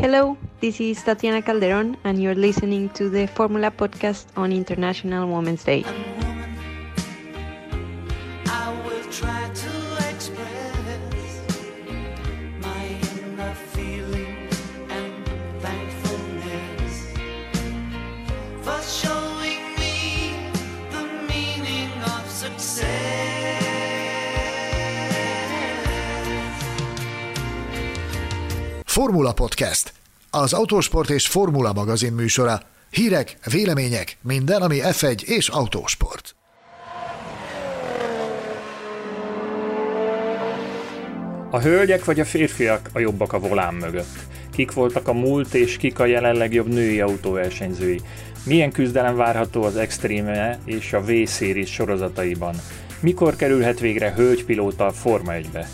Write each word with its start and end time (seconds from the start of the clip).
Hello, 0.00 0.38
this 0.60 0.80
is 0.80 1.02
Tatiana 1.02 1.42
Calderon, 1.42 1.96
and 2.04 2.22
you're 2.22 2.36
listening 2.36 2.88
to 2.90 3.10
the 3.10 3.26
Formula 3.26 3.72
Podcast 3.72 4.26
on 4.36 4.52
International 4.52 5.28
Women's 5.28 5.64
Day. 5.64 5.84
Formula 29.28 29.48
Podcast, 29.48 29.92
az 30.30 30.52
autósport 30.52 31.10
és 31.10 31.26
formula 31.26 31.72
magazin 31.72 32.12
műsora. 32.12 32.60
Hírek, 32.90 33.36
vélemények, 33.50 34.16
minden, 34.22 34.62
ami 34.62 34.78
F1 34.82 35.22
és 35.22 35.48
autósport. 35.48 36.34
A 41.50 41.60
hölgyek 41.60 42.04
vagy 42.04 42.20
a 42.20 42.24
férfiak 42.24 42.90
a 42.92 42.98
jobbak 42.98 43.32
a 43.32 43.38
volán 43.38 43.74
mögött? 43.74 44.16
Kik 44.52 44.72
voltak 44.72 45.08
a 45.08 45.12
múlt 45.12 45.54
és 45.54 45.76
kik 45.76 45.98
a 45.98 46.06
jelenleg 46.06 46.52
jobb 46.52 46.68
női 46.68 47.00
autóversenyzői? 47.00 48.00
Milyen 48.44 48.72
küzdelem 48.72 49.16
várható 49.16 49.62
az 49.62 49.76
Extreme 49.76 50.58
és 50.64 50.92
a 50.92 51.00
V-Series 51.00 51.72
sorozataiban? 51.72 52.54
Mikor 53.00 53.36
kerülhet 53.36 53.80
végre 53.80 54.12
hölgypilóta 54.16 54.86
a 54.86 54.92
Forma 54.92 55.32
1-be? 55.32 55.68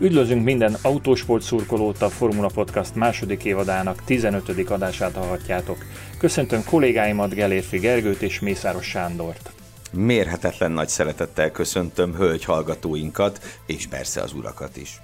Üdvözlünk 0.00 0.44
minden 0.44 0.76
autósport 0.82 1.42
szurkolót 1.42 2.02
a 2.02 2.08
Formula 2.08 2.48
Podcast 2.54 2.94
második 2.94 3.44
évadának 3.44 4.04
15. 4.04 4.70
adását 4.70 5.14
hallhatjátok. 5.14 5.84
Köszöntöm 6.18 6.64
kollégáimat 6.64 7.34
Gelérfi 7.34 7.78
Gergőt 7.78 8.22
és 8.22 8.40
Mészáros 8.40 8.86
Sándort. 8.86 9.50
Mérhetetlen 9.92 10.70
nagy 10.70 10.88
szeretettel 10.88 11.50
köszöntöm 11.50 12.14
hölgy 12.14 12.44
hallgatóinkat, 12.44 13.60
és 13.66 13.86
persze 13.86 14.20
az 14.20 14.32
urakat 14.32 14.76
is. 14.76 15.00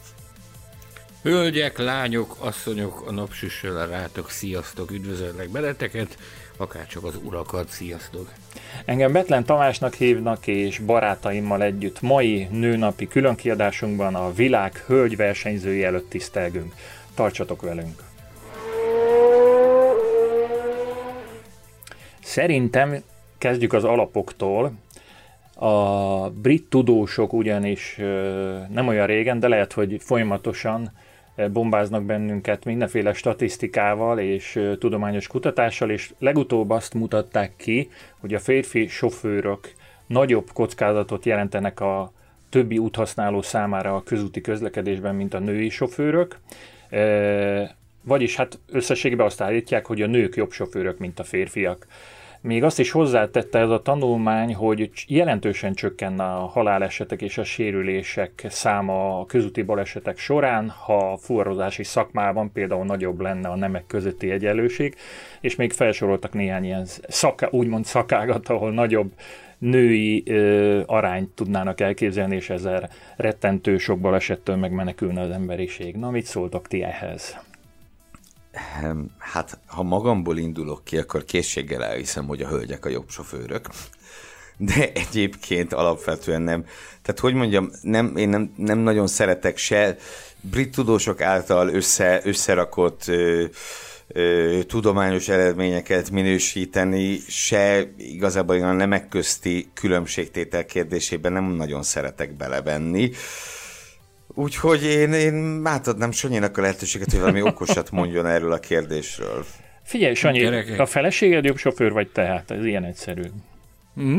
Hölgyek, 1.23 1.79
lányok, 1.79 2.37
asszonyok, 2.39 3.07
a 3.07 3.13
napsüssel 3.13 3.87
rátok, 3.87 4.31
sziasztok, 4.31 4.91
üdvözöllek 4.91 5.51
beleteket, 5.51 6.19
akárcsak 6.57 7.05
az 7.05 7.19
urakat, 7.23 7.69
sziasztok. 7.69 8.33
Engem 8.85 9.13
Betlen 9.13 9.45
Tamásnak 9.45 9.95
hívnak, 9.95 10.47
és 10.47 10.79
barátaimmal 10.79 11.63
együtt 11.63 12.01
mai 12.01 12.49
nőnapi 12.51 13.09
különkiadásunkban 13.09 14.15
a 14.15 14.33
világ 14.33 14.77
hölgy 14.87 15.17
versenyzői 15.17 15.85
előtt 15.85 16.09
tisztelgünk. 16.09 16.75
Tartsatok 17.15 17.63
velünk! 17.63 18.03
Szerintem 22.21 23.03
kezdjük 23.39 23.73
az 23.73 23.85
alapoktól. 23.85 24.73
A 25.55 26.31
brit 26.31 26.69
tudósok 26.69 27.33
ugyanis 27.33 27.97
nem 28.71 28.89
olyan 28.89 29.07
régen, 29.07 29.41
de 29.41 29.49
lehet, 29.49 29.73
hogy 29.73 29.97
folyamatosan 30.01 30.93
bombáznak 31.53 32.05
bennünket 32.05 32.65
mindenféle 32.65 33.13
statisztikával 33.13 34.19
és 34.19 34.61
tudományos 34.79 35.27
kutatással, 35.27 35.91
és 35.91 36.13
legutóbb 36.19 36.71
azt 36.71 36.95
mutatták 36.95 37.53
ki, 37.57 37.91
hogy 38.21 38.35
a 38.35 38.39
férfi 38.39 38.87
sofőrök 38.87 39.73
nagyobb 40.07 40.51
kockázatot 40.53 41.25
jelentenek 41.25 41.81
a 41.81 42.13
többi 42.49 42.79
úthasználó 42.79 43.43
számára 43.43 43.95
a 43.95 44.03
közúti 44.03 44.41
közlekedésben, 44.41 45.15
mint 45.15 45.35
a 45.35 45.39
női 45.39 45.69
sofőrök. 45.69 46.39
Vagyis 48.03 48.37
hát 48.37 48.59
összességében 48.73 49.27
azt 49.27 49.41
állítják, 49.41 49.87
hogy 49.87 50.03
a 50.03 50.07
nők 50.07 50.37
jobb 50.37 50.51
sofőrök, 50.51 50.99
mint 50.99 51.19
a 51.19 51.25
férfiak. 51.25 51.87
Még 52.47 52.65
azt 52.65 52.79
is 52.79 52.91
hozzátette 52.91 53.59
ez 53.59 53.71
a 53.71 53.83
tanulmány, 53.83 54.55
hogy 54.55 54.91
jelentősen 55.07 55.75
csökkenne 55.75 56.25
a 56.25 56.47
halálesetek 56.47 57.23
és 57.23 57.39
a 57.39 57.45
sérülések 57.45 58.47
száma 58.49 59.21
a 59.21 59.27
közúti 59.27 59.63
balesetek 59.63 60.19
során, 60.19 60.69
ha 60.69 61.13
a 61.13 61.17
fuvarozási 61.17 61.85
szakmában 61.85 62.53
például 62.53 62.85
nagyobb 62.85 63.21
lenne 63.21 63.49
a 63.49 63.57
nemek 63.57 63.87
közötti 63.87 64.31
egyenlőség, 64.31 64.97
és 65.41 65.57
még 65.57 65.73
felsoroltak 65.73 66.33
néhány 66.33 66.65
ilyen 66.65 66.87
szaka, 67.09 67.49
úgymond 67.51 67.85
szakágat, 67.85 68.49
ahol 68.49 68.73
nagyobb 68.73 69.13
női 69.59 70.23
ö, 70.27 70.83
arányt 70.87 71.31
tudnának 71.31 71.81
elképzelni, 71.81 72.37
és 72.37 72.51
ezzel 72.51 72.91
rettentő 73.17 73.79
sok 73.79 74.01
balesettől 74.01 74.57
megmenekülne 74.57 75.21
az 75.21 75.31
emberiség. 75.31 75.97
Na, 75.97 76.11
mit 76.11 76.25
szóltak 76.25 76.69
ti 76.69 76.83
ehhez? 76.83 77.39
Ehm, 78.55 79.01
Hát, 79.19 79.59
ha 79.67 79.83
magamból 79.83 80.39
indulok 80.39 80.85
ki, 80.85 80.99
akkor 80.99 81.25
készséggel 81.25 81.85
elhiszem, 81.85 82.27
hogy 82.27 82.43
a 82.43 82.49
hölgyek 82.49 82.85
a 82.85 82.89
jobb 82.89 83.11
sofőrök. 83.11 83.67
De 84.57 84.93
egyébként 84.93 85.73
alapvetően 85.73 86.43
nem. 86.43 86.65
Tehát, 87.03 87.21
hogy 87.21 87.35
mondjam, 87.35 87.71
nem, 87.83 88.17
én 88.17 88.29
nem, 88.29 88.53
nem 88.57 88.79
nagyon 88.79 89.07
szeretek 89.07 89.57
se 89.57 89.97
brit 90.41 90.75
tudósok 90.75 91.21
által 91.21 91.69
össze, 91.69 92.21
összerakott 92.25 93.09
ö, 93.09 93.45
ö, 94.09 94.59
tudományos 94.67 95.29
eredményeket 95.29 96.11
minősíteni, 96.11 97.19
se 97.29 97.93
igazából 97.97 98.63
a 98.63 98.73
nemek 98.73 99.09
közti 99.09 99.71
különbségtétel 99.75 100.65
kérdésében 100.65 101.33
nem 101.33 101.45
nagyon 101.45 101.83
szeretek 101.83 102.37
belevenni. 102.37 103.11
Úgyhogy 104.35 104.83
én, 104.83 105.13
én 105.13 105.61
átadnám 105.65 106.11
Sanyinak 106.11 106.57
a 106.57 106.61
lehetőséget, 106.61 107.11
hogy 107.11 107.21
valami 107.21 107.43
okosat 107.43 107.91
mondjon 107.91 108.27
erről 108.27 108.53
a 108.53 108.59
kérdésről. 108.59 109.45
Figyelj, 109.83 110.15
Sanyi, 110.15 110.39
Gyerekek. 110.39 110.79
a 110.79 110.87
feleséged 110.87 111.45
jobb 111.45 111.57
sofőr 111.57 111.93
vagy 111.93 112.09
te? 112.09 112.23
Hát 112.23 112.51
ez 112.51 112.65
ilyen 112.65 112.85
egyszerű. 112.85 113.23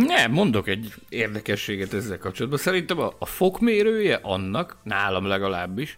Nem, 0.07 0.31
mondok 0.31 0.67
egy 0.67 0.93
érdekességet 1.09 1.93
ezzel 1.93 2.17
kapcsolatban. 2.17 2.59
Szerintem 2.59 2.99
a, 2.99 3.13
a 3.19 3.25
fokmérője 3.25 4.19
annak, 4.21 4.77
nálam 4.83 5.25
legalábbis, 5.25 5.97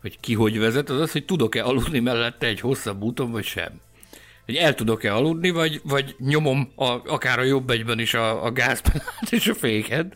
hogy 0.00 0.20
ki 0.20 0.34
hogy 0.34 0.58
vezet, 0.58 0.90
az 0.90 1.00
az, 1.00 1.12
hogy 1.12 1.24
tudok-e 1.24 1.64
aludni 1.64 1.98
mellette 1.98 2.46
egy 2.46 2.60
hosszabb 2.60 3.02
úton, 3.02 3.30
vagy 3.30 3.44
sem. 3.44 3.80
Hogy 4.44 4.56
el 4.56 4.74
tudok-e 4.74 5.14
aludni, 5.14 5.50
vagy, 5.50 5.80
vagy 5.84 6.14
nyomom 6.18 6.72
a, 6.76 6.84
akár 7.06 7.38
a 7.38 7.42
jobb 7.42 7.70
egyben 7.70 7.98
is 7.98 8.14
a, 8.14 8.44
a 8.44 8.50
gázpedát 8.50 9.28
és 9.30 9.46
a 9.48 9.54
féket. 9.54 10.14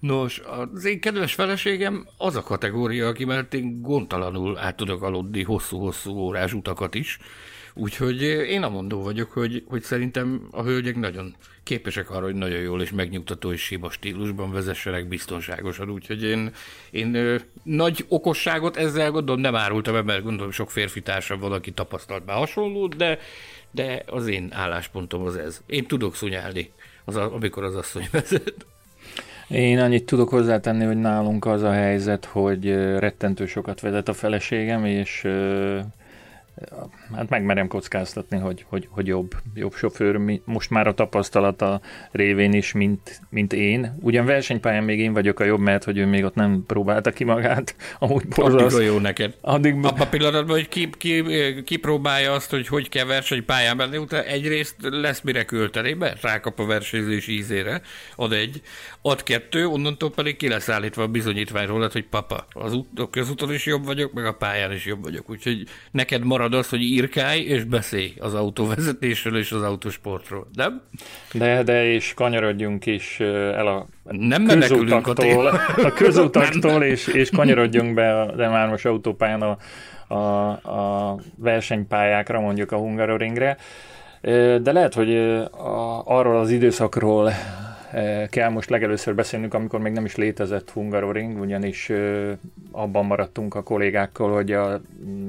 Nos, 0.00 0.38
az 0.72 0.84
én 0.84 1.00
kedves 1.00 1.34
feleségem 1.34 2.08
az 2.16 2.36
a 2.36 2.42
kategória, 2.42 3.08
aki 3.08 3.24
mellett 3.24 3.54
én 3.54 3.82
gondtalanul 3.82 4.58
át 4.58 4.76
tudok 4.76 5.02
aludni 5.02 5.42
hosszú-hosszú 5.42 6.10
órás 6.10 6.52
utakat 6.52 6.94
is. 6.94 7.18
Úgyhogy 7.74 8.22
én 8.22 8.62
amondó 8.62 9.02
vagyok, 9.02 9.30
hogy, 9.30 9.64
hogy 9.68 9.82
szerintem 9.82 10.48
a 10.50 10.62
hölgyek 10.62 10.96
nagyon 10.96 11.34
képesek 11.62 12.10
arra, 12.10 12.24
hogy 12.24 12.34
nagyon 12.34 12.60
jól 12.60 12.82
és 12.82 12.90
megnyugtató 12.90 13.52
és 13.52 13.60
sima 13.60 13.90
stílusban 13.90 14.52
vezessenek 14.52 15.08
biztonságosan. 15.08 15.90
Úgyhogy 15.90 16.22
én, 16.22 16.52
én 16.90 17.40
nagy 17.62 18.04
okosságot 18.08 18.76
ezzel 18.76 19.10
gondolom 19.10 19.40
nem 19.40 19.54
árultam 19.54 19.94
el, 19.94 20.02
mert 20.02 20.22
gondolom 20.22 20.50
sok 20.50 20.70
férfi 20.70 21.00
társam 21.02 21.40
van, 21.40 21.52
aki 21.52 21.70
tapasztalt 21.70 22.26
már 22.26 22.36
hasonlót, 22.36 22.96
de, 22.96 23.18
de 23.70 24.02
az 24.06 24.26
én 24.26 24.48
álláspontom 24.52 25.22
az 25.22 25.36
ez. 25.36 25.62
Én 25.66 25.86
tudok 25.86 26.14
szunyálni, 26.14 26.70
az, 27.04 27.16
a- 27.16 27.34
amikor 27.34 27.64
az 27.64 27.74
asszony 27.74 28.08
vezet. 28.10 28.66
Én 29.50 29.78
annyit 29.78 30.04
tudok 30.04 30.28
hozzátenni, 30.28 30.84
hogy 30.84 30.96
nálunk 30.96 31.44
az 31.44 31.62
a 31.62 31.72
helyzet, 31.72 32.24
hogy 32.24 32.74
rettentő 32.98 33.46
sokat 33.46 33.80
vezet 33.80 34.08
a 34.08 34.12
feleségem, 34.12 34.84
és 34.84 35.28
hát 37.14 37.28
megmerem 37.28 37.68
kockáztatni, 37.68 38.38
hogy, 38.38 38.64
hogy, 38.68 38.88
hogy 38.90 39.06
jobb, 39.06 39.34
jobb 39.54 39.74
sofőr, 39.74 40.40
most 40.44 40.70
már 40.70 40.86
a 40.86 40.94
tapasztalata 40.94 41.80
révén 42.10 42.52
is, 42.52 42.72
mint, 42.72 43.20
mint 43.28 43.52
én. 43.52 43.96
Ugyan 44.00 44.24
versenypályán 44.26 44.84
még 44.84 44.98
én 44.98 45.12
vagyok 45.12 45.40
a 45.40 45.44
jobb, 45.44 45.60
mert 45.60 45.84
hogy 45.84 45.98
ő 45.98 46.06
még 46.06 46.24
ott 46.24 46.34
nem 46.34 46.64
próbálta 46.66 47.10
ki 47.10 47.24
magát, 47.24 47.74
amúgy 47.98 48.22
Addig 48.22 48.34
borzaszt. 48.34 48.76
a 48.76 48.80
jó 48.80 48.98
neked. 48.98 49.34
Addig, 49.40 49.74
Abban 49.74 50.00
a 50.00 50.08
pillanatban, 50.08 50.56
hogy 50.56 50.68
ki, 50.68 50.90
ki, 50.98 51.24
kipróbálja 51.64 52.32
azt, 52.32 52.50
hogy 52.50 52.68
hogy 52.68 52.88
kell 52.88 53.04
versenypályán 53.04 53.76
menni, 53.76 53.96
utána 53.96 54.24
egyrészt 54.24 54.76
lesz 54.80 55.20
mire 55.20 55.44
költeni, 55.44 55.92
mert 55.92 56.22
rákap 56.22 56.58
a 56.58 56.66
versenyzés 56.66 57.26
ízére, 57.26 57.80
ad 58.16 58.32
egy, 58.32 58.60
ad 59.02 59.22
kettő, 59.22 59.66
onnantól 59.66 60.10
pedig 60.10 60.36
ki 60.36 60.48
lesz 60.48 60.68
állítva 60.68 61.02
a 61.02 61.08
bizonyítvány 61.08 61.66
rólad, 61.66 61.92
hogy 61.92 62.06
papa, 62.06 62.46
az 62.52 62.74
út, 62.74 62.86
a 62.98 63.10
közúton 63.10 63.52
is 63.52 63.66
jobb 63.66 63.84
vagyok, 63.84 64.12
meg 64.12 64.24
a 64.24 64.32
pályán 64.32 64.72
is 64.72 64.84
jobb 64.84 65.02
vagyok. 65.02 65.30
Úgyhogy 65.30 65.64
neked 65.90 66.24
marad 66.24 66.54
az, 66.54 66.68
hogy 66.68 66.82
írkálj 67.00 67.40
és 67.40 67.64
beszélj 67.64 68.12
az 68.18 68.34
autóvezetésről 68.34 69.38
és 69.38 69.52
az 69.52 69.62
autósportról. 69.62 70.46
Nem? 70.54 70.82
de, 71.32 71.62
de 71.62 71.84
és 71.92 72.14
kanyarodjunk 72.14 72.86
is 72.86 73.20
el 73.20 73.66
a 73.66 73.86
Nem 74.04 74.44
a 74.44 74.52
közutaktól, 74.52 75.14
témától. 75.14 75.84
a 75.84 75.92
közutaktól 75.92 76.82
és, 76.82 77.06
és 77.06 77.30
kanyarodjunk 77.30 77.94
be 77.94 78.20
a 78.20 78.34
M3-as 78.34 78.86
autópályán 78.86 79.42
a, 79.42 79.56
a, 80.14 80.48
a 80.50 81.18
versenypályákra, 81.36 82.40
mondjuk 82.40 82.72
a 82.72 82.76
Hungaroringre. 82.76 83.56
De 84.62 84.72
lehet, 84.72 84.94
hogy 84.94 85.16
a, 85.16 86.02
arról 86.04 86.38
az 86.38 86.50
időszakról 86.50 87.32
kell 88.28 88.48
most 88.48 88.70
legelőször 88.70 89.14
beszélnünk, 89.14 89.54
amikor 89.54 89.80
még 89.80 89.92
nem 89.92 90.04
is 90.04 90.16
létezett 90.16 90.70
Hungaroring, 90.70 91.40
ugyanis 91.40 91.90
eh, 91.90 92.36
abban 92.70 93.06
maradtunk 93.06 93.54
a 93.54 93.62
kollégákkal, 93.62 94.32
hogy 94.32 94.52
a 94.52 94.80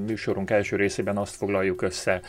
műsorunk 0.06 0.50
első 0.50 0.76
részében 0.76 1.16
azt 1.16 1.34
foglaljuk 1.34 1.82
össze, 1.82 2.20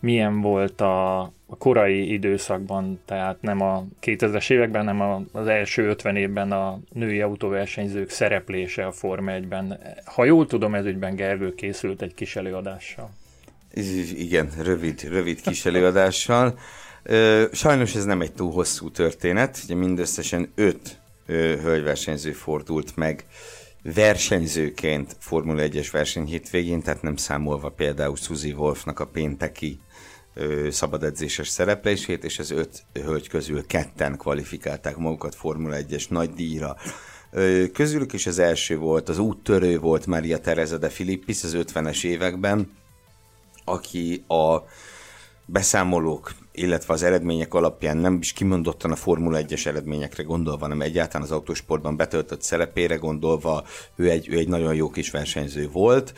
milyen 0.00 0.40
volt 0.40 0.80
a, 0.80 1.20
a 1.22 1.56
korai 1.58 2.12
időszakban, 2.12 3.00
tehát 3.04 3.42
nem 3.42 3.60
a 3.60 3.84
2000-es 4.02 4.50
években, 4.50 4.86
hanem 4.86 5.26
az 5.32 5.46
első 5.46 5.88
50 5.88 6.16
évben 6.16 6.52
a 6.52 6.78
női 6.92 7.20
autóversenyzők 7.20 8.10
szereplése 8.10 8.86
a 8.86 8.92
Forma 8.92 9.32
1-ben. 9.34 9.78
Ha 10.04 10.24
jól 10.24 10.46
tudom, 10.46 10.74
ez 10.74 10.84
ügyben 10.84 11.14
Gergő 11.14 11.54
készült 11.54 12.02
egy 12.02 12.14
kis 12.14 12.36
előadással. 12.36 13.10
Igen, 14.16 14.50
rövid, 14.62 15.02
rövid 15.02 15.40
kis 15.40 15.66
előadással. 15.66 16.58
Sajnos 17.52 17.94
ez 17.94 18.04
nem 18.04 18.20
egy 18.20 18.32
túl 18.32 18.52
hosszú 18.52 18.90
történet, 18.90 19.60
ugye 19.64 19.74
mindösszesen 19.74 20.52
öt 20.54 21.00
hölgyversenyző 21.62 22.32
fordult 22.32 22.96
meg 22.96 23.24
versenyzőként 23.94 25.16
Formula 25.18 25.62
1-es 25.62 25.88
verseny 25.92 26.24
hétvégén, 26.24 26.82
tehát 26.82 27.02
nem 27.02 27.16
számolva 27.16 27.70
például 27.70 28.16
Suzy 28.16 28.52
Wolfnak 28.52 29.00
a 29.00 29.06
pénteki 29.06 29.80
szabadedzéses 30.70 31.48
szereplését, 31.48 32.24
és 32.24 32.38
az 32.38 32.50
öt 32.50 32.82
hölgy 32.92 33.28
közül 33.28 33.66
ketten 33.66 34.16
kvalifikálták 34.16 34.96
magukat 34.96 35.34
Formula 35.34 35.76
1-es 35.78 36.08
nagy 36.08 36.30
díjra. 36.30 36.76
Közülük 37.72 38.12
is 38.12 38.26
az 38.26 38.38
első 38.38 38.76
volt, 38.76 39.08
az 39.08 39.18
úttörő 39.18 39.78
volt 39.78 40.06
Maria 40.06 40.38
Teresa 40.38 40.78
de 40.78 40.88
Filippis 40.88 41.44
az 41.44 41.56
50-es 41.58 42.04
években, 42.04 42.76
aki 43.64 44.24
a 44.28 44.56
beszámolók 45.46 46.34
illetve 46.56 46.94
az 46.94 47.02
eredmények 47.02 47.54
alapján 47.54 47.96
nem 47.96 48.18
is 48.20 48.32
kimondottan 48.32 48.90
a 48.90 48.96
Formula 48.96 49.38
1-es 49.42 49.66
eredményekre 49.66 50.22
gondolva, 50.22 50.60
hanem 50.60 50.80
egyáltalán 50.80 51.26
az 51.26 51.32
autósportban 51.32 51.96
betöltött 51.96 52.42
szerepére 52.42 52.94
gondolva, 52.94 53.64
ő 53.96 54.10
egy, 54.10 54.28
ő 54.28 54.36
egy 54.36 54.48
nagyon 54.48 54.74
jó 54.74 54.90
kis 54.90 55.10
versenyző 55.10 55.68
volt, 55.72 56.14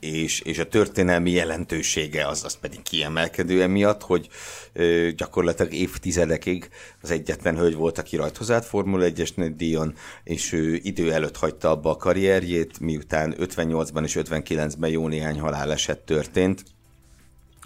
és, 0.00 0.40
és 0.40 0.58
a 0.58 0.68
történelmi 0.68 1.30
jelentősége 1.30 2.26
az, 2.26 2.44
az 2.44 2.58
pedig 2.58 2.82
kiemelkedő 2.82 3.62
emiatt, 3.62 4.02
hogy 4.02 4.28
gyakorlatilag 5.16 5.72
évtizedekig 5.72 6.68
az 7.02 7.10
egyetlen 7.10 7.56
hölgy 7.56 7.74
volt, 7.74 7.98
aki 7.98 8.16
rajt 8.16 8.50
állt 8.50 8.64
Formula 8.64 9.04
1-es 9.08 9.52
díjon, 9.56 9.94
és 10.24 10.52
ő 10.52 10.80
idő 10.82 11.12
előtt 11.12 11.36
hagyta 11.36 11.70
abba 11.70 11.90
a 11.90 11.96
karrierjét, 11.96 12.80
miután 12.80 13.34
58-ban 13.38 14.02
és 14.02 14.18
59-ben 14.20 14.90
jó 14.90 15.08
néhány 15.08 15.40
haláleset 15.40 15.98
történt, 15.98 16.64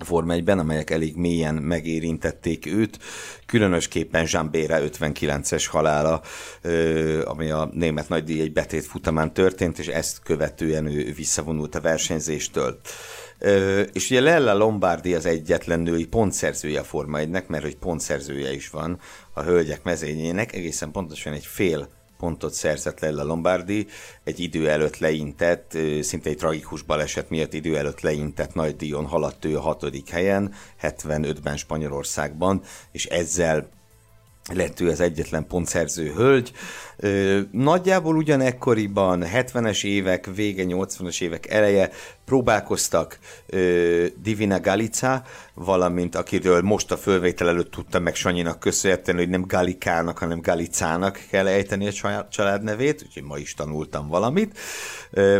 Forma 0.02 0.32
1 0.32 0.48
amelyek 0.48 0.90
elég 0.90 1.16
mélyen 1.16 1.54
megérintették 1.54 2.66
őt, 2.66 2.98
különösképpen 3.46 4.26
Zsambére 4.26 4.80
59-es 4.82 5.64
halála, 5.70 6.22
ami 7.24 7.50
a 7.50 7.70
német 7.72 8.08
nagydíj 8.08 8.40
egy 8.40 8.52
betét 8.52 8.84
futamán 8.84 9.32
történt, 9.32 9.78
és 9.78 9.86
ezt 9.86 10.22
követően 10.22 10.86
ő 10.86 11.12
visszavonult 11.12 11.74
a 11.74 11.80
versenyzéstől. 11.80 12.80
És 13.92 14.10
ugye 14.10 14.20
Lella 14.20 14.54
Lombardi 14.54 15.14
az 15.14 15.26
egyetlen 15.26 15.80
női 15.80 16.06
pontszerzője 16.06 16.80
a 16.80 16.84
Forma 16.84 17.18
1-nek, 17.20 17.46
mert 17.46 17.64
hogy 17.64 17.76
pontszerzője 17.76 18.52
is 18.52 18.70
van 18.70 18.98
a 19.32 19.42
hölgyek 19.42 19.82
mezényének, 19.82 20.54
egészen 20.54 20.90
pontosan 20.90 21.32
egy 21.32 21.46
fél 21.46 21.88
pontot 22.18 22.52
szerzett 22.52 23.00
le 23.00 23.20
a 23.20 23.24
Lombardi, 23.24 23.86
egy 24.24 24.40
idő 24.40 24.68
előtt 24.68 24.98
leintett, 24.98 25.78
szinte 26.00 26.28
egy 26.28 26.36
tragikus 26.36 26.82
baleset 26.82 27.30
miatt 27.30 27.52
idő 27.52 27.76
előtt 27.76 28.00
leintett 28.00 28.54
nagy 28.54 28.76
díjon 28.76 29.06
haladt 29.06 29.44
ő 29.44 29.56
a 29.56 29.60
hatodik 29.60 30.08
helyen, 30.08 30.54
75-ben 30.82 31.56
Spanyolországban, 31.56 32.62
és 32.92 33.06
ezzel 33.06 33.68
lett 34.52 34.80
ő 34.80 34.88
az 34.88 35.00
egyetlen 35.00 35.46
pontszerző 35.46 36.12
hölgy. 36.12 36.52
Nagyjából 37.50 38.16
ugyanekkoriban, 38.16 39.24
70-es 39.34 39.84
évek 39.84 40.28
vége, 40.34 40.64
80-as 40.66 41.22
évek 41.22 41.50
eleje 41.50 41.90
próbálkoztak 42.24 43.18
Divina 44.22 44.60
Galica, 44.60 45.22
valamint 45.54 46.14
akiről 46.14 46.60
most 46.60 46.92
a 46.92 46.96
fölvétel 46.96 47.48
előtt 47.48 47.70
tudtam 47.70 48.02
meg 48.02 48.14
Sanyinak 48.14 48.60
köszönhetően, 48.60 49.18
hogy 49.18 49.28
nem 49.28 49.44
Galikának, 49.46 50.18
hanem 50.18 50.40
Galicának 50.40 51.20
kell 51.30 51.46
ejteni 51.46 51.88
a 51.88 52.28
család 52.30 52.62
nevét, 52.62 53.02
úgyhogy 53.06 53.22
ma 53.22 53.38
is 53.38 53.54
tanultam 53.54 54.08
valamit, 54.08 54.58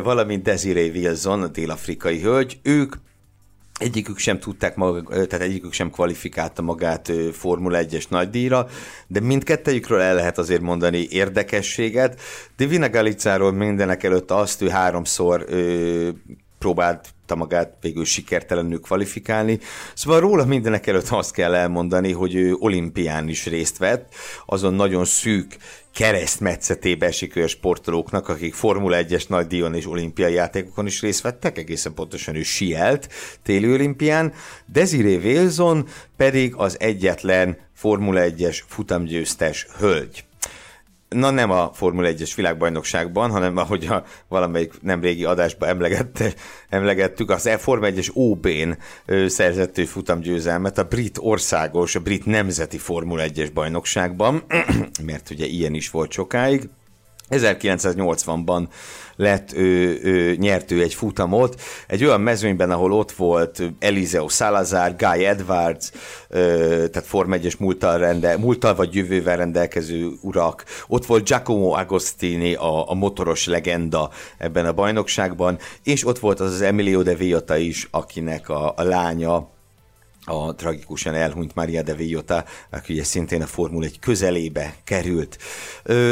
valamint 0.03 0.43
Desiree 0.43 0.91
Wilson, 0.91 1.43
a 1.43 1.49
dél-afrikai 1.49 2.21
hölgy, 2.21 2.59
ők 2.62 2.95
Egyikük 3.81 4.19
sem 4.19 4.38
tudták 4.38 4.76
maga, 4.76 5.03
tehát 5.03 5.41
egyikük 5.41 5.73
sem 5.73 5.91
kvalifikálta 5.91 6.62
magát 6.62 7.12
Formula 7.32 7.79
1-es 7.82 8.09
nagydíjra, 8.09 8.67
de 9.06 9.21
mindkettejükről 9.21 10.00
el 10.00 10.15
lehet 10.15 10.38
azért 10.38 10.61
mondani 10.61 11.06
érdekességet. 11.11 12.21
Divina 12.56 12.91
Galicáról 12.91 13.53
mindenek 13.53 14.03
előtt 14.03 14.31
azt, 14.31 14.62
ő 14.62 14.69
háromszor 14.69 15.44
ö, 15.49 16.09
próbálta 16.59 17.35
magát 17.35 17.76
végül 17.81 18.05
sikertelenül 18.05 18.81
kvalifikálni. 18.81 19.59
Szóval 19.94 20.20
róla 20.20 20.44
mindenek 20.44 20.87
előtt 20.87 21.09
azt 21.09 21.32
kell 21.32 21.55
elmondani, 21.55 22.12
hogy 22.12 22.35
ő 22.35 22.55
olimpián 22.59 23.29
is 23.29 23.47
részt 23.47 23.79
vett, 23.79 24.15
azon 24.47 24.75
nagyon 24.75 25.05
szűk 25.05 25.56
keresztmetszetébe 25.94 27.06
esik 27.06 27.37
a 27.37 27.46
sportolóknak, 27.46 28.29
akik 28.29 28.55
Formula 28.55 28.96
1-es 29.00 29.29
nagy 29.29 29.46
díjon 29.46 29.75
és 29.75 29.87
olimpiai 29.87 30.32
játékokon 30.32 30.87
is 30.87 31.00
részt 31.00 31.20
vettek, 31.20 31.58
egészen 31.58 31.94
pontosan 31.94 32.35
ő 32.35 32.43
sielt 32.43 33.08
téli 33.43 33.73
olimpián, 33.73 34.32
Desiree 34.67 35.19
Wilson 35.19 35.88
pedig 36.17 36.55
az 36.56 36.81
egyetlen 36.81 37.56
Formula 37.75 38.20
1-es 38.25 38.61
futamgyőztes 38.67 39.67
hölgy 39.79 40.25
na 41.14 41.31
nem 41.31 41.50
a 41.50 41.70
Formula 41.72 42.08
1-es 42.12 42.32
világbajnokságban, 42.37 43.31
hanem 43.31 43.56
ahogy 43.56 43.87
a 43.87 44.05
valamelyik 44.28 44.72
nem 44.82 45.00
régi 45.00 45.25
adásban 45.25 45.69
emlegette, 45.69 46.34
emlegettük, 46.69 47.31
az 47.31 47.46
e 47.46 47.58
Forma 47.58 47.87
1-es 47.90 48.11
OB-n 48.12 48.70
szerzett 49.28 49.87
futamgyőzelmet 49.87 50.78
a 50.78 50.84
brit 50.84 51.19
országos, 51.20 51.94
a 51.94 52.00
brit 52.00 52.26
nemzeti 52.26 52.78
Formula 52.78 53.22
1-es 53.26 53.50
bajnokságban, 53.55 54.43
mert 55.06 55.31
ugye 55.31 55.46
ilyen 55.46 55.75
is 55.75 55.90
volt 55.90 56.12
sokáig. 56.12 56.69
1980-ban 57.31 58.67
lett, 59.17 59.53
ő, 59.53 60.00
ő, 60.03 60.35
nyert 60.35 60.71
ő 60.71 60.82
egy 60.82 60.94
futamot, 60.94 61.61
egy 61.87 62.05
olyan 62.05 62.21
mezőnyben, 62.21 62.71
ahol 62.71 62.93
ott 62.93 63.12
volt 63.12 63.62
Eliseo 63.79 64.29
Salazar, 64.29 64.97
Guy 64.97 65.25
Edwards, 65.25 65.91
ö, 66.29 66.38
tehát 66.91 67.09
Form 67.09 67.32
1-es 67.32 67.59
múltal, 67.59 67.99
rende, 67.99 68.37
múltal 68.37 68.75
vagy 68.75 68.94
jövővel 68.94 69.37
rendelkező 69.37 70.10
urak, 70.20 70.65
ott 70.87 71.06
volt 71.06 71.25
Giacomo 71.25 71.70
Agostini, 71.70 72.55
a, 72.55 72.91
a 72.91 72.94
motoros 72.94 73.46
legenda 73.46 74.10
ebben 74.39 74.67
a 74.67 74.72
bajnokságban, 74.72 75.58
és 75.82 76.06
ott 76.06 76.19
volt 76.19 76.41
az 76.41 76.53
az 76.53 76.63
Emilio 76.63 77.03
de 77.03 77.15
Villota 77.15 77.56
is, 77.56 77.89
akinek 77.91 78.48
a, 78.48 78.72
a 78.77 78.82
lánya 78.82 79.53
a 80.24 80.54
tragikusan 80.54 81.14
elhunyt 81.14 81.54
Maria 81.54 81.82
de 81.82 81.94
Villota, 81.94 82.44
aki 82.70 82.93
ugye 82.93 83.04
szintén 83.04 83.43
a 83.43 83.46
Formula 83.46 83.84
egy 83.84 83.98
közelébe 83.98 84.74
került. 84.84 85.38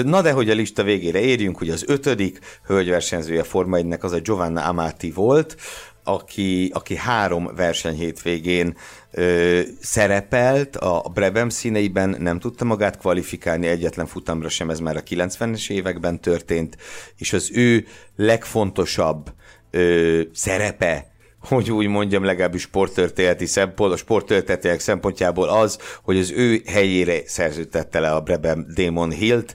Na 0.04 0.22
de, 0.22 0.32
hogy 0.32 0.50
a 0.50 0.54
lista 0.54 0.82
végére 0.82 1.20
érjünk, 1.20 1.58
hogy 1.58 1.70
az 1.70 1.84
ötödik 1.86 2.38
hölgyversenyzője 2.66 3.40
a 3.40 3.44
Forma 3.44 3.76
1 3.76 3.86
az 4.00 4.12
a 4.12 4.20
Giovanna 4.20 4.64
Amati 4.64 5.10
volt, 5.10 5.56
aki, 6.04 6.70
aki 6.74 6.96
három 6.96 7.50
verseny 7.56 7.94
hétvégén 7.94 8.76
ö, 9.10 9.60
szerepelt, 9.80 10.76
a 10.76 11.10
Brabham 11.14 11.48
színeiben 11.48 12.16
nem 12.18 12.38
tudta 12.38 12.64
magát 12.64 12.98
kvalifikálni 12.98 13.66
egyetlen 13.66 14.06
futamra 14.06 14.48
sem, 14.48 14.70
ez 14.70 14.78
már 14.78 14.96
a 14.96 15.02
90-es 15.02 15.70
években 15.70 16.20
történt, 16.20 16.76
és 17.16 17.32
az 17.32 17.50
ő 17.54 17.86
legfontosabb 18.16 19.32
ö, 19.70 20.20
szerepe 20.32 21.11
hogy 21.42 21.70
úgy 21.70 21.86
mondjam, 21.86 22.24
legalábbis 22.24 22.62
sporttörténeti 22.62 23.46
szempont, 23.46 23.92
a 23.92 23.96
sporttörténetek 23.96 24.80
szempontjából 24.80 25.48
az, 25.48 25.78
hogy 26.02 26.18
az 26.18 26.30
ő 26.30 26.62
helyére 26.66 27.20
szerződtette 27.26 28.00
le 28.00 28.10
a 28.10 28.20
Brabham 28.20 28.66
Damon 28.74 29.10
Hilt, 29.10 29.54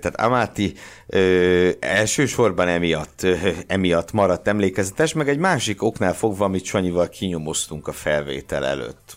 tehát 0.00 0.20
Amati 0.20 0.72
elsősorban 1.80 2.68
emiatt, 2.68 3.26
emiatt 3.66 4.12
maradt 4.12 4.48
emlékezetes, 4.48 5.12
meg 5.12 5.28
egy 5.28 5.38
másik 5.38 5.82
oknál 5.82 6.14
fogva, 6.14 6.44
amit 6.44 6.64
Sanyival 6.64 7.08
kinyomoztunk 7.08 7.88
a 7.88 7.92
felvétel 7.92 8.66
előtt. 8.66 9.16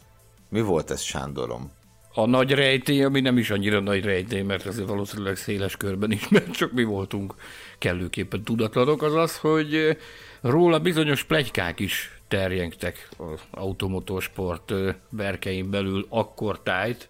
Mi 0.49 0.61
volt 0.61 0.91
ez, 0.91 1.01
Sándorom? 1.01 1.71
A 2.13 2.25
nagy 2.25 2.51
rejtély, 2.51 3.03
ami 3.03 3.21
nem 3.21 3.37
is 3.37 3.49
annyira 3.49 3.79
nagy 3.79 4.03
rejtély, 4.03 4.41
mert 4.41 4.65
azért 4.65 4.87
valószínűleg 4.87 5.35
széles 5.35 5.77
körben 5.77 6.11
is, 6.11 6.27
mert 6.29 6.51
csak 6.51 6.71
mi 6.71 6.83
voltunk 6.83 7.33
kellőképpen 7.77 8.43
tudatlanok, 8.43 9.01
az 9.01 9.13
az, 9.15 9.37
hogy 9.37 9.97
Róla 10.41 10.79
bizonyos 10.79 11.23
plegykák 11.23 11.79
is 11.79 12.19
terjengtek 12.27 13.09
az 13.17 13.39
automotorsport 13.51 14.73
berkein 15.09 15.69
belül 15.69 16.05
akkor 16.09 16.61
tájt. 16.63 17.07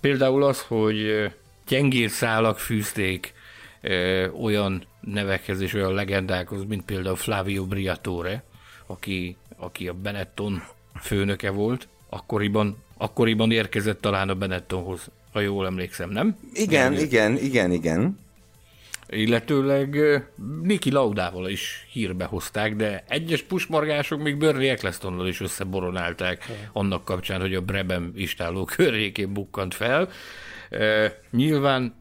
Például 0.00 0.42
az, 0.42 0.60
hogy 0.60 1.30
gyengérszálak 1.68 2.58
fűzték 2.58 3.32
olyan 4.42 4.86
nevekhez 5.00 5.60
és 5.60 5.74
olyan 5.74 5.94
legendákhoz, 5.94 6.64
mint 6.64 6.84
például 6.84 7.16
Flavio 7.16 7.64
Briatore, 7.64 8.44
aki, 8.86 9.36
aki 9.56 9.88
a 9.88 9.92
Benetton 9.92 10.62
főnöke 11.00 11.50
volt 11.50 11.88
akkoriban, 12.08 12.82
akkoriban 12.96 13.50
érkezett 13.50 14.00
talán 14.00 14.28
a 14.28 14.34
Benettonhoz, 14.34 15.10
ha 15.32 15.40
jól 15.40 15.66
emlékszem, 15.66 16.10
nem? 16.10 16.36
Igen, 16.52 16.92
igen, 16.92 17.36
igen, 17.36 17.72
igen. 17.72 18.18
Illetőleg 19.08 19.98
Niki 20.62 20.90
Laudával 20.90 21.48
is 21.48 21.86
hírbe 21.90 22.24
hozták, 22.24 22.76
de 22.76 23.04
egyes 23.08 23.42
pusmargások 23.42 24.22
még 24.22 24.36
Burnley 24.36 24.68
Ecclestonnal 24.68 25.26
is 25.26 25.40
összeboronálták 25.40 26.44
annak 26.72 27.04
kapcsán, 27.04 27.40
hogy 27.40 27.54
a 27.54 27.60
Breben 27.60 28.12
istáló 28.14 28.64
környékén 28.76 29.32
bukkant 29.32 29.74
fel. 29.74 30.08
Ö, 30.70 31.06
Nyilván 31.30 31.94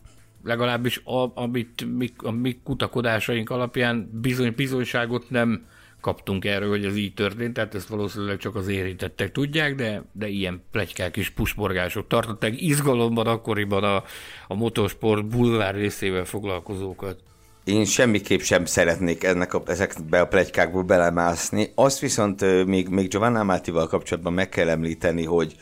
legalábbis 0.43 1.01
a, 1.03 1.31
amit 1.41 1.85
mi, 1.97 2.09
a 2.17 2.31
mi 2.31 2.59
kutakodásaink 2.63 3.49
alapján 3.49 4.09
bizony, 4.21 4.53
bizonyságot 4.55 5.29
nem 5.29 5.65
kaptunk 6.03 6.45
erről, 6.45 6.69
hogy 6.69 6.85
ez 6.85 6.95
így 6.95 7.13
történt, 7.13 7.53
tehát 7.53 7.75
ezt 7.75 7.87
valószínűleg 7.87 8.37
csak 8.37 8.55
az 8.55 8.67
érintettek 8.67 9.31
tudják, 9.31 9.75
de, 9.75 10.03
de 10.11 10.27
ilyen 10.27 10.63
plegykák 10.71 11.17
és 11.17 11.29
pusborgások 11.29 12.07
tartották 12.07 12.61
izgalomban 12.61 13.27
akkoriban 13.27 13.83
a, 13.83 14.03
a 14.47 14.55
motorsport 14.55 15.25
bulvár 15.25 15.75
részével 15.75 16.25
foglalkozókat. 16.25 17.19
Én 17.63 17.85
semmiképp 17.85 18.39
sem 18.39 18.65
szeretnék 18.65 19.23
ennek 19.23 19.53
a, 19.53 19.63
ezekbe 19.65 20.19
a 20.19 20.27
plegykákból 20.27 20.83
belemászni. 20.83 21.71
Azt 21.75 21.99
viszont 21.99 22.65
még, 22.65 22.87
még 22.87 23.07
Giovanna 23.07 23.39
Amátival 23.39 23.87
kapcsolatban 23.87 24.33
meg 24.33 24.49
kell 24.49 24.69
említeni, 24.69 25.23
hogy 25.23 25.55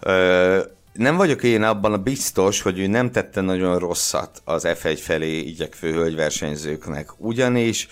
ö, 0.00 0.62
nem 0.92 1.16
vagyok 1.16 1.42
én 1.42 1.62
abban 1.62 1.92
a 1.92 1.98
biztos, 1.98 2.62
hogy 2.62 2.78
ő 2.78 2.86
nem 2.86 3.10
tette 3.10 3.40
nagyon 3.40 3.78
rosszat 3.78 4.42
az 4.44 4.66
F1 4.66 4.98
felé 5.00 5.38
igyekvő 5.38 5.92
hölgyversenyzőknek. 5.92 7.10
Ugyanis 7.16 7.88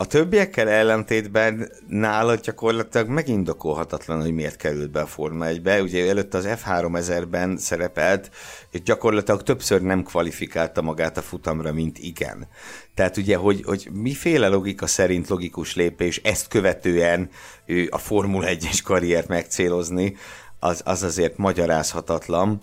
a 0.00 0.06
többiekkel 0.06 0.68
ellentétben 0.68 1.72
nála 1.88 2.34
gyakorlatilag 2.34 3.08
megindokolhatatlan, 3.08 4.20
hogy 4.20 4.32
miért 4.32 4.56
került 4.56 4.90
be 4.90 5.00
a 5.00 5.06
Forma 5.06 5.46
1-be. 5.48 5.82
Ugye 5.82 6.08
előtt 6.08 6.34
az 6.34 6.48
F3000-ben 6.48 7.56
szerepelt, 7.56 8.30
és 8.70 8.82
gyakorlatilag 8.82 9.42
többször 9.42 9.82
nem 9.82 10.02
kvalifikálta 10.02 10.82
magát 10.82 11.16
a 11.16 11.22
futamra, 11.22 11.72
mint 11.72 11.98
igen. 11.98 12.48
Tehát 12.94 13.16
ugye, 13.16 13.36
hogy, 13.36 13.62
hogy 13.64 13.88
miféle 13.92 14.48
logika 14.48 14.86
szerint 14.86 15.28
logikus 15.28 15.74
lépés 15.74 16.16
ezt 16.16 16.48
követően 16.48 17.28
ő 17.66 17.88
a 17.90 17.98
Formula 17.98 18.46
1-es 18.50 18.78
karriert 18.84 19.28
megcélozni, 19.28 20.16
az, 20.58 20.82
az 20.84 21.02
azért 21.02 21.36
magyarázhatatlan. 21.36 22.62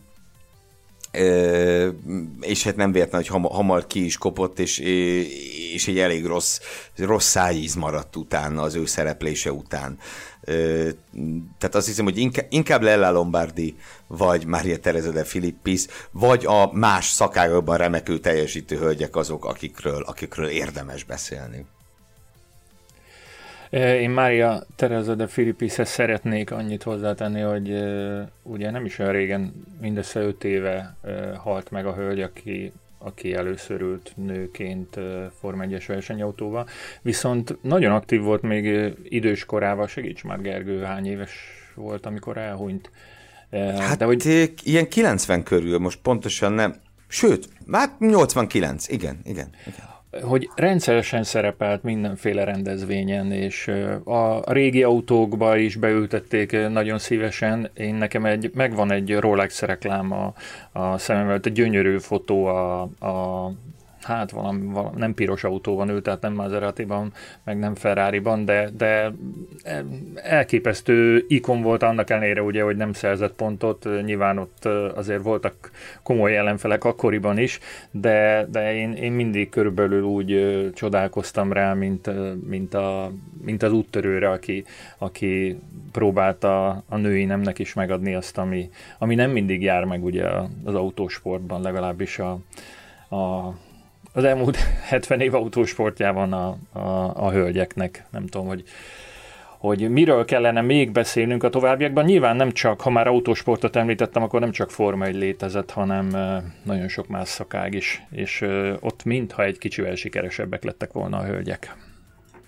És 2.41 2.63
hát 2.63 2.75
nem 2.75 2.91
véletlen, 2.91 3.21
hogy 3.21 3.29
hamar, 3.29 3.51
hamar 3.51 3.87
ki 3.87 4.05
is 4.05 4.17
kopott, 4.17 4.59
és, 4.59 4.79
és 5.73 5.87
egy 5.87 5.99
elég 5.99 6.25
rossz, 6.25 6.59
rossz 6.97 7.27
szájíz 7.27 7.75
maradt 7.75 8.15
utána, 8.15 8.61
az 8.61 8.75
ő 8.75 8.85
szereplése 8.85 9.51
után. 9.51 9.97
Ö, 10.41 10.89
tehát 11.57 11.75
azt 11.75 11.87
hiszem, 11.87 12.05
hogy 12.05 12.17
inkább, 12.17 12.45
inkább 12.49 12.81
Lella 12.81 13.11
Lombardi, 13.11 13.75
vagy 14.07 14.45
Maria 14.45 14.79
Teresa 14.79 15.11
de 15.11 15.23
Filippis, 15.23 15.85
vagy 16.11 16.45
a 16.45 16.71
más 16.73 17.09
szakágokban 17.09 17.77
remekül 17.77 18.19
teljesítő 18.19 18.77
hölgyek 18.77 19.15
azok, 19.15 19.45
akikről, 19.45 20.01
akikről 20.01 20.47
érdemes 20.47 21.03
beszélni. 21.03 21.65
Én 23.69 24.09
Mária 24.09 24.63
Teresa 24.75 25.15
de 25.15 25.27
Filippishez 25.27 25.89
szeretnék 25.89 26.51
annyit 26.51 26.83
hozzátenni, 26.83 27.41
hogy 27.41 27.69
ugye 28.43 28.71
nem 28.71 28.85
is 28.85 28.99
olyan 28.99 29.11
régen, 29.11 29.65
mindössze 29.81 30.19
öt 30.19 30.43
éve 30.43 30.95
ö, 31.03 31.33
halt 31.33 31.71
meg 31.71 31.85
a 31.85 31.93
hölgy, 31.93 32.21
aki, 32.21 32.71
aki 32.97 33.33
először 33.33 33.81
ült 33.81 34.11
nőként 34.15 34.99
Form 35.39 35.61
1-es 35.61 35.83
versenyautóval, 35.87 36.67
viszont 37.01 37.57
nagyon 37.61 37.91
aktív 37.91 38.21
volt 38.21 38.41
még 38.41 38.93
idős 39.03 39.45
korával, 39.45 39.87
segíts 39.87 40.23
már 40.23 40.41
Gergő, 40.41 40.81
hány 40.81 41.05
éves 41.05 41.31
volt, 41.75 42.05
amikor 42.05 42.37
elhunyt. 42.37 42.91
Hát, 43.51 43.97
De 43.97 44.05
hogy... 44.05 44.53
ilyen 44.63 44.87
90 44.89 45.43
körül, 45.43 45.77
most 45.79 45.99
pontosan 46.01 46.53
nem. 46.53 46.75
Sőt, 47.07 47.49
hát 47.71 47.99
89, 47.99 48.87
igen, 48.87 49.19
igen. 49.23 49.49
igen. 49.65 49.96
Hogy 50.21 50.49
rendszeresen 50.55 51.23
szerepelt 51.23 51.83
mindenféle 51.83 52.43
rendezvényen, 52.43 53.31
és 53.31 53.71
a 54.03 54.51
régi 54.53 54.83
autókba 54.83 55.57
is 55.57 55.75
beültették 55.75 56.67
nagyon 56.69 56.99
szívesen. 56.99 57.69
Én 57.73 57.95
nekem 57.95 58.25
egy, 58.25 58.51
megvan 58.53 58.91
egy 58.91 59.15
Rolex 59.15 59.61
reklám 59.61 60.11
a, 60.11 60.33
a 60.71 60.97
szemem 60.97 61.29
előtt, 61.29 61.45
egy 61.45 61.51
gyönyörű 61.51 61.97
fotó 61.97 62.45
a, 62.45 62.81
a 62.81 63.51
hát 64.07 64.31
valami, 64.31 64.65
valami, 64.65 64.97
nem 64.97 65.13
piros 65.13 65.43
autó 65.43 65.75
van 65.75 65.89
ő, 65.89 66.01
tehát 66.01 66.21
nem 66.21 66.33
Maserati-ban, 66.33 67.13
meg 67.43 67.59
nem 67.59 67.75
Ferrari-ban, 67.75 68.45
de, 68.45 68.69
de 68.77 69.11
elképesztő 70.15 71.25
ikon 71.27 71.61
volt 71.61 71.83
annak 71.83 72.09
ellenére, 72.09 72.41
ugye, 72.41 72.63
hogy 72.63 72.75
nem 72.75 72.93
szerzett 72.93 73.33
pontot, 73.33 73.87
nyilván 74.05 74.37
ott 74.37 74.65
azért 74.95 75.21
voltak 75.23 75.71
komoly 76.03 76.37
ellenfelek 76.37 76.83
akkoriban 76.83 77.37
is, 77.37 77.59
de, 77.91 78.47
de 78.51 78.75
én, 78.75 78.93
én 78.93 79.11
mindig 79.11 79.49
körülbelül 79.49 80.03
úgy 80.03 80.69
csodálkoztam 80.73 81.53
rá, 81.53 81.73
mint, 81.73 82.09
mint, 82.47 82.73
a, 82.73 83.11
mint 83.41 83.63
az 83.63 83.71
úttörőre, 83.71 84.29
aki, 84.29 84.63
aki 84.97 85.59
próbálta 85.91 86.69
a 86.89 86.97
női 86.97 87.25
nemnek 87.25 87.59
is 87.59 87.73
megadni 87.73 88.15
azt, 88.15 88.37
ami, 88.37 88.69
ami 88.97 89.15
nem 89.15 89.31
mindig 89.31 89.61
jár 89.61 89.83
meg 89.83 90.03
ugye 90.03 90.25
az 90.63 90.75
autósportban, 90.75 91.61
legalábbis 91.61 92.19
a, 92.19 92.31
a 93.15 93.53
az 94.17 94.23
elmúlt 94.23 94.57
70 94.89 95.19
év 95.19 95.35
autósportjában 95.35 96.33
a, 96.33 96.57
a, 96.71 97.13
a 97.25 97.31
hölgyeknek. 97.31 98.05
Nem 98.11 98.27
tudom, 98.27 98.47
hogy, 98.47 98.63
hogy 99.57 99.89
miről 99.89 100.25
kellene 100.25 100.61
még 100.61 100.91
beszélnünk 100.91 101.43
a 101.43 101.49
továbbiakban. 101.49 102.05
Nyilván 102.05 102.35
nem 102.35 102.51
csak, 102.51 102.81
ha 102.81 102.89
már 102.89 103.07
autósportot 103.07 103.75
említettem, 103.75 104.23
akkor 104.23 104.39
nem 104.39 104.51
csak 104.51 104.71
Forma 104.71 105.05
1 105.05 105.15
létezett, 105.15 105.71
hanem 105.71 106.07
nagyon 106.63 106.87
sok 106.87 107.07
más 107.07 107.27
szakág 107.27 107.73
is, 107.73 108.03
és 108.11 108.45
ott 108.79 109.03
mintha 109.03 109.43
egy 109.43 109.57
kicsivel 109.57 109.95
sikeresebbek 109.95 110.63
lettek 110.63 110.91
volna 110.91 111.17
a 111.17 111.25
hölgyek. 111.25 111.75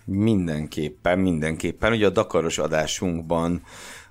Mindenképpen, 0.06 1.20
mindenképpen. 1.20 1.92
Ugye 1.92 2.06
a 2.06 2.10
Dakaros 2.10 2.58
adásunkban 2.58 3.62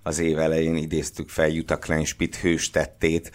az 0.09 0.19
év 0.19 0.38
elején 0.38 0.77
idéztük 0.77 1.29
fel 1.29 1.49
Jutta 1.49 1.79
Kleinspitt 1.79 2.37
hőstettét, 2.37 3.31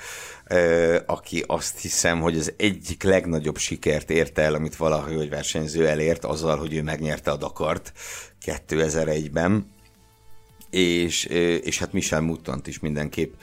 aki 1.06 1.44
azt 1.48 1.80
hiszem, 1.80 2.20
hogy 2.20 2.38
az 2.38 2.53
egyik 2.58 3.03
legnagyobb 3.03 3.58
sikert 3.58 4.10
érte 4.10 4.42
el, 4.42 4.53
amit 4.53 4.75
valaha 4.75 5.08
hölgyversenyző 5.08 5.88
elért, 5.88 6.25
azzal, 6.25 6.58
hogy 6.58 6.74
ő 6.74 6.82
megnyerte 6.82 7.32
a 7.32 7.38
Dakart 7.38 7.92
2001-ben 8.46 9.72
és, 10.70 11.25
és 11.63 11.80
hát 11.80 11.94
Michel 11.94 12.22
Muttant 12.22 12.68
is 12.68 12.80
mindenképp 12.80 13.34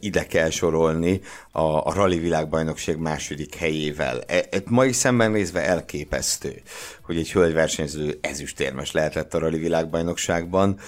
ide 0.00 0.26
kell 0.26 0.50
sorolni 0.50 1.20
a, 1.50 1.60
a 1.60 1.92
rally 1.92 2.18
világbajnokság 2.18 2.98
második 2.98 3.54
helyével. 3.54 4.20
E, 4.26 4.46
e, 4.50 4.62
mai 4.64 4.92
szemben 4.92 5.30
nézve 5.30 5.64
elképesztő, 5.64 6.62
hogy 7.02 7.16
egy 7.16 7.32
hölgyversenyző 7.32 8.18
ezüstérmes 8.20 8.92
lehetett 8.92 9.34
a 9.34 9.38
rally 9.38 9.58
világbajnokságban. 9.58 10.78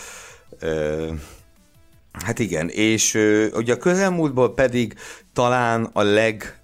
Ö, 0.58 1.10
Hát 2.12 2.38
igen, 2.38 2.68
és 2.68 3.14
ugye 3.52 3.72
a 3.72 3.76
közelmúltból 3.76 4.54
pedig 4.54 4.94
talán 5.32 5.90
a 5.92 6.02
leg 6.02 6.60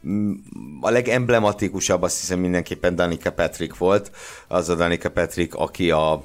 m, 0.00 0.30
a 0.80 0.90
legemblematikusabb 0.90 2.02
azt 2.02 2.20
hiszem 2.20 2.38
mindenképpen 2.38 2.94
Danica 2.94 3.32
Patrick 3.32 3.78
volt, 3.78 4.10
az 4.48 4.68
a 4.68 4.74
Danica 4.74 5.10
Patrick, 5.10 5.54
aki 5.54 5.90
a 5.90 6.24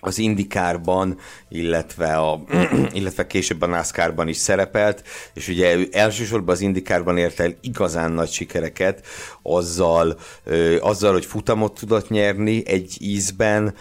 az 0.00 0.18
Indikárban, 0.18 1.18
illetve, 1.48 2.16
a, 2.16 2.42
illetve 2.92 3.26
később 3.26 3.62
a 3.62 3.66
NASCAR-ban 3.66 4.28
is 4.28 4.36
szerepelt, 4.36 5.02
és 5.34 5.48
ugye 5.48 5.76
ő 5.76 5.88
elsősorban 5.92 6.54
az 6.54 6.60
Indikárban 6.60 7.18
ért 7.18 7.40
el 7.40 7.54
igazán 7.60 8.12
nagy 8.12 8.30
sikereket, 8.30 9.06
azzal, 9.42 10.18
ö, 10.44 10.76
azzal, 10.80 11.12
hogy 11.12 11.24
futamot 11.24 11.78
tudott 11.78 12.08
nyerni 12.08 12.62
egy 12.66 12.96
ízben, 12.98 13.74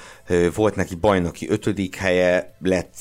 volt 0.55 0.75
neki 0.75 0.95
bajnoki 0.95 1.49
ötödik 1.49 1.95
helye, 1.95 2.55
lett 2.61 2.93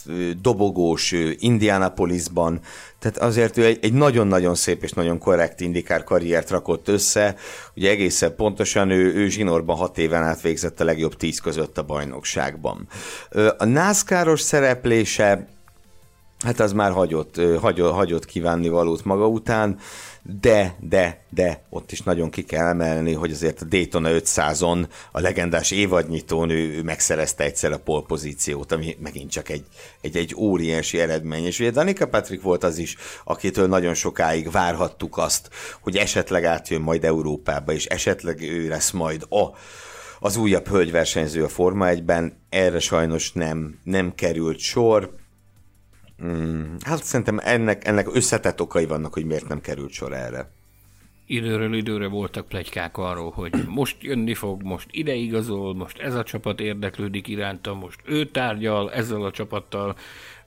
dobogós 0.43 1.15
Indianapolisban, 1.39 2.61
tehát 2.99 3.19
azért 3.19 3.57
ő 3.57 3.65
egy, 3.65 3.93
nagyon-nagyon 3.93 4.55
szép 4.55 4.83
és 4.83 4.93
nagyon 4.93 5.19
korrekt 5.19 5.61
indikár 5.61 6.05
karriert 6.05 6.51
rakott 6.51 6.89
össze. 6.89 7.37
Ugye 7.77 7.91
egészen 7.91 8.35
pontosan 8.37 8.91
ő, 8.91 9.15
ő 9.15 9.29
zsinórban 9.29 9.77
hat 9.77 9.99
éven 9.99 10.23
át 10.23 10.41
végzett 10.41 10.81
a 10.81 10.85
legjobb 10.85 11.17
tíz 11.17 11.39
között 11.39 11.79
a 11.79 11.83
bajnokságban. 11.83 12.89
A 13.59 13.65
NASCAR-os 13.65 14.41
szereplése 14.41 15.49
Hát 16.45 16.61
az 16.61 16.73
már 16.73 16.93
hagyott, 16.93 17.41
hagyott, 17.61 17.93
hagyott 17.93 18.25
kívánni 18.25 18.69
valót 18.69 19.05
maga 19.05 19.27
után, 19.27 19.79
de, 20.23 20.77
de, 20.81 21.25
de, 21.31 21.63
ott 21.69 21.93
is 21.93 22.03
nagyon 22.03 22.31
ki 22.31 22.45
kell 22.45 22.67
emelni, 22.67 23.13
hogy 23.13 23.31
azért 23.31 23.61
a 23.61 23.65
Daytona 23.65 24.09
500-on 24.13 24.89
a 25.13 25.21
legendás 25.21 25.71
évadnyitón 25.71 26.51
ő, 26.51 26.75
ő 26.77 26.83
megszerezte 26.83 27.45
egyszer 27.45 27.73
a 27.73 27.79
polpozíciót, 27.79 28.73
ami 28.73 28.97
megint 29.01 29.31
csak 29.31 29.49
egy, 29.49 29.65
egy, 30.01 30.17
egy 30.17 30.35
óriási 30.37 31.01
eredmény. 31.01 31.45
És 31.45 31.61
ugye 31.61 31.71
Danica 31.71 32.09
Patrick 32.09 32.43
volt 32.43 32.65
az 32.65 32.79
is, 32.79 32.97
akitől 33.25 33.67
nagyon 33.67 33.95
sokáig 33.95 34.51
várhattuk 34.51 35.19
azt, 35.19 35.51
hogy 35.81 35.97
esetleg 35.97 36.45
átjön 36.45 36.81
majd 36.81 37.05
Európába, 37.05 37.73
és 37.73 37.87
esetleg 37.87 38.43
ő 38.43 38.69
lesz 38.69 38.91
majd 38.91 39.27
a 39.29 39.57
az 40.21 40.37
újabb 40.37 40.69
hölgyversenyző 40.69 41.45
a 41.45 41.49
Forma 41.49 41.87
1-ben, 41.89 42.39
erre 42.49 42.79
sajnos 42.79 43.33
nem, 43.33 43.79
nem 43.85 44.15
került 44.15 44.59
sor, 44.59 45.15
Mm, 46.25 46.75
hát 46.81 47.05
szerintem 47.05 47.39
ennek, 47.43 47.87
ennek 47.87 48.15
összetett 48.15 48.61
okai 48.61 48.87
vannak, 48.87 49.13
hogy 49.13 49.25
miért 49.25 49.49
nem 49.49 49.61
került 49.61 49.91
sor 49.91 50.13
erre. 50.13 50.51
Időről 51.27 51.75
időre 51.75 52.07
voltak 52.07 52.49
plegykák 52.49 52.97
arról, 52.97 53.31
hogy 53.31 53.53
most 53.81 53.97
jönni 54.03 54.35
fog, 54.35 54.63
most 54.63 54.89
ide 54.91 55.15
igazol, 55.15 55.75
most 55.75 55.99
ez 55.99 56.15
a 56.15 56.23
csapat 56.23 56.61
érdeklődik 56.61 57.29
iránta, 57.29 57.75
most 57.75 58.01
ő 58.05 58.27
tárgyal 58.27 58.93
ezzel 58.93 59.25
a 59.25 59.31
csapattal. 59.31 59.97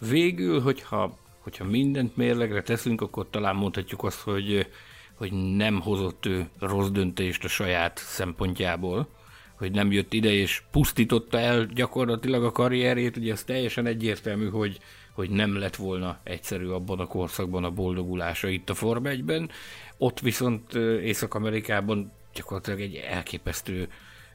Végül, 0.10 0.62
hogyha, 0.62 1.18
hogyha 1.40 1.64
mindent 1.64 2.18
mérlegre 2.18 2.62
teszünk, 2.62 3.02
akkor 3.02 3.28
talán 3.30 3.56
mondhatjuk 3.56 4.04
azt, 4.04 4.20
hogy, 4.20 4.68
hogy 5.16 5.32
nem 5.56 5.82
hozott 5.82 6.26
ő 6.26 6.50
rossz 6.60 6.90
döntést 6.90 7.44
a 7.44 7.48
saját 7.48 7.98
szempontjából, 7.98 9.08
hogy 9.56 9.72
nem 9.72 9.92
jött 9.92 10.14
ide 10.14 10.32
és 10.32 10.62
pusztította 10.72 11.40
el 11.40 11.66
gyakorlatilag 11.66 12.44
a 12.44 12.52
karrierét, 12.52 13.18
ugye 13.18 13.32
ez 13.32 13.44
teljesen 13.44 13.86
egyértelmű, 13.86 14.50
hogy, 14.50 14.80
hogy 15.12 15.30
nem 15.30 15.58
lett 15.58 15.76
volna 15.76 16.20
egyszerű 16.24 16.68
abban 16.68 17.00
a 17.00 17.06
korszakban 17.06 17.64
a 17.64 17.72
boldogulása 17.72 18.48
itt 18.48 18.70
a 18.70 18.74
Form 18.74 19.04
1-ben. 19.08 19.50
Ott 19.98 20.20
viszont 20.20 20.74
Észak-Amerikában 21.04 22.12
gyakorlatilag 22.34 22.82
egy 22.82 22.96
elképesztő 22.96 23.88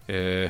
ö, 0.06 0.47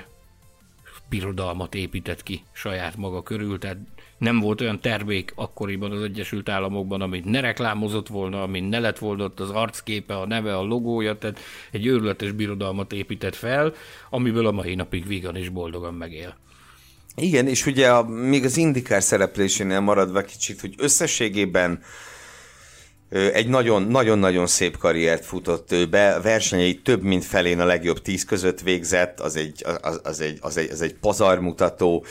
birodalmat 1.09 1.75
épített 1.75 2.23
ki 2.23 2.43
saját 2.53 2.97
maga 2.97 3.23
körül, 3.23 3.59
tehát 3.59 3.79
nem 4.19 4.41
volt 4.41 4.61
olyan 4.61 4.81
termék 4.81 5.33
akkoriban 5.35 5.93
az 5.93 6.03
Egyesült 6.03 6.49
Államokban, 6.49 7.01
amit 7.01 7.25
ne 7.25 7.41
reklámozott 7.41 8.09
volna, 8.09 8.43
amit 8.43 8.69
ne 8.69 8.79
lett 8.79 8.99
volna 8.99 9.25
ott 9.25 9.41
az 9.41 9.51
arcképe, 9.51 10.17
a 10.17 10.27
neve, 10.27 10.57
a 10.57 10.63
logója, 10.63 11.19
tehát 11.19 11.41
egy 11.71 11.87
őrületes 11.87 12.33
birodalmat 12.33 12.93
épített 12.93 13.35
fel, 13.35 13.73
amiből 14.11 14.47
a 14.47 14.53
mai 14.53 14.75
napig 14.75 15.07
vígan 15.07 15.37
és 15.37 15.49
boldogan 15.49 15.95
megél. 15.95 16.37
Igen, 17.17 17.49
és 17.49 17.67
ugye 17.67 17.91
a, 17.91 18.03
még 18.03 18.45
az 18.45 18.57
indikár 18.57 19.03
szereplésénél 19.03 19.81
maradva 19.81 20.23
kicsit, 20.23 20.61
hogy 20.61 20.75
összességében 20.79 21.83
egy 23.11 23.49
nagyon- 23.49 23.83
nagyon-nagyon 23.83 24.47
szép 24.47 24.79
karriert 24.79 25.25
futott 25.25 25.73
ő 25.73 25.87
be, 25.87 26.21
versenyei 26.21 26.81
több 26.83 27.03
mint 27.03 27.25
felén 27.25 27.61
a 27.61 27.65
legjobb 27.65 28.03
tíz 28.03 28.25
között 28.25 28.61
végzett, 28.61 29.21
az 29.21 29.37
egy, 29.37 29.65
az, 29.83 30.01
az 30.03 30.21
egy, 30.21 30.39
az 30.41 30.57
egy, 30.57 30.71
az 30.71 30.81
egy 30.81 30.95
pazarmutató, 30.95 32.05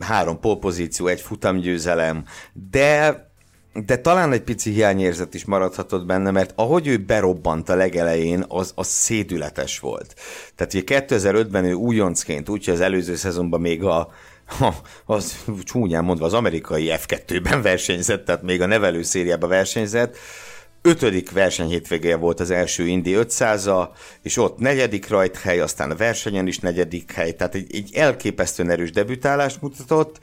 három 0.00 0.40
polpozíció, 0.40 1.06
egy 1.06 1.20
futamgyőzelem, 1.20 2.24
de 2.70 3.31
de 3.74 3.96
talán 3.96 4.32
egy 4.32 4.42
pici 4.42 4.70
hiányérzet 4.70 5.34
is 5.34 5.44
maradhatott 5.44 6.06
benne, 6.06 6.30
mert 6.30 6.52
ahogy 6.56 6.86
ő 6.86 6.96
berobbant 6.96 7.68
a 7.68 7.74
legelején, 7.74 8.44
az, 8.48 8.72
az 8.74 8.86
szédületes 8.86 9.78
volt. 9.78 10.14
Tehát 10.54 10.74
ugye 10.74 11.04
2005-ben 11.06 11.64
ő 11.64 11.72
újoncként, 11.72 12.48
úgyhogy 12.48 12.74
az 12.74 12.80
előző 12.80 13.14
szezonban 13.14 13.60
még 13.60 13.84
a, 13.84 14.12
ha, 14.58 14.74
az 15.04 15.36
csúnyán 15.62 16.04
mondva 16.04 16.24
az 16.24 16.34
amerikai 16.34 16.92
F2-ben 16.94 17.62
versenyzett, 17.62 18.24
tehát 18.24 18.42
még 18.42 18.60
a 18.60 18.66
nevelő 18.66 19.02
szériában 19.02 19.48
versenyzett, 19.48 20.16
ötödik 20.82 21.30
verseny 21.30 21.68
hétvégéje 21.68 22.16
volt 22.16 22.40
az 22.40 22.50
első 22.50 22.86
Indi 22.86 23.14
500-a, 23.16 23.82
és 24.22 24.36
ott 24.36 24.58
negyedik 24.58 25.08
rajthely, 25.08 25.60
aztán 25.60 25.90
a 25.90 25.96
versenyen 25.96 26.46
is 26.46 26.58
negyedik 26.58 27.12
hely, 27.12 27.32
tehát 27.32 27.54
egy, 27.54 27.74
egy 27.74 27.90
elképesztően 27.94 28.70
erős 28.70 28.90
debütálást 28.90 29.62
mutatott, 29.62 30.18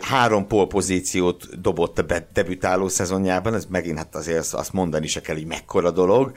három 0.00 0.46
polpozíciót 0.46 1.60
dobott 1.60 1.98
a 1.98 2.04
debütáló 2.32 2.88
szezonjában, 2.88 3.54
ez 3.54 3.64
megint 3.64 3.98
hát 3.98 4.14
azért 4.14 4.52
azt 4.52 4.72
mondani 4.72 5.06
se 5.06 5.20
kell, 5.20 5.34
hogy 5.34 5.46
mekkora 5.46 5.90
dolog, 5.90 6.32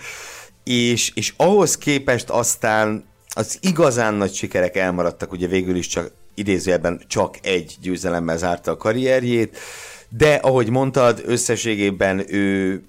és, 0.64 1.12
és 1.16 1.34
ahhoz 1.38 1.78
képest 1.78 2.30
aztán 2.30 3.04
az 3.36 3.58
igazán 3.62 4.14
nagy 4.14 4.34
sikerek 4.34 4.78
elmaradtak, 4.78 5.32
ugye 5.32 5.48
végül 5.48 5.76
is 5.76 5.88
csak 5.88 6.12
idézőjelben 6.36 7.02
csak 7.08 7.38
egy 7.42 7.76
győzelemmel 7.82 8.38
zárta 8.38 8.72
a 8.72 8.78
karrierjét, 8.78 9.58
de 10.10 10.34
ahogy 10.34 10.70
mondtad, 10.70 11.22
összességében 11.26 12.34
ő, 12.34 12.84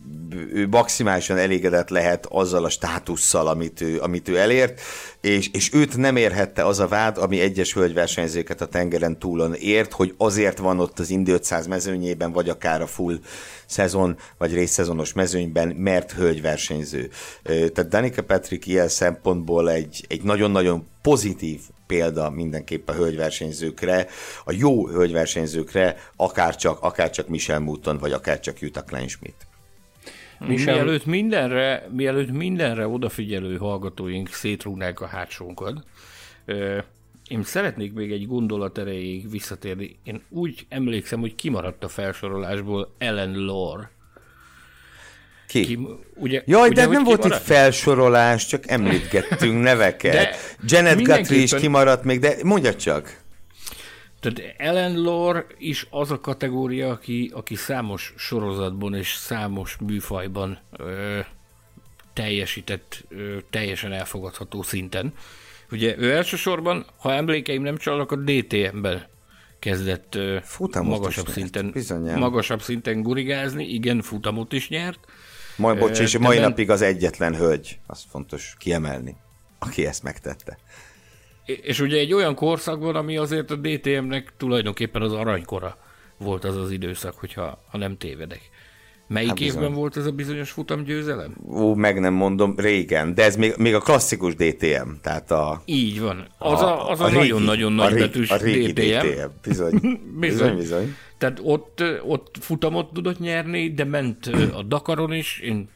ő 0.52 0.68
maximálisan 0.68 1.36
elégedett 1.36 1.88
lehet 1.88 2.26
azzal 2.26 2.64
a 2.64 2.68
státusszal, 2.68 3.46
amit 3.46 3.80
ő, 3.80 4.00
amit 4.00 4.28
ő 4.28 4.38
elért, 4.38 4.80
és, 5.20 5.48
és 5.52 5.72
őt 5.72 5.96
nem 5.96 6.16
érhette 6.16 6.66
az 6.66 6.78
a 6.78 6.88
vád, 6.88 7.18
ami 7.18 7.40
egyes 7.40 7.72
hölgyversenyzőket 7.72 8.60
a 8.60 8.66
tengeren 8.66 9.18
túlon 9.18 9.54
ért, 9.54 9.92
hogy 9.92 10.14
azért 10.16 10.58
van 10.58 10.80
ott 10.80 10.98
az 10.98 11.10
Indi 11.10 11.30
500 11.30 11.66
mezőnyében, 11.66 12.32
vagy 12.32 12.48
akár 12.48 12.82
a 12.82 12.86
full 12.86 13.18
szezon, 13.66 14.16
vagy 14.38 14.54
részszezonos 14.54 15.12
mezőnyben, 15.12 15.68
mert 15.68 16.12
hölgyversenyző. 16.12 17.10
Tehát 17.42 17.88
Danica 17.88 18.22
Patrick 18.22 18.66
ilyen 18.66 18.88
szempontból 18.88 19.70
egy, 19.70 20.04
egy 20.08 20.22
nagyon-nagyon 20.22 20.86
pozitív 21.02 21.60
példa 21.90 22.30
mindenképp 22.30 22.88
a 22.88 22.92
hölgyversenyzőkre, 22.92 24.06
a 24.44 24.52
jó 24.52 24.88
hölgyversenyzőkre, 24.88 25.96
akár 26.16 26.56
csak, 26.56 26.82
akár 26.82 27.10
csak 27.10 27.28
Michelle 27.28 27.58
Mouton, 27.58 27.98
vagy 27.98 28.12
akár 28.12 28.40
csak 28.40 28.60
Jutta 28.60 28.82
Kleinschmidt. 28.82 29.46
Michel... 30.38 30.74
Mielőtt 30.74 31.06
mindenre, 31.06 31.88
mielőtt 31.92 32.30
mindenre 32.30 32.88
odafigyelő 32.88 33.56
hallgatóink 33.56 34.28
szétrúgnák 34.28 35.00
a 35.00 35.06
hátsónkat, 35.06 35.84
én 37.28 37.42
szeretnék 37.42 37.92
még 37.92 38.12
egy 38.12 38.26
gondolat 38.26 38.78
erejéig 38.78 39.30
visszatérni. 39.30 39.96
Én 40.04 40.22
úgy 40.28 40.66
emlékszem, 40.68 41.20
hogy 41.20 41.34
kimaradt 41.34 41.84
a 41.84 41.88
felsorolásból 41.88 42.94
Ellen 42.98 43.38
Lore. 43.38 43.90
Ki? 45.50 45.64
Ki, 45.64 45.78
ugye, 46.14 46.42
Jaj, 46.46 46.68
ugye, 46.68 46.80
de 46.86 46.92
nem 46.92 47.04
volt 47.04 47.24
itt 47.24 47.34
felsorolás, 47.34 48.46
csak 48.46 48.68
említgettünk 48.70 49.62
neveket. 49.70 50.12
De 50.12 50.36
Janet 50.64 50.96
Guthrie 50.96 51.18
is 51.20 51.28
mindenképpen- 51.28 51.60
kimaradt 51.60 52.04
még, 52.04 52.20
de 52.20 52.34
mondja 52.42 52.74
csak. 52.74 53.18
Tehát 54.20 54.54
Ellen 54.56 55.00
Lore 55.00 55.46
is 55.58 55.86
az 55.90 56.10
a 56.10 56.20
kategória, 56.20 56.90
aki, 56.90 57.30
aki 57.34 57.54
számos 57.54 58.14
sorozatban 58.16 58.94
és 58.94 59.14
számos 59.14 59.76
műfajban 59.86 60.58
ö, 60.76 61.18
teljesített 62.12 63.04
ö, 63.08 63.36
teljesen 63.50 63.92
elfogadható 63.92 64.62
szinten. 64.62 65.12
Ugye 65.70 65.94
ő 65.98 66.12
elsősorban, 66.12 66.86
ha 66.96 67.12
emlékeim 67.14 67.62
nem 67.62 67.76
csalnak, 67.76 68.12
a 68.12 68.16
DTM-ben 68.16 69.06
kezdett 69.58 70.18
Futamot 70.42 70.98
magasabb 70.98 71.24
nyert, 71.26 71.36
szinten, 71.38 71.70
bizonyám. 71.70 72.18
magasabb 72.18 72.62
szinten 72.62 73.02
gurigázni, 73.02 73.64
igen, 73.64 74.02
futamot 74.02 74.52
is 74.52 74.68
nyert. 74.68 74.98
Majd, 75.60 75.78
bocs, 75.78 75.98
és 76.00 76.18
mai 76.18 76.38
napig 76.38 76.70
az 76.70 76.82
egyetlen 76.82 77.36
hölgy, 77.36 77.78
az 77.86 78.04
fontos 78.10 78.54
kiemelni, 78.58 79.16
aki 79.58 79.86
ezt 79.86 80.02
megtette. 80.02 80.58
És 81.44 81.80
ugye 81.80 81.98
egy 81.98 82.12
olyan 82.12 82.34
korszakban, 82.34 82.96
ami 82.96 83.16
azért 83.16 83.50
a 83.50 83.56
DTM-nek 83.56 84.32
tulajdonképpen 84.36 85.02
az 85.02 85.12
aranykora 85.12 85.76
volt 86.18 86.44
az 86.44 86.56
az 86.56 86.70
időszak, 86.70 87.14
hogyha 87.18 87.62
ha 87.70 87.78
nem 87.78 87.96
tévedek. 87.96 88.40
Melyik 89.08 89.28
Hát 89.28 89.38
bizony. 89.38 89.62
évben 89.62 89.74
volt 89.74 89.96
ez 89.96 90.06
a 90.06 90.10
bizonyos 90.10 90.50
futamgyőzelem? 90.50 91.36
Ó, 91.48 91.74
meg 91.74 92.00
nem 92.00 92.14
mondom, 92.14 92.54
régen, 92.56 93.14
de 93.14 93.24
ez 93.24 93.36
még, 93.36 93.54
még 93.56 93.74
a 93.74 93.78
klasszikus 93.80 94.34
DTM, 94.34 94.90
tehát 95.02 95.30
a... 95.30 95.62
Így 95.64 96.00
van. 96.00 96.28
Az 96.38 96.60
a, 96.62 96.90
az 96.90 97.00
a, 97.00 97.06
régi- 97.06 97.18
nagyon-nagyon 97.18 97.78
a 97.78 97.86
régi- 97.88 97.98
nagybetűs 98.00 98.30
A 98.30 98.36
régi 98.36 98.72
DTM. 98.72 99.06
DTM, 99.08 99.30
bizony. 99.48 100.00
bizony, 100.20 100.56
bizony. 100.56 100.94
Tehát 101.20 101.40
ott, 101.42 101.82
ott 102.06 102.36
futamot 102.40 102.92
tudott 102.92 103.18
nyerni, 103.18 103.72
de 103.74 103.84
ment 103.84 104.26
a 104.52 104.62
Dakaron 104.62 105.12
is, 105.12 105.38
én 105.38 105.68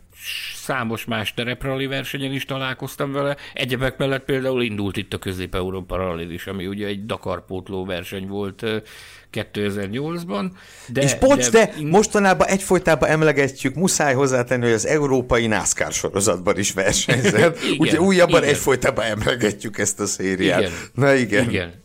számos 0.54 1.04
más 1.04 1.35
tereprali 1.35 1.87
versenyen 1.87 2.33
is 2.33 2.44
találkoztam 2.44 3.12
vele. 3.12 3.37
Egyebek 3.54 3.96
mellett 3.96 4.24
például 4.24 4.62
indult 4.62 4.96
itt 4.96 5.12
a 5.12 5.18
Közép-Európa 5.18 5.96
Rally 5.96 6.33
is, 6.35 6.46
ami 6.46 6.66
ugye 6.66 6.87
egy 6.87 7.07
Dakar 7.07 7.46
pótló 7.46 7.85
verseny 7.85 8.26
volt 8.26 8.62
ö, 8.62 8.76
2008-ban. 9.33 10.50
De, 10.88 11.02
És 11.02 11.14
bocs, 11.14 11.50
de 11.50 11.72
in- 11.78 11.88
mostanában 11.88 12.46
egyfolytában 12.46 13.09
emlegetjük, 13.09 13.74
muszáj 13.74 14.14
hozzátenni, 14.14 14.64
hogy 14.64 14.72
az 14.72 14.87
európai 14.87 15.46
NASCAR 15.46 15.92
sorozatban 15.92 16.59
is 16.59 16.72
versenyzett. 16.72 17.62
Igen, 17.62 17.78
Ugye 17.78 18.00
újabban 18.00 18.42
igen. 18.42 18.54
egyfolytában 18.54 19.04
emlegetjük 19.04 19.78
ezt 19.78 20.00
a 20.00 20.07
szériát. 20.07 20.61
Igen. 20.61 20.72
Na 20.94 21.14
igen. 21.14 21.48
Igen. 21.48 21.83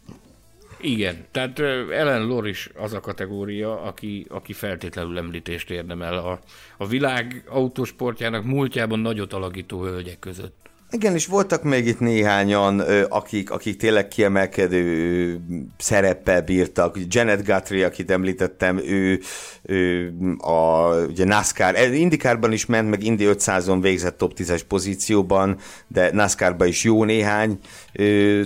Igen, 0.82 1.26
tehát 1.32 1.60
Ellen 1.60 2.26
Lor 2.26 2.48
is 2.48 2.70
az 2.76 2.94
a 2.94 3.00
kategória, 3.00 3.82
aki, 3.82 4.26
aki 4.30 4.54
feltétlenül 4.54 5.18
említést 5.18 5.70
érdemel 5.70 6.13
a, 6.13 6.39
a 6.78 6.88
világ 6.88 7.44
autósportjának 7.48 8.44
múltjában 8.44 9.00
nagyot 9.00 9.34
alakító 9.34 9.84
hölgyek 9.84 10.20
között. 10.20 10.68
Igen, 10.91 11.13
és 11.13 11.25
voltak 11.25 11.63
még 11.63 11.88
itt 11.88 11.99
néhányan, 11.99 12.80
akik, 13.10 13.52
akik 13.52 13.78
tényleg 13.78 14.08
kiemelkedő 14.08 15.39
szereppel 15.78 16.41
bírtak. 16.41 16.97
Janet 17.08 17.45
Guthrie, 17.45 17.86
akit 17.86 18.12
említettem, 18.12 18.78
ő, 18.78 19.19
ő 19.62 20.13
a 20.38 20.93
ugye 21.08 21.25
NASCAR, 21.25 21.93
IndyCarban 21.93 22.52
is 22.52 22.65
ment, 22.65 22.89
meg 22.89 23.04
Indy 23.04 23.25
500-on 23.28 23.78
végzett 23.82 24.17
top 24.17 24.34
10-es 24.38 24.62
pozícióban, 24.67 25.58
de 25.88 26.10
NASCAR-ban 26.13 26.67
is 26.67 26.84
jó 26.84 27.04
néhány 27.04 27.60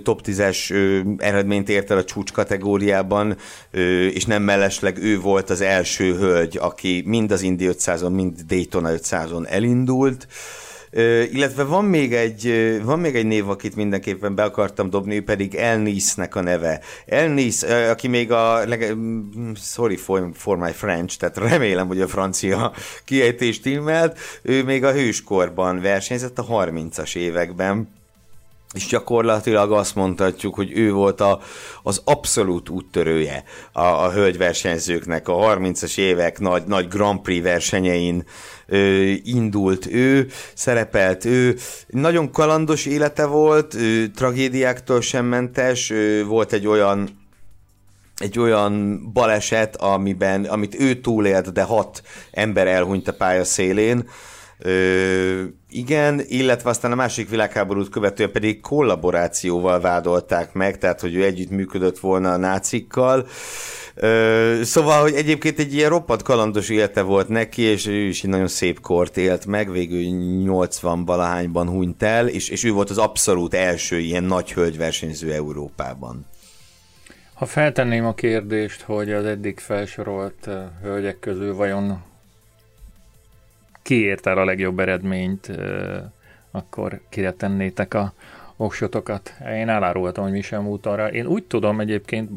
top 0.03 0.21
10-es 0.25 0.71
ö, 0.71 0.99
eredményt 1.17 1.69
ért 1.69 1.91
el 1.91 1.97
a 1.97 2.03
csúcs 2.03 2.31
kategóriában, 2.31 3.37
és 4.13 4.25
nem 4.25 4.43
mellesleg 4.43 4.97
ő 4.97 5.19
volt 5.19 5.49
az 5.49 5.61
első 5.61 6.15
hölgy, 6.15 6.57
aki 6.61 7.03
mind 7.05 7.31
az 7.31 7.41
Indy 7.41 7.69
500-on, 7.71 8.11
mind 8.11 8.41
Daytona 8.47 8.89
500-on 8.91 9.47
elindult. 9.47 10.27
Illetve 11.31 11.63
van 11.63 11.85
még, 11.85 12.13
egy, 12.13 12.53
van 12.83 12.99
még 12.99 13.15
egy 13.15 13.25
név, 13.25 13.49
akit 13.49 13.75
mindenképpen 13.75 14.35
be 14.35 14.43
akartam 14.43 14.89
dobni, 14.89 15.15
ő 15.15 15.23
pedig 15.23 15.55
Elnice-nek 15.55 16.35
a 16.35 16.41
neve. 16.41 16.79
Elnice, 17.05 17.67
ö, 17.67 17.89
aki 17.89 18.07
még 18.07 18.31
a, 18.31 18.59
sorry 19.55 19.95
for, 19.95 20.29
for 20.33 20.57
my 20.57 20.71
French, 20.71 21.17
tehát 21.17 21.37
remélem, 21.37 21.87
hogy 21.87 22.01
a 22.01 22.07
francia 22.07 22.73
kiejtést 23.05 23.61
timmelt, 23.61 24.19
ő 24.41 24.63
még 24.63 24.83
a 24.83 24.93
hőskorban 24.93 25.81
versenyzett 25.81 26.39
a 26.39 26.45
30-as 26.45 27.15
években 27.15 28.01
és 28.73 28.85
gyakorlatilag 28.85 29.71
azt 29.71 29.95
mondhatjuk, 29.95 30.55
hogy 30.55 30.71
ő 30.77 30.91
volt 30.91 31.21
a, 31.21 31.39
az 31.83 32.01
abszolút 32.03 32.69
úttörője 32.69 33.43
a, 33.71 33.81
a 33.81 34.11
hölgyversenyzőknek 34.11 35.27
a 35.27 35.33
30-as 35.33 35.97
évek 35.97 36.39
nagy, 36.39 36.63
nagy 36.63 36.87
Grand 36.87 37.19
Prix 37.19 37.43
versenyein 37.43 38.25
ö, 38.67 39.11
indult 39.23 39.87
ő, 39.91 40.27
szerepelt 40.53 41.25
ő. 41.25 41.57
Nagyon 41.87 42.31
kalandos 42.31 42.85
élete 42.85 43.25
volt, 43.25 43.73
ő, 43.73 44.07
tragédiáktól 44.07 45.01
sem 45.01 45.25
mentes, 45.25 45.89
ő, 45.89 46.25
volt 46.25 46.53
egy 46.53 46.67
olyan 46.67 47.21
egy 48.17 48.39
olyan 48.39 49.03
baleset, 49.13 49.75
amiben, 49.75 50.45
amit 50.45 50.79
ő 50.79 50.99
túlélt, 50.99 51.51
de 51.51 51.63
hat 51.63 52.01
ember 52.31 52.67
elhunyt 52.67 53.07
a 53.07 53.13
pálya 53.13 53.43
szélén. 53.43 53.97
Ö, 53.97 54.32
igen, 55.69 56.21
illetve 56.27 56.69
aztán 56.69 56.91
a 56.91 56.95
másik 56.95 57.29
világháborút 57.29 57.89
követően 57.89 58.31
pedig 58.31 58.61
kollaborációval 58.61 59.79
vádolták 59.79 60.53
meg, 60.53 60.77
tehát 60.77 61.01
hogy 61.01 61.15
ő 61.15 61.23
együtt 61.23 61.49
működött 61.49 61.99
volna 61.99 62.31
a 62.31 62.37
nácikkal. 62.37 63.27
Ö, 63.95 64.59
szóval, 64.63 65.01
hogy 65.01 65.13
egyébként 65.13 65.59
egy 65.59 65.73
ilyen 65.73 65.89
roppant 65.89 66.21
kalandos 66.21 66.69
élete 66.69 67.01
volt 67.01 67.27
neki, 67.27 67.61
és 67.61 67.87
ő 67.87 68.07
is 68.07 68.23
egy 68.23 68.29
nagyon 68.29 68.47
szép 68.47 68.79
kort 68.79 69.17
élt 69.17 69.45
meg, 69.45 69.71
végül 69.71 70.01
80 70.43 71.05
valahányban 71.05 71.69
hunyt 71.69 72.03
el, 72.03 72.27
és, 72.27 72.49
és 72.49 72.63
ő 72.63 72.71
volt 72.71 72.89
az 72.89 72.97
abszolút 72.97 73.53
első 73.53 73.99
ilyen 73.99 74.23
nagy 74.23 74.53
hölgyversenyző 74.53 75.33
Európában. 75.33 76.25
Ha 77.33 77.45
feltenném 77.45 78.05
a 78.05 78.13
kérdést, 78.13 78.81
hogy 78.81 79.11
az 79.11 79.25
eddig 79.25 79.59
felsorolt 79.59 80.49
hölgyek 80.81 81.19
közül 81.19 81.55
vajon 81.55 82.03
ki 83.83 84.01
ért 84.01 84.27
el 84.27 84.37
a 84.37 84.45
legjobb 84.45 84.79
eredményt, 84.79 85.51
akkor 86.51 87.01
kire 87.09 87.31
tennétek 87.31 87.93
a 87.93 88.13
oksotokat? 88.57 89.33
Én 89.47 89.69
elárultam, 89.69 90.23
hogy 90.23 90.33
Michel 90.33 90.61
Moutonra. 90.61 91.11
Én 91.11 91.25
úgy 91.25 91.43
tudom 91.43 91.79
egyébként, 91.79 92.29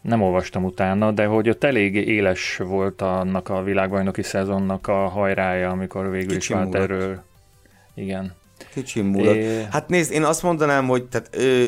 nem 0.00 0.22
olvastam 0.22 0.64
utána, 0.64 1.10
de 1.10 1.24
hogy 1.24 1.48
ott 1.48 1.64
elég 1.64 1.94
éles 1.94 2.56
volt 2.56 3.02
annak 3.02 3.48
a 3.48 3.62
világbajnoki 3.62 4.22
szezonnak 4.22 4.88
a 4.88 5.08
hajrája, 5.08 5.70
amikor 5.70 6.10
végül 6.10 6.36
is 6.36 6.46
Kicsi 6.46 6.52
vált 6.52 6.74
erről. 6.74 7.22
Igen. 7.94 8.34
Kicsi 8.72 9.00
múlott. 9.00 9.34
É. 9.34 9.66
Hát 9.70 9.88
nézd, 9.88 10.12
én 10.12 10.24
azt 10.24 10.42
mondanám, 10.42 10.86
hogy 10.86 11.04
tehát, 11.04 11.28
ö, 11.32 11.64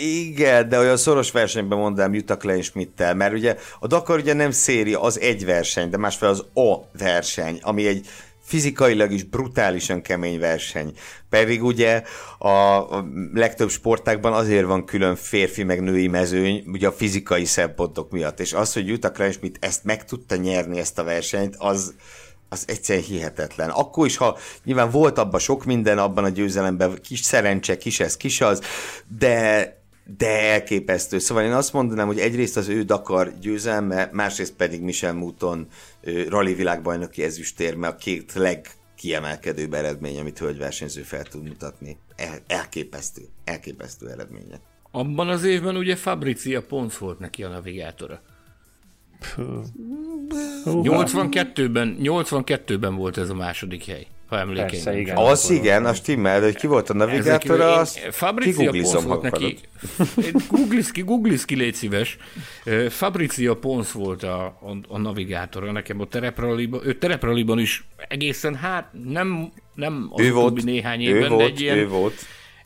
igen, 0.00 0.68
de 0.68 0.78
olyan 0.78 0.96
szoros 0.96 1.30
versenyben 1.30 1.78
mondanám 1.78 2.14
Jutta 2.14 2.36
Kleinschmidt-tel, 2.36 3.14
mert 3.14 3.32
ugye 3.32 3.56
a 3.80 3.86
Dakar 3.86 4.18
ugye 4.18 4.32
nem 4.32 4.50
széria, 4.50 5.00
az 5.00 5.20
egy 5.20 5.44
verseny, 5.44 5.90
de 5.90 5.96
másfél 5.96 6.28
az 6.28 6.44
a 6.54 6.88
verseny, 6.98 7.58
ami 7.62 7.86
egy 7.86 8.06
fizikailag 8.50 9.12
is 9.12 9.22
brutálisan 9.22 10.02
kemény 10.02 10.38
verseny. 10.38 10.92
Pedig 11.28 11.64
ugye 11.64 12.02
a, 12.38 12.84
legtöbb 13.34 13.70
sportákban 13.70 14.32
azért 14.32 14.66
van 14.66 14.84
külön 14.84 15.16
férfi 15.16 15.62
meg 15.62 15.82
női 15.82 16.06
mezőny, 16.06 16.64
ugye 16.66 16.86
a 16.86 16.92
fizikai 16.92 17.44
szempontok 17.44 18.10
miatt. 18.10 18.40
És 18.40 18.52
az, 18.52 18.72
hogy 18.72 18.86
Jutta 18.86 19.10
Kleinschmidt 19.10 19.64
ezt 19.64 19.84
meg 19.84 20.04
tudta 20.04 20.36
nyerni, 20.36 20.78
ezt 20.78 20.98
a 20.98 21.04
versenyt, 21.04 21.54
az, 21.58 21.94
az 22.52 22.64
egyszerűen 22.66 23.04
hihetetlen. 23.04 23.68
Akkor 23.70 24.06
is, 24.06 24.16
ha 24.16 24.38
nyilván 24.64 24.90
volt 24.90 25.18
abban 25.18 25.40
sok 25.40 25.64
minden, 25.64 25.98
abban 25.98 26.24
a 26.24 26.28
győzelemben, 26.28 26.98
kis 27.02 27.20
szerencse, 27.20 27.76
kis 27.76 28.00
ez, 28.00 28.16
kis 28.16 28.40
az, 28.40 28.60
de 29.18 29.78
de 30.16 30.50
elképesztő. 30.50 31.18
Szóval 31.18 31.44
én 31.44 31.52
azt 31.52 31.72
mondanám, 31.72 32.06
hogy 32.06 32.18
egyrészt 32.18 32.56
az 32.56 32.68
ő 32.68 32.82
Dakar 32.82 33.38
győzelme, 33.38 34.08
másrészt 34.12 34.52
pedig 34.52 34.80
Michel 34.80 35.12
Mouton 35.12 35.66
rally 36.28 36.54
világbajnoki 36.54 37.22
ezüstérme 37.22 37.86
a 37.86 37.96
két 37.96 38.32
legkiemelkedőbb 38.32 39.74
eredmény, 39.74 40.18
amit 40.18 40.38
hölgyversenyző 40.38 41.02
fel 41.02 41.22
tud 41.22 41.42
mutatni. 41.42 41.98
El, 42.16 42.38
elképesztő, 42.46 43.22
elképesztő 43.44 44.10
eredménye. 44.10 44.60
Abban 44.90 45.28
az 45.28 45.44
évben 45.44 45.76
ugye 45.76 45.96
Fabrizia 45.96 46.62
Pons 46.62 46.98
volt 46.98 47.18
neki 47.18 47.44
a 47.44 47.48
navigátora. 47.48 48.20
82-ben, 50.64 51.96
82-ben 52.02 52.94
volt 52.94 53.18
ez 53.18 53.30
a 53.30 53.34
második 53.34 53.84
hely, 53.84 54.06
ha 54.26 54.38
emlékeim. 54.38 54.68
Persze, 54.68 54.98
igen. 54.98 55.16
Az 55.16 55.50
igen, 55.50 55.86
a 55.86 55.94
stimmel, 55.94 56.40
de 56.40 56.46
hogy 56.46 56.56
ki 56.56 56.66
volt 56.66 56.90
a 56.90 56.94
navigátora, 56.94 57.64
Ezek- 57.64 58.06
azt 58.06 58.38
kiguglizom 58.38 59.04
volt 59.04 59.22
neki. 59.22 59.58
Googliz 60.50 60.90
ki, 60.90 61.02
googliz 61.02 61.44
ki, 61.44 61.54
légy 61.54 61.74
szíves. 61.74 62.16
Ö, 62.64 62.86
Fabrizia 62.90 63.56
Pons 63.56 63.92
volt 63.92 64.22
a, 64.22 64.44
a, 64.44 64.76
a 64.88 64.98
navigátora 64.98 65.72
nekem 65.72 66.00
a 66.00 66.04
terepraliban. 66.04 66.80
Ő 66.84 66.98
terepraliban 66.98 67.58
is 67.58 67.84
egészen, 68.08 68.54
hát 68.54 68.90
nem, 69.04 69.52
nem 69.74 70.08
az 70.12 70.24
ő 70.24 70.32
volt, 70.32 70.64
néhány 70.64 71.02
ő 71.02 71.14
évben, 71.16 71.28
de 71.28 71.28
volt, 71.28 71.46
egy 71.50 71.60
ilyen, 71.60 71.76
ő 71.78 71.88
volt. 71.88 72.14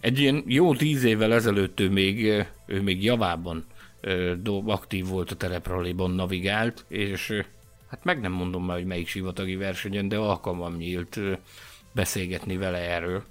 egy 0.00 0.18
ilyen 0.18 0.44
jó 0.46 0.74
tíz 0.74 1.04
évvel 1.04 1.34
ezelőtt 1.34 1.80
ő 1.80 1.90
még, 1.90 2.24
ő 2.66 2.82
még 2.82 3.04
javában 3.04 3.66
aktív 4.66 5.06
volt 5.06 5.30
a 5.30 5.36
terepraliban, 5.36 6.10
navigált, 6.10 6.84
és 6.88 7.42
hát 7.90 8.04
meg 8.04 8.20
nem 8.20 8.32
mondom 8.32 8.64
már, 8.64 8.76
hogy 8.76 8.86
melyik 8.86 9.08
sivatagi 9.08 9.56
versenyen, 9.56 10.08
de 10.08 10.16
alkalmam 10.16 10.76
nyílt 10.76 11.20
beszélgetni 11.92 12.56
vele 12.56 12.78
erről 12.78 13.24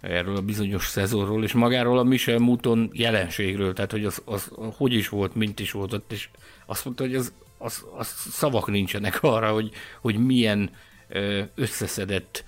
erről 0.00 0.36
a 0.36 0.42
bizonyos 0.42 0.86
szezonról, 0.86 1.44
és 1.44 1.52
magáról 1.52 1.98
a 1.98 2.02
Michel 2.02 2.38
Mouton 2.38 2.90
jelenségről, 2.92 3.72
tehát 3.72 3.90
hogy 3.90 4.04
az, 4.04 4.22
az, 4.24 4.50
hogy 4.76 4.92
is 4.92 5.08
volt, 5.08 5.34
mint 5.34 5.60
is 5.60 5.70
volt 5.70 5.92
ott, 5.92 6.12
és 6.12 6.28
azt 6.66 6.84
mondta, 6.84 7.04
hogy 7.04 7.14
az, 7.14 7.32
az, 7.58 7.84
az 7.96 8.06
szavak 8.30 8.66
nincsenek 8.66 9.22
arra, 9.22 9.52
hogy, 9.52 9.70
hogy 10.00 10.18
milyen 10.18 10.70
összeszedett 11.54 12.44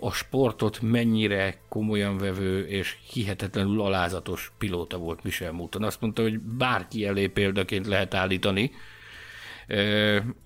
a 0.00 0.12
sportot, 0.12 0.80
mennyire 0.80 1.60
komolyan 1.68 2.18
vevő 2.18 2.66
és 2.66 2.96
hihetetlenül 3.12 3.80
alázatos 3.80 4.52
pilóta 4.58 4.96
volt 4.98 5.22
Michel 5.22 5.52
Mouton. 5.52 5.82
Azt 5.82 6.00
mondta, 6.00 6.22
hogy 6.22 6.40
bárki 6.40 7.06
elé 7.06 7.26
példaként 7.26 7.86
lehet 7.86 8.14
állítani, 8.14 8.70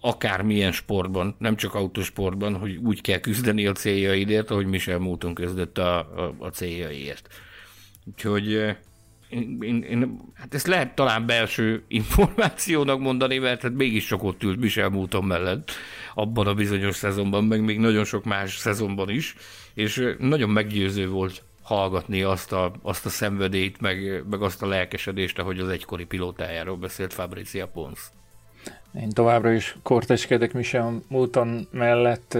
akármilyen 0.01 0.73
sportban, 0.73 1.37
nem 1.39 1.57
csak 1.57 1.75
autósportban, 1.75 2.57
hogy 2.57 2.77
úgy 2.77 3.01
kell 3.01 3.19
küzdeni 3.19 3.67
a 3.67 3.73
céljaidért, 3.73 4.51
ahogy 4.51 4.67
Michel 4.67 4.99
Mouton 4.99 5.35
küzdött 5.35 5.79
a, 5.79 5.99
a, 5.99 6.35
a 6.39 6.49
céljaiért. 6.49 7.29
Úgyhogy 8.05 8.53
én, 9.29 9.59
én, 9.61 9.83
én, 9.83 10.21
hát 10.35 10.55
ezt 10.55 10.67
lehet 10.67 10.95
talán 10.95 11.27
belső 11.27 11.83
információnak 11.89 13.01
mondani, 13.01 13.39
mert 13.39 13.63
hát 13.63 13.73
mégis 13.73 14.07
csak 14.07 14.23
ott 14.23 14.43
ült 14.43 14.61
Michel 14.61 14.89
Mouton 14.89 15.25
mellett 15.25 15.73
abban 16.19 16.47
a 16.47 16.55
bizonyos 16.55 16.97
szezonban, 16.97 17.45
meg 17.45 17.65
még 17.65 17.79
nagyon 17.79 18.05
sok 18.05 18.25
más 18.25 18.57
szezonban 18.57 19.11
is, 19.11 19.35
és 19.75 20.15
nagyon 20.19 20.51
meggyőző 20.51 21.09
volt 21.09 21.43
hallgatni 21.63 22.23
azt 22.23 22.53
a, 22.53 22.73
azt 22.83 23.07
a 23.07 23.09
szenvedélyt, 23.09 23.81
meg, 23.81 24.25
meg 24.31 24.43
azt 24.43 24.63
a 24.63 24.67
lelkesedést, 24.67 25.39
ahogy 25.39 25.59
az 25.59 25.69
egykori 25.69 26.05
pilótájáról 26.05 26.77
beszélt 26.77 27.13
Fabrizia 27.13 27.67
Pons. 27.67 28.11
Én 29.01 29.11
továbbra 29.11 29.53
is 29.53 29.77
korteskedek 29.83 30.53
Michel 30.53 31.03
Mouton 31.09 31.69
mellett, 31.71 32.39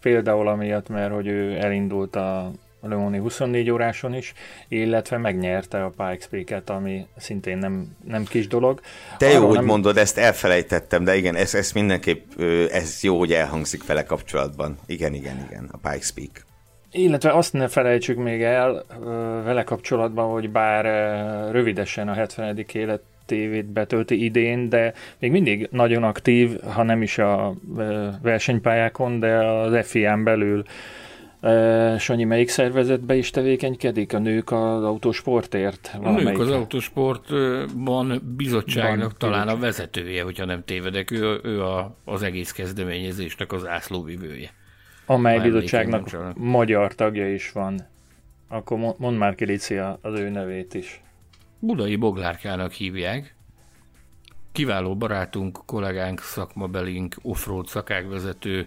például 0.00 0.48
amiatt, 0.48 0.88
mert 0.88 1.12
hogy 1.12 1.26
ő 1.26 1.58
elindult 1.58 2.16
a 2.16 2.50
Le 2.80 2.96
Mans 2.96 3.18
24 3.18 3.70
óráson 3.70 4.14
is, 4.14 4.32
illetve 4.68 5.16
megnyerte 5.16 5.84
a 5.84 5.92
Peak-et, 6.30 6.70
ami 6.70 7.06
szintén 7.16 7.58
nem, 7.58 7.96
nem 8.04 8.24
kis 8.24 8.46
dolog. 8.46 8.80
Te 9.16 9.26
jó, 9.26 9.34
Arról 9.34 9.46
hogy 9.48 9.56
nem- 9.56 9.64
mondod, 9.64 9.96
ezt 9.96 10.18
elfelejtettem, 10.18 11.04
de 11.04 11.16
igen, 11.16 11.34
ez, 11.34 11.54
ez 11.54 11.72
mindenképp, 11.72 12.40
ez 12.70 13.02
jó, 13.02 13.18
hogy 13.18 13.32
elhangzik 13.32 13.86
vele 13.86 14.04
kapcsolatban. 14.04 14.78
Igen, 14.86 15.14
igen, 15.14 15.46
igen, 15.50 15.68
a 15.72 15.76
Peak. 15.76 16.46
Illetve 16.90 17.32
azt 17.32 17.52
ne 17.52 17.68
felejtsük 17.68 18.16
még 18.16 18.42
el 18.42 18.84
vele 19.44 19.62
kapcsolatban, 19.62 20.30
hogy 20.30 20.50
bár 20.50 20.84
rövidesen 21.52 22.08
a 22.08 22.12
70. 22.12 22.64
életévét 22.72 23.66
betölti 23.66 24.24
idén, 24.24 24.68
de 24.68 24.92
még 25.18 25.30
mindig 25.30 25.68
nagyon 25.70 26.02
aktív, 26.02 26.60
ha 26.60 26.82
nem 26.82 27.02
is 27.02 27.18
a 27.18 27.54
versenypályákon, 28.22 29.20
de 29.20 29.36
az 29.36 29.86
FIA-n 29.86 30.24
belül. 30.24 30.64
Sanyi, 31.98 32.24
melyik 32.24 32.48
szervezetbe 32.48 33.14
is 33.14 33.30
tevékenykedik? 33.30 34.12
A 34.12 34.18
nők 34.18 34.50
az 34.50 34.84
autósportért? 34.84 35.96
A 36.02 36.10
nők 36.10 36.38
az 36.38 36.50
autósportban 36.50 38.34
bizottságnak 38.36 39.06
Van 39.08 39.14
talán 39.18 39.40
a 39.48 39.54
bizottság. 39.54 39.60
vezetője, 39.60 40.22
hogyha 40.22 40.44
nem 40.44 40.64
tévedek, 40.64 41.10
ő, 41.10 41.40
ő 41.42 41.62
a, 41.62 41.96
az 42.04 42.22
egész 42.22 42.52
kezdeményezésnek 42.52 43.52
az 43.52 43.66
ászlóvivője. 43.66 44.50
Amely 45.06 45.36
ha 45.36 45.42
bizottságnak 45.42 46.34
magyar 46.36 46.94
tagja 46.94 47.32
is 47.32 47.52
van. 47.52 47.80
Akkor 48.48 48.78
mo- 48.78 48.98
mondd 48.98 49.16
már 49.16 49.34
ki, 49.34 49.44
Lici, 49.44 49.76
a- 49.76 49.98
az 50.02 50.18
ő 50.20 50.28
nevét 50.28 50.74
is. 50.74 51.02
Budai 51.58 51.96
Boglárkának 51.96 52.72
hívják. 52.72 53.36
kiváló 54.52 54.96
barátunk, 54.96 55.58
kollégánk, 55.66 56.20
szakmabelink, 56.20 57.14
offroad 57.22 57.66
szakágvezető, 57.66 58.58
ö, 58.58 58.62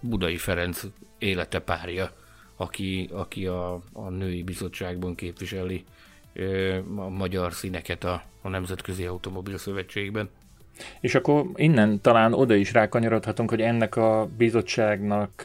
Budai 0.00 0.36
Ferenc 0.36 0.82
élete 1.18 1.58
párja, 1.58 2.10
aki, 2.56 3.08
aki 3.12 3.46
a, 3.46 3.80
a 3.92 4.08
női 4.08 4.42
bizottságban 4.42 5.14
képviseli 5.14 5.84
a 6.96 7.08
magyar 7.08 7.52
színeket 7.52 8.04
a, 8.04 8.22
a 8.42 8.48
Nemzetközi 8.48 9.04
Automobil 9.04 9.58
Szövetségben. 9.58 10.28
És 11.00 11.14
akkor 11.14 11.46
innen 11.54 12.00
talán 12.00 12.32
oda 12.32 12.54
is 12.54 12.72
rákanyarodhatunk, 12.72 13.50
hogy 13.50 13.60
ennek 13.60 13.96
a 13.96 14.28
bizottságnak 14.36 15.42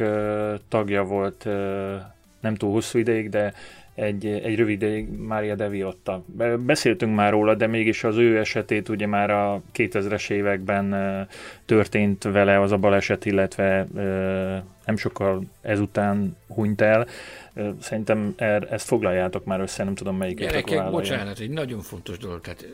tagja 0.67 1.03
volt 1.03 1.45
nem 2.39 2.55
túl 2.55 2.71
hosszú 2.71 2.99
ideig, 2.99 3.29
de 3.29 3.53
egy, 4.01 4.25
egy 4.25 4.55
rövid 4.55 4.81
ideig 4.81 5.09
Mária 5.09 5.55
De 5.55 5.69
Viotta. 5.69 6.23
Be- 6.25 6.57
Beszéltünk 6.57 7.15
már 7.15 7.31
róla, 7.31 7.55
de 7.55 7.67
mégis 7.67 8.03
az 8.03 8.17
ő 8.17 8.39
esetét 8.39 8.89
ugye 8.89 9.07
már 9.07 9.29
a 9.29 9.61
2000-es 9.73 10.29
években 10.29 10.95
történt 11.65 12.23
vele 12.23 12.61
az 12.61 12.71
a 12.71 12.77
baleset, 12.77 13.25
illetve 13.25 13.87
nem 14.85 14.95
sokkal 14.95 15.43
ezután 15.61 16.37
hunyt 16.47 16.81
el. 16.81 17.07
Szerintem 17.79 18.33
er, 18.37 18.67
ezt 18.71 18.87
foglaljátok 18.87 19.45
már 19.45 19.59
össze, 19.59 19.83
nem 19.83 19.95
tudom 19.95 20.17
melyik 20.17 20.37
Gyerekek, 20.37 20.89
bocsánat, 20.89 21.39
egy 21.39 21.49
nagyon 21.49 21.79
fontos 21.79 22.17
dolog, 22.17 22.41
tehát 22.41 22.67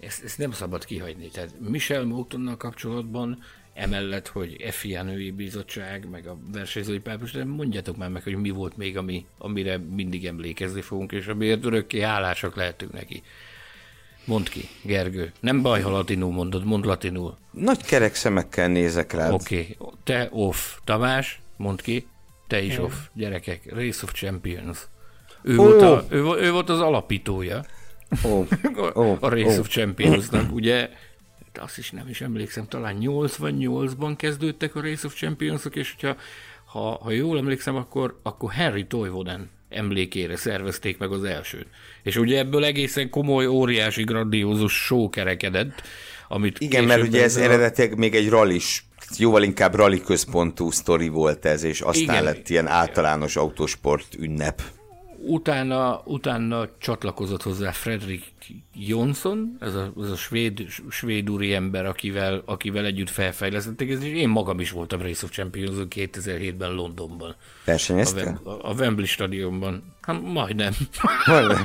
ezt, 0.00 0.24
ezt 0.24 0.38
nem 0.38 0.52
szabad 0.52 0.84
kihagyni. 0.84 1.28
Tehát 1.28 1.50
Michel 1.58 2.04
Moutonnal 2.04 2.56
kapcsolatban, 2.56 3.38
emellett, 3.80 4.28
hogy 4.28 4.56
FIA 4.70 5.02
női 5.02 5.30
bizottság, 5.30 6.08
meg 6.10 6.26
a 6.26 6.38
versenyzői 6.52 6.98
pápus, 6.98 7.32
de 7.32 7.44
mondjátok 7.44 7.96
már 7.96 8.08
meg, 8.08 8.22
hogy 8.22 8.36
mi 8.36 8.50
volt 8.50 8.76
még, 8.76 8.96
ami, 8.96 9.26
amire 9.38 9.78
mindig 9.78 10.26
emlékezni 10.26 10.80
fogunk, 10.80 11.12
és 11.12 11.26
amiért 11.26 11.64
örökké 11.64 12.00
hálásak 12.00 12.56
lehetünk 12.56 12.92
neki. 12.92 13.22
Mondd 14.24 14.44
ki, 14.50 14.68
Gergő. 14.82 15.32
Nem 15.40 15.62
baj, 15.62 15.80
ha 15.80 15.90
latinul 15.90 16.32
mondod, 16.32 16.64
mondd 16.64 16.86
latinul. 16.86 17.36
Nagy 17.50 17.82
kerek 17.82 18.14
szemekkel 18.14 18.68
nézek 18.68 19.12
rád. 19.12 19.32
Oké, 19.32 19.76
okay. 19.78 19.98
te 20.04 20.28
off. 20.30 20.76
Tamás, 20.84 21.40
mondd 21.56 21.82
ki. 21.82 22.06
Te 22.46 22.62
is 22.62 22.78
off. 22.78 22.94
Gyerekek, 23.12 23.62
Race 23.74 24.00
of 24.04 24.12
Champions. 24.12 24.78
Ő, 25.42 25.58
Ó. 25.58 25.62
volt, 25.62 25.82
a, 25.82 26.04
ő, 26.08 26.24
ő 26.38 26.52
volt 26.52 26.68
az 26.68 26.80
alapítója 26.80 27.64
a, 28.22 28.98
ó, 28.98 29.16
a 29.20 29.28
Race 29.28 29.56
ó. 29.56 29.60
of 29.60 29.68
Championsnak, 29.68 30.52
ugye? 30.52 30.90
Azt 31.58 31.78
is 31.78 31.90
nem 31.90 32.08
is 32.08 32.20
emlékszem, 32.20 32.68
talán 32.68 32.96
88-ban 33.00 34.14
kezdődtek 34.16 34.74
a 34.74 34.80
Race 34.80 35.06
of 35.06 35.14
Championsok, 35.14 35.76
és 35.76 35.94
hogyha, 35.98 36.16
ha, 36.64 36.98
ha 37.02 37.10
jól 37.10 37.38
emlékszem, 37.38 37.76
akkor, 37.76 38.18
akkor 38.22 38.50
Henry 38.52 38.86
Toivonen 38.86 39.50
emlékére 39.68 40.36
szervezték 40.36 40.98
meg 40.98 41.10
az 41.12 41.24
elsőt. 41.24 41.66
És 42.02 42.16
ugye 42.16 42.38
ebből 42.38 42.64
egészen 42.64 43.10
komoly, 43.10 43.46
óriási, 43.46 44.02
grandiózus 44.04 44.72
show 44.72 45.08
kerekedett, 45.08 45.82
amit 46.28 46.60
Igen, 46.60 46.84
mert 46.84 47.02
ugye 47.02 47.22
ez 47.22 47.36
a- 47.36 47.42
eredetileg 47.42 47.98
még 47.98 48.14
egy 48.14 48.28
rallis, 48.28 48.84
jóval 49.18 49.42
inkább 49.42 49.74
rally 49.74 50.00
központú 50.00 50.70
sztori 50.70 51.08
volt 51.08 51.44
ez, 51.44 51.62
és 51.62 51.80
aztán 51.80 52.02
Igen. 52.02 52.22
lett 52.24 52.48
ilyen 52.48 52.66
általános 52.66 53.36
autósport 53.36 54.14
ünnep. 54.18 54.62
Utána, 55.26 56.02
utána 56.04 56.68
csatlakozott 56.78 57.42
hozzá 57.42 57.70
Fredrik 57.70 58.29
Jonsson, 58.74 59.56
ez 59.60 59.74
a, 59.74 59.92
ez 60.02 60.10
a 60.10 60.16
svéd, 60.16 60.66
svéd 60.90 61.30
úri 61.30 61.54
ember, 61.54 61.86
akivel, 61.86 62.42
akivel 62.44 62.84
együtt 62.84 63.10
felfejlesztették, 63.10 63.88
és 63.88 64.04
én 64.14 64.28
magam 64.28 64.60
is 64.60 64.70
voltam 64.70 65.02
Race 65.02 65.24
of 65.24 65.30
Champions 65.30 65.76
2007-ben 65.90 66.72
Londonban, 66.72 67.30
a, 67.30 67.34
Versenyeztél? 67.64 68.40
Wem, 68.44 68.58
a 68.62 68.72
Wembley 68.74 69.06
stadionban. 69.06 69.82
Hát 70.00 70.20
majdnem. 70.22 70.72
Majdnem. 71.26 71.62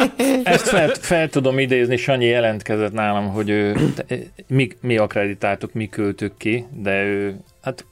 Ezt 0.44 0.68
fel, 0.68 0.88
fel 0.88 1.28
tudom 1.28 1.58
idézni, 1.58 1.96
Sanyi 1.96 2.24
jelentkezett 2.24 2.92
nálam, 2.92 3.28
hogy 3.28 3.48
ő, 3.48 3.92
te- 3.94 4.18
mi, 4.46 4.68
mi 4.80 4.96
akreditáltuk, 4.96 5.72
mi 5.72 5.88
küldtük 5.88 6.36
ki, 6.36 6.64
de 6.70 7.02
ő, 7.04 7.36
hát 7.62 7.84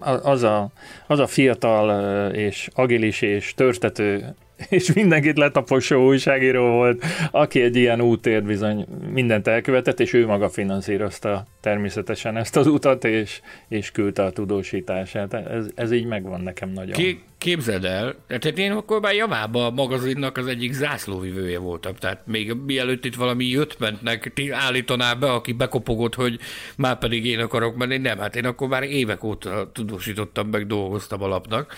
a- 0.00 0.30
az 0.30 0.42
a, 0.42 0.70
az 1.06 1.18
a 1.18 1.26
fiatal 1.26 2.30
és 2.30 2.68
agilis 2.74 3.22
és 3.22 3.54
törtető 3.54 4.34
és 4.68 4.92
mindenkit 4.92 5.38
letaposó 5.38 6.06
újságíró 6.06 6.70
volt, 6.70 7.04
aki 7.30 7.60
egy 7.60 7.76
ilyen 7.76 8.00
útért 8.00 8.44
bizony 8.44 8.86
mindent 9.12 9.46
elkövetett, 9.46 10.00
és 10.00 10.12
ő 10.12 10.26
maga 10.26 10.48
finanszírozta 10.48 11.46
természetesen 11.60 12.36
ezt 12.36 12.56
az 12.56 12.66
utat, 12.66 13.04
és, 13.04 13.40
és 13.68 13.90
küldte 13.90 14.22
a 14.22 14.30
tudósítását. 14.30 15.34
Ez, 15.34 15.66
ez 15.74 15.92
így 15.92 16.06
megvan 16.06 16.40
nekem 16.40 16.68
nagyon. 16.68 16.92
Ki, 16.92 17.22
képzeld 17.38 17.84
el, 17.84 18.14
tehát 18.26 18.58
én 18.58 18.72
akkor 18.72 19.00
már 19.00 19.14
javába 19.14 19.66
a 19.66 19.70
magazinnak 19.70 20.36
az 20.36 20.46
egyik 20.46 20.72
zászlóvivője 20.72 21.58
voltam, 21.58 21.94
tehát 21.94 22.26
még 22.26 22.52
mielőtt 22.66 23.04
itt 23.04 23.14
valami 23.14 23.44
jöttmentnek 23.44 24.32
ti 24.34 24.50
állítaná 24.50 25.14
be, 25.14 25.32
aki 25.32 25.52
bekopogott, 25.52 26.14
hogy 26.14 26.38
már 26.76 26.98
pedig 26.98 27.26
én 27.26 27.38
akarok 27.38 27.76
menni, 27.76 27.96
nem, 27.96 28.18
hát 28.18 28.36
én 28.36 28.44
akkor 28.44 28.68
már 28.68 28.82
évek 28.82 29.24
óta 29.24 29.70
tudósítottam, 29.72 30.48
meg 30.48 30.66
dolgoztam 30.66 31.22
a 31.22 31.26
lapnak, 31.28 31.74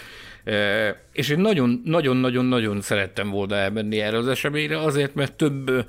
és 1.12 1.28
én 1.28 1.38
nagyon-nagyon-nagyon-nagyon 1.38 2.80
szerettem 2.80 3.30
volna 3.30 3.56
elmenni 3.56 4.00
erre 4.00 4.16
az 4.16 4.28
eseményre, 4.28 4.78
azért, 4.78 5.14
mert 5.14 5.32
több 5.32 5.86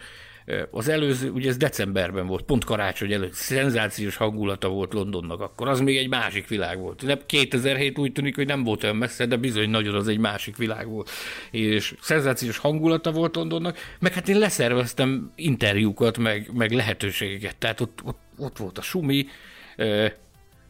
az 0.71 0.87
előző, 0.87 1.29
ugye 1.29 1.49
ez 1.49 1.57
decemberben 1.57 2.27
volt, 2.27 2.43
pont 2.43 2.63
karácsony 2.63 3.13
előtt, 3.13 3.33
szenzációs 3.33 4.15
hangulata 4.15 4.69
volt 4.69 4.93
Londonnak 4.93 5.41
akkor, 5.41 5.67
az 5.67 5.79
még 5.79 5.97
egy 5.97 6.09
másik 6.09 6.47
világ 6.47 6.79
volt. 6.79 7.05
De 7.05 7.17
2007 7.25 7.99
úgy 7.99 8.11
tűnik, 8.11 8.35
hogy 8.35 8.45
nem 8.45 8.63
volt 8.63 8.83
olyan 8.83 8.95
messze, 8.95 9.25
de 9.25 9.35
bizony 9.35 9.69
nagyon 9.69 9.95
az 9.95 10.07
egy 10.07 10.17
másik 10.17 10.57
világ 10.57 10.87
volt. 10.87 11.09
És 11.51 11.95
szenzációs 12.01 12.57
hangulata 12.57 13.11
volt 13.11 13.35
Londonnak, 13.35 13.77
meg 13.99 14.13
hát 14.13 14.29
én 14.29 14.37
leszerveztem 14.37 15.31
interjúkat, 15.35 16.17
meg, 16.17 16.49
meg 16.53 16.71
lehetőségeket, 16.71 17.57
tehát 17.57 17.79
ott, 17.79 17.99
ott, 18.03 18.19
ott 18.37 18.57
volt 18.57 18.77
a 18.77 18.81
Sumi, 18.81 19.27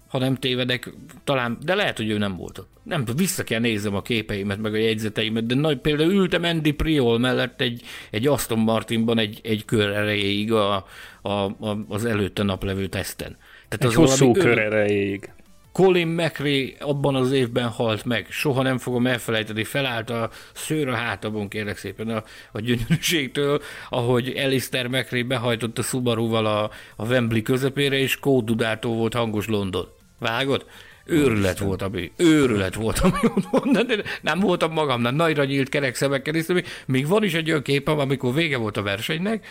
ha 0.09 0.17
nem 0.17 0.35
tévedek, 0.35 0.93
talán, 1.23 1.57
de 1.65 1.75
lehet, 1.75 1.97
hogy 1.97 2.09
ő 2.09 2.17
nem 2.17 2.35
volt 2.35 2.57
ott. 2.57 2.69
Nem 2.83 2.99
tudom, 2.99 3.15
vissza 3.15 3.43
kell 3.43 3.59
nézem 3.59 3.95
a 3.95 4.01
képeimet, 4.01 4.57
meg 4.57 4.73
a 4.73 4.77
jegyzeteimet, 4.77 5.45
de 5.45 5.55
nagy, 5.55 5.77
például 5.77 6.11
ültem 6.11 6.43
Andy 6.43 6.71
Priol 6.71 7.19
mellett 7.19 7.61
egy, 7.61 7.81
egy 8.11 8.27
Aston 8.27 8.59
Martinban 8.59 9.17
egy, 9.17 9.39
egy 9.43 9.65
kör 9.65 9.89
erejéig 9.89 10.51
a, 10.51 10.85
a, 11.21 11.29
a, 11.29 11.85
az 11.87 12.05
előtte 12.05 12.43
naplevő 12.43 12.87
teszten. 12.87 13.37
Tehát 13.67 13.85
Egy 13.85 13.93
hosszú 13.93 14.33
valami 14.33 14.39
kör 14.39 14.57
erejéig. 14.57 15.29
Colin 15.71 16.07
McRae 16.07 16.69
abban 16.79 17.15
az 17.15 17.31
évben 17.31 17.67
halt 17.67 18.05
meg, 18.05 18.27
soha 18.29 18.61
nem 18.61 18.77
fogom 18.77 19.07
elfelejteni, 19.07 19.63
felállt 19.63 20.09
a 20.09 20.29
szőr 20.53 20.87
a 20.87 20.95
hátamon, 20.95 21.47
kérlek 21.47 21.77
szépen 21.77 22.09
a, 22.09 22.23
a 22.51 22.59
gyönyörűségtől, 22.59 23.61
ahogy 23.89 24.33
Alistair 24.37 24.87
McRae 24.87 25.23
behajtott 25.23 25.77
a 25.77 25.81
Subaru-val 25.81 26.45
a, 26.45 26.71
a 26.95 27.05
Wembley 27.05 27.41
közepére, 27.41 27.97
és 27.97 28.19
kóddudától 28.19 28.95
volt 28.95 29.13
hangos 29.13 29.47
London. 29.47 29.87
Vágod? 30.19 30.65
Őrület 31.05 31.59
volt, 31.59 31.81
ami, 31.81 32.11
őrület 32.15 32.75
volt, 32.75 32.99
ami 33.51 33.71
de 33.71 34.03
nem 34.21 34.39
voltam 34.39 34.71
magamnál, 34.71 35.11
nagyra 35.11 35.43
nyílt 35.43 35.69
kerek 35.69 35.95
szemekkel 35.95 36.33
néztem, 36.33 36.61
még 36.85 37.07
van 37.07 37.23
is 37.23 37.33
egy 37.33 37.49
olyan 37.49 37.61
képem, 37.61 37.99
amikor 37.99 38.33
vége 38.33 38.57
volt 38.57 38.77
a 38.77 38.81
versenynek, 38.81 39.47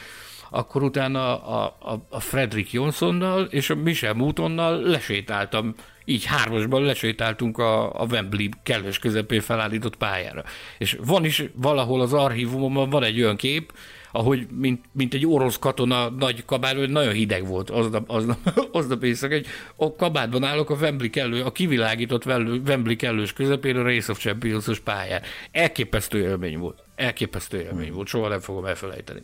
akkor 0.51 0.83
utána 0.83 1.43
a, 1.43 1.77
a, 1.81 2.07
a 2.09 2.21
Fredrik 2.21 2.73
Jonssonnal 2.73 3.45
és 3.45 3.71
a 3.71 3.75
Michel 3.75 4.15
Moutonnal 4.15 4.81
lesétáltam, 4.81 5.75
így 6.05 6.25
hármasban 6.25 6.83
lesétáltunk 6.83 7.59
a, 7.59 8.01
a 8.01 8.07
Wembley 8.11 8.49
kellős 8.63 8.99
közepén 8.99 9.41
felállított 9.41 9.97
pályára. 9.97 10.45
És 10.79 10.99
van 11.05 11.25
is 11.25 11.45
valahol 11.55 12.01
az 12.01 12.13
archívumomban 12.13 12.91
van 12.91 13.03
egy 13.03 13.21
olyan 13.21 13.37
kép, 13.37 13.73
ahogy 14.13 14.47
mint, 14.59 14.85
mint 14.93 15.15
egy 15.15 15.27
orosz 15.27 15.59
katona 15.59 16.11
nagy 16.11 16.45
kabátban, 16.45 16.91
nagyon 16.91 17.13
hideg 17.13 17.47
volt 17.47 17.71
aznap, 17.71 18.11
aznap, 18.11 18.39
aznap 18.73 19.05
éjszaka, 19.05 19.35
egy 19.35 19.47
a 19.77 19.95
kabátban 19.95 20.45
állok 20.45 20.71
a 20.71 20.75
Wembley 20.75 21.11
kellő, 21.11 21.43
a 21.43 21.53
kivilágított 21.53 22.27
Wembley 22.67 22.97
kellős 22.97 23.33
közepén 23.33 23.77
a 23.77 23.83
Race 23.83 24.11
of 24.11 24.19
Champions-os 24.19 24.81
pályán. 24.81 25.23
Elképesztő 25.53 26.21
élmény 26.21 26.59
volt. 26.59 26.83
Elképesztő 26.97 27.61
élmény 27.61 27.93
volt, 27.93 28.07
soha 28.07 28.29
nem 28.29 28.41
fogom 28.41 28.65
elfelejteni. 28.65 29.21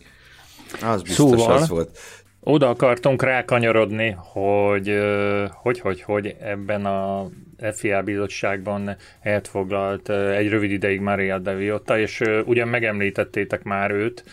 Az 0.83 1.03
biztos 1.03 1.41
Szóval- 1.41 1.61
az 1.61 1.69
volt. 1.69 1.99
Oda 2.47 2.69
akartunk 2.69 3.23
rákanyarodni, 3.23 4.17
hogy 4.19 4.99
hogy, 5.51 5.81
hogy, 5.81 6.03
hogy 6.03 6.37
ebben 6.41 6.87
a 6.87 7.29
FIA 7.73 8.03
bizottságban 8.03 8.97
helyet 9.21 9.49
foglalt 9.49 10.09
egy 10.11 10.49
rövid 10.49 10.71
ideig 10.71 11.01
Maria 11.01 11.39
De 11.39 11.55
Viotta, 11.55 11.99
és 11.99 12.23
ugyan 12.45 12.69
megemlítettétek 12.69 13.63
már 13.63 13.91
őt, 13.91 14.25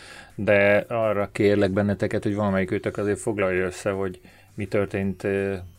de 0.44 0.84
arra 0.88 1.28
kérlek 1.32 1.70
benneteket, 1.70 2.22
hogy 2.22 2.34
valamelyik 2.34 2.70
őtök 2.70 2.96
azért 2.96 3.20
foglalja 3.20 3.66
össze, 3.66 3.90
hogy 3.90 4.20
mi 4.54 4.66
történt 4.66 5.22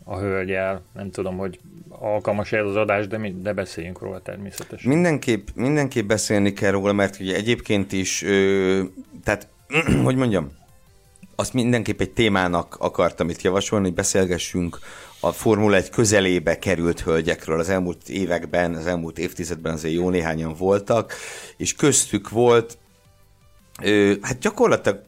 a 0.04 0.18
hölgyel. 0.18 0.82
Nem 0.94 1.12
tudom, 1.12 1.38
hogy 1.38 1.60
alkalmas 1.90 2.52
ez 2.52 2.66
az 2.66 2.76
adás, 2.76 3.08
de, 3.08 3.18
mi, 3.18 3.36
de 3.42 3.54
beszéljünk 3.54 4.00
róla 4.00 4.22
természetesen. 4.22 4.92
Mindenképp, 4.92 5.48
mindenképp 5.56 6.08
beszélni 6.08 6.54
kell 6.54 6.72
róla, 6.72 6.94
mert 6.94 7.20
ugye 7.20 7.36
egyébként 7.36 7.92
is, 7.92 8.24
ö, 8.24 8.82
tehát, 9.24 9.48
hogy 10.04 10.16
mondjam, 10.16 10.52
azt 11.36 11.54
mindenképp 11.54 12.02
egy 12.02 12.12
témának 12.12 12.76
akartam 12.80 13.30
itt 13.30 13.42
javasolni, 13.42 13.86
hogy 13.86 13.94
beszélgessünk 13.94 14.80
a 15.20 15.32
Formula 15.32 15.76
1 15.76 15.90
közelébe 15.90 16.60
került 16.60 17.00
hölgyekről. 17.02 17.60
Az 17.60 17.70
elmúlt 17.70 18.10
években, 18.10 18.74
az 18.74 18.88
elmúlt 18.88 19.20
évtizedben 19.20 19.74
azért 19.74 19.94
jó 19.94 20.10
néhányan 20.10 20.54
voltak, 20.54 21.14
és 21.58 21.76
köztük 21.76 22.30
volt 22.30 22.78
Ö, 23.82 24.14
hát 24.22 24.40
gyakorlatilag 24.40 25.02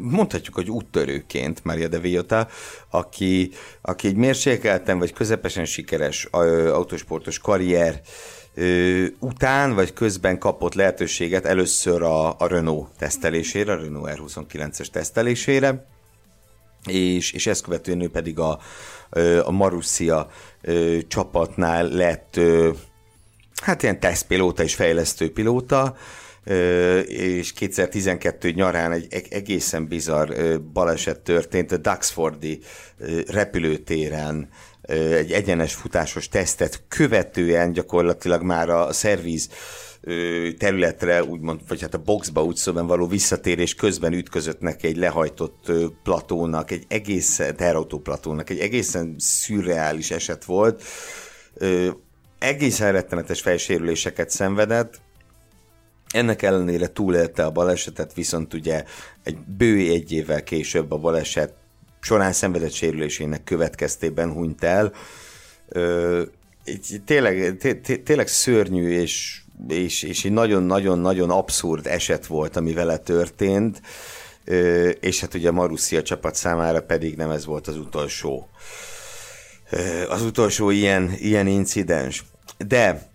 mondhatjuk, 0.00 0.54
hogy 0.54 0.70
úttörőként 0.70 1.64
Maria 1.64 1.88
de 1.88 1.98
Villota, 1.98 2.48
aki, 2.90 3.50
aki 3.80 4.06
egy 4.06 4.16
mérsékelten 4.16 4.98
vagy 4.98 5.12
közepesen 5.12 5.64
sikeres 5.64 6.24
autósportos 6.24 7.38
karrier 7.38 8.00
után 9.18 9.74
vagy 9.74 9.92
közben 9.92 10.38
kapott 10.38 10.74
lehetőséget 10.74 11.44
először 11.44 12.02
a, 12.02 12.38
a 12.38 12.46
Renault 12.46 12.88
tesztelésére, 12.98 13.72
a 13.72 13.76
Renault 13.76 14.18
R29-es 14.18 14.86
tesztelésére, 14.86 15.86
és, 16.86 17.32
és 17.32 17.46
ezt 17.46 17.62
követően 17.62 18.00
ő 18.00 18.10
pedig 18.10 18.38
a, 18.38 18.58
a 19.44 19.50
Marussia 19.50 20.30
csapatnál 21.08 21.88
lett 21.88 22.40
hát 23.62 23.82
ilyen 23.82 24.00
tesztpilóta 24.00 24.62
és 24.62 24.74
fejlesztő 24.74 25.32
pilóta, 25.32 25.96
és 27.06 27.52
2012 27.52 28.50
nyarán 28.50 28.92
egy 28.92 29.06
eg- 29.10 29.32
egészen 29.32 29.86
bizarr 29.86 30.58
baleset 30.72 31.20
történt 31.20 31.72
a 31.72 31.76
Duxfordi 31.76 32.60
repülőtéren, 33.26 34.48
egy 35.12 35.32
egyenes 35.32 35.74
futásos 35.74 36.28
tesztet 36.28 36.82
követően 36.88 37.72
gyakorlatilag 37.72 38.42
már 38.42 38.68
a 38.68 38.92
szerviz 38.92 39.48
területre, 40.58 41.24
úgymond, 41.24 41.60
vagy 41.68 41.80
hát 41.80 41.94
a 41.94 42.02
boxba 42.02 42.44
úgy 42.44 42.60
való 42.64 43.06
visszatérés 43.06 43.74
közben 43.74 44.12
ütközött 44.12 44.60
neki 44.60 44.86
egy 44.86 44.96
lehajtott 44.96 45.72
platónak, 46.02 46.70
egy 46.70 46.84
egészen, 46.88 47.56
terautóplatónak, 47.56 48.50
egy 48.50 48.58
egészen 48.58 49.14
szürreális 49.18 50.10
eset 50.10 50.44
volt. 50.44 50.82
Egészen 52.38 52.92
rettenetes 52.92 53.40
fejsérüléseket 53.40 54.30
szenvedett, 54.30 55.00
ennek 56.10 56.42
ellenére 56.42 56.86
túlélte 56.86 57.44
a 57.44 57.50
balesetet, 57.50 58.14
viszont 58.14 58.54
ugye 58.54 58.84
egy 59.24 59.38
bő 59.38 59.76
egy 59.76 60.12
évvel 60.12 60.42
később 60.42 60.92
a 60.92 60.96
baleset 60.96 61.52
során 62.00 62.32
szenvedett 62.32 62.72
sérülésének 62.72 63.44
következtében 63.44 64.32
hunyt 64.32 64.64
el. 64.64 64.92
Ö, 65.68 66.22
tényleg, 67.04 67.56
té- 67.56 67.80
té- 67.80 68.02
tényleg 68.02 68.28
szörnyű 68.28 68.90
és, 68.90 69.40
és, 69.68 70.02
és 70.02 70.24
egy 70.24 70.32
nagyon-nagyon-nagyon 70.32 71.30
abszurd 71.30 71.86
eset 71.86 72.26
volt, 72.26 72.56
ami 72.56 72.72
vele 72.72 72.96
történt, 72.96 73.80
Ö, 74.44 74.88
és 74.88 75.20
hát 75.20 75.34
ugye 75.34 75.48
a 75.48 75.52
Marussia 75.52 76.02
csapat 76.02 76.34
számára 76.34 76.82
pedig 76.82 77.16
nem 77.16 77.30
ez 77.30 77.44
volt 77.44 77.66
az 77.66 77.76
utolsó 77.76 78.48
ö, 79.70 80.08
az 80.08 80.22
utolsó 80.22 80.70
ilyen, 80.70 81.12
ilyen 81.18 81.46
incidens. 81.46 82.24
De 82.66 83.09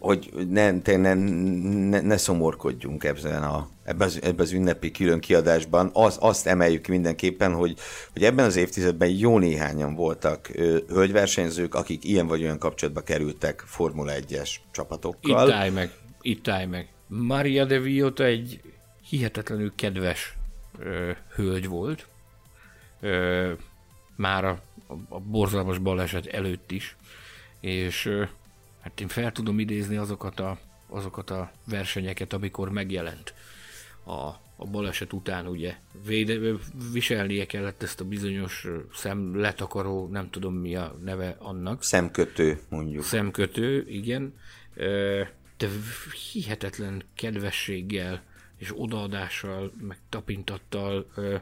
hogy 0.00 0.30
ne, 0.48 0.70
ne, 0.70 1.14
ne, 1.14 2.00
ne, 2.00 2.16
szomorkodjunk 2.16 3.04
ebben, 3.04 3.42
a, 3.42 3.68
ebben, 3.84 4.06
az, 4.06 4.18
ebben 4.22 4.40
az 4.40 4.52
ünnepi 4.52 4.90
külön 4.90 5.20
kiadásban. 5.20 5.90
Az, 5.92 6.16
azt 6.20 6.46
emeljük 6.46 6.86
mindenképpen, 6.86 7.54
hogy, 7.54 7.78
hogy 8.12 8.24
ebben 8.24 8.44
az 8.44 8.56
évtizedben 8.56 9.08
jó 9.08 9.38
néhányan 9.38 9.94
voltak 9.94 10.50
ö, 10.52 10.78
hölgyversenyzők, 10.88 11.74
akik 11.74 12.04
ilyen 12.04 12.26
vagy 12.26 12.42
olyan 12.42 12.58
kapcsolatba 12.58 13.00
kerültek 13.00 13.62
Formula 13.66 14.12
1-es 14.12 14.54
csapatokkal. 14.70 15.48
Itt 15.48 15.54
állj 15.54 15.70
meg, 15.70 15.90
itt 16.20 16.48
állj 16.48 16.66
meg. 16.66 16.88
Maria 17.06 17.64
de 17.64 17.78
Villota 17.78 18.24
egy 18.24 18.60
hihetetlenül 19.08 19.72
kedves 19.74 20.36
ö, 20.78 21.10
hölgy 21.34 21.68
volt. 21.68 22.06
Ö, 23.00 23.52
már 24.16 24.44
a, 24.44 24.60
a 25.08 25.20
borzalmas 25.20 25.78
baleset 25.78 26.26
előtt 26.26 26.70
is. 26.70 26.96
És 27.60 28.06
ö, 28.06 28.24
hát 28.88 29.00
én 29.00 29.08
fel 29.08 29.32
tudom 29.32 29.58
idézni 29.58 29.96
azokat 29.96 30.40
a, 30.40 30.58
azokat 30.86 31.30
a 31.30 31.52
versenyeket, 31.64 32.32
amikor 32.32 32.70
megjelent 32.70 33.34
a, 34.04 34.26
a 34.56 34.66
baleset 34.70 35.12
után, 35.12 35.46
ugye. 35.46 35.76
Véde, 36.06 36.38
viselnie 36.92 37.46
kellett 37.46 37.82
ezt 37.82 38.00
a 38.00 38.04
bizonyos 38.04 38.66
szem 38.94 39.40
letakaró, 39.40 40.08
nem 40.10 40.30
tudom 40.30 40.54
mi 40.54 40.76
a 40.76 40.96
neve 41.04 41.36
annak 41.38 41.82
Szemkötő, 41.82 42.60
mondjuk. 42.68 43.02
szemkötő, 43.02 43.84
igen, 43.88 44.34
de 45.56 45.68
hihetetlen 46.32 47.02
kedvességgel 47.14 48.22
és 48.56 48.72
odaadással, 48.76 49.72
meg 49.80 49.98
tapintattal 50.08 51.10
ö, 51.14 51.36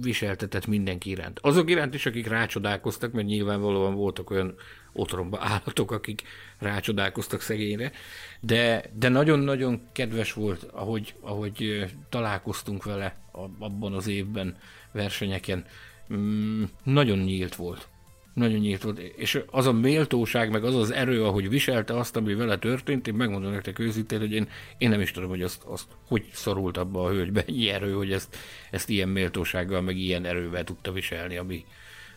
viseltetett 0.00 0.66
mindenki 0.66 1.10
iránt. 1.10 1.38
Azok 1.42 1.70
iránt 1.70 1.94
is, 1.94 2.06
akik 2.06 2.26
rácsodálkoztak, 2.26 3.12
mert 3.12 3.26
nyilvánvalóan 3.26 3.94
voltak 3.94 4.30
olyan 4.30 4.54
otromba 4.96 5.38
állatok, 5.40 5.90
akik 5.90 6.22
rácsodálkoztak 6.58 7.40
szegényre, 7.40 7.92
de, 8.40 8.84
de 8.92 9.08
nagyon-nagyon 9.08 9.88
kedves 9.92 10.32
volt, 10.32 10.62
ahogy, 10.62 11.14
ahogy 11.20 11.86
találkoztunk 12.08 12.84
vele 12.84 13.16
abban 13.58 13.92
az 13.92 14.06
évben 14.06 14.56
versenyeken. 14.92 15.64
Mm, 16.12 16.62
nagyon 16.82 17.18
nyílt 17.18 17.54
volt 17.54 17.88
nagyon 18.36 18.58
nyílt 18.58 18.82
volt, 18.82 18.98
és 18.98 19.42
az 19.50 19.66
a 19.66 19.72
méltóság, 19.72 20.50
meg 20.50 20.64
az 20.64 20.74
az 20.74 20.90
erő, 20.90 21.24
ahogy 21.24 21.48
viselte 21.48 21.98
azt, 21.98 22.16
ami 22.16 22.34
vele 22.34 22.58
történt, 22.58 23.06
én 23.06 23.14
megmondom 23.14 23.50
nektek 23.50 23.78
őszintén, 23.78 24.18
hogy 24.18 24.32
én, 24.32 24.48
én 24.78 24.88
nem 24.88 25.00
is 25.00 25.10
tudom, 25.10 25.28
hogy 25.28 25.42
azt, 25.42 25.62
azt 25.62 25.86
hogy 26.06 26.24
szorult 26.32 26.76
abba 26.76 27.04
a 27.04 27.10
hölgybe 27.10 27.44
ennyi 27.48 27.68
erő, 27.68 27.92
hogy 27.92 28.12
ezt, 28.12 28.36
ezt 28.70 28.88
ilyen 28.88 29.08
méltósággal, 29.08 29.80
meg 29.80 29.96
ilyen 29.96 30.24
erővel 30.24 30.64
tudta 30.64 30.92
viselni, 30.92 31.36
ami, 31.36 31.64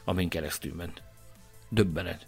amin 0.03 0.29
keresztül 0.29 0.73
ment. 0.75 1.01
Döbbenet. 1.69 2.27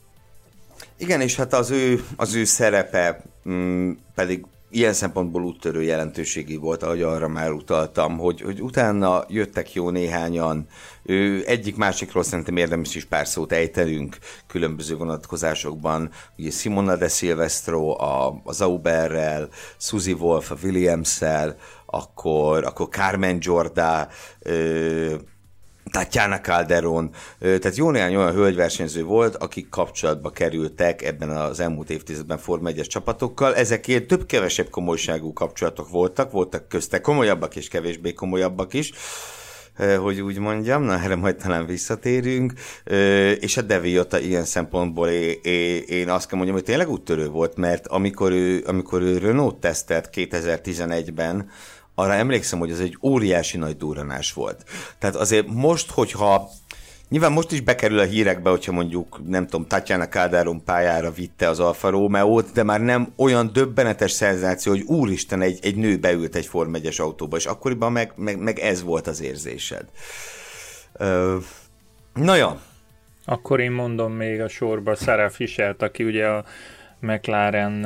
Igen, 0.98 1.22
és 1.22 1.36
hát 1.36 1.54
az 1.54 1.72
ő, 1.72 2.04
az 2.16 2.36
ő 2.36 2.44
szerepe 2.44 3.24
mm, 3.50 3.92
pedig 4.16 4.46
ilyen 4.72 4.94
szempontból 4.94 5.44
úttörő 5.44 5.84
jelentőségi 5.84 6.56
volt, 6.56 6.84
ahogy 6.84 7.02
arra 7.02 7.28
már 7.28 7.52
utaltam, 7.52 8.18
hogy, 8.18 8.42
hogy 8.42 8.62
utána 8.62 9.26
jöttek 9.28 9.74
jó 9.74 9.90
néhányan, 9.90 10.68
ő, 11.04 11.44
egyik 11.46 11.76
másikról 11.76 12.24
szerintem 12.24 12.58
érdemes 12.58 12.96
is 12.96 13.06
pár 13.06 13.28
szót 13.28 13.52
ejtenünk 13.52 14.18
különböző 14.48 14.96
vonatkozásokban. 14.96 16.10
Ugye 16.38 16.50
Simona 16.50 16.96
de 16.96 17.08
Silvestro 17.08 17.90
a, 17.90 18.42
a 18.44 18.52
Zauberrel, 18.52 19.50
Suzy 19.78 20.14
Wolf 20.14 20.52
a 20.52 20.58
Williams-szel, 20.64 21.56
akkor, 21.86 22.66
akkor 22.66 22.88
Carmen 22.90 23.38
Jorda, 23.40 24.08
Tatjana 25.92 26.40
Calderon, 26.40 27.10
tehát 27.40 27.76
jó 27.76 27.90
néhány 27.90 28.16
olyan 28.16 28.34
hölgyversenyző 28.34 29.04
volt, 29.04 29.36
akik 29.36 29.70
kapcsolatba 29.70 30.30
kerültek 30.30 31.02
ebben 31.02 31.30
az 31.30 31.60
elmúlt 31.60 31.90
évtizedben 31.90 32.38
Forma 32.38 32.70
1 32.70 32.88
csapatokkal. 32.88 33.56
Ezek 33.56 34.06
több-kevesebb 34.06 34.70
komolyságú 34.70 35.34
kapcsolatok 35.34 35.90
voltak, 35.90 36.32
voltak 36.32 36.68
közte 36.68 37.02
komolyabbak 37.02 37.56
és 37.56 37.68
kevésbé 37.68 38.14
komolyabbak 38.14 38.74
is 38.74 38.92
hogy 40.02 40.22
úgy 40.22 40.38
mondjam, 40.38 40.84
na 40.84 41.00
erre 41.04 41.16
majd 41.16 41.36
talán 41.36 41.66
visszatérünk, 41.66 42.54
és 43.40 43.58
a 43.58 43.62
Deviota 43.62 44.20
ilyen 44.20 44.46
szempontból 44.46 45.08
én 45.08 46.10
azt 46.10 46.28
kell 46.28 46.38
mondjam, 46.38 46.58
hogy 46.58 46.66
tényleg 46.66 46.90
úttörő 46.90 47.28
volt, 47.28 47.58
mert 47.58 47.88
amikor 47.88 48.32
ő, 48.32 48.64
amikor 48.68 49.02
ő 49.02 49.18
Renault 49.18 49.56
tesztelt 49.56 50.10
2011-ben, 50.14 51.50
arra 51.96 52.14
emlékszem, 52.14 52.60
hogy 52.60 52.72
ez 52.72 52.80
egy 52.80 52.98
óriási 53.02 53.58
nagy 53.58 53.78
durranás 53.78 54.34
volt. 54.34 54.64
Tehát 55.00 55.16
azért 55.16 55.48
most, 55.48 55.92
hogyha 55.92 56.50
Nyilván 57.12 57.32
most 57.32 57.52
is 57.52 57.62
bekerül 57.62 58.00
a 58.00 58.04
hírekbe, 58.04 58.50
hogyha 58.50 58.72
mondjuk, 58.72 59.28
nem 59.28 59.48
tudom, 59.48 59.68
Tatjana 59.68 60.08
Calderon 60.08 60.64
pályára 60.64 61.12
vitte 61.12 61.50
az 61.50 61.60
Alfa 61.60 61.90
Romeo-t, 61.90 62.52
de 62.52 62.64
már 62.64 62.82
nem 62.82 63.14
olyan 63.16 63.54
döbbenetes 63.54 64.12
szenzáció, 64.12 64.72
hogy 64.72 64.82
úristen, 64.82 65.42
egy, 65.42 65.60
egy 65.62 65.76
nő 65.76 65.98
beült 65.98 66.36
egy 66.36 66.46
Form 66.46 66.76
1 66.76 66.96
autóba, 66.98 67.38
és 67.38 67.46
akkoriban 67.46 67.92
meg, 67.92 68.14
meg, 68.16 68.38
meg 68.38 68.60
ez 68.60 68.84
volt 68.84 69.08
az 69.08 69.22
érzésed. 69.22 69.86
Ö, 70.94 71.38
na 72.14 72.36
ja, 72.36 72.60
Akkor 73.26 73.60
én 73.60 73.72
mondom 73.72 74.14
még 74.14 74.42
a 74.42 74.48
sorba 74.48 74.96
Sarah 74.96 75.32
Fischelt, 75.32 75.82
aki 75.82 76.04
ugye 76.04 76.28
a 76.28 76.46
McLaren 77.00 77.86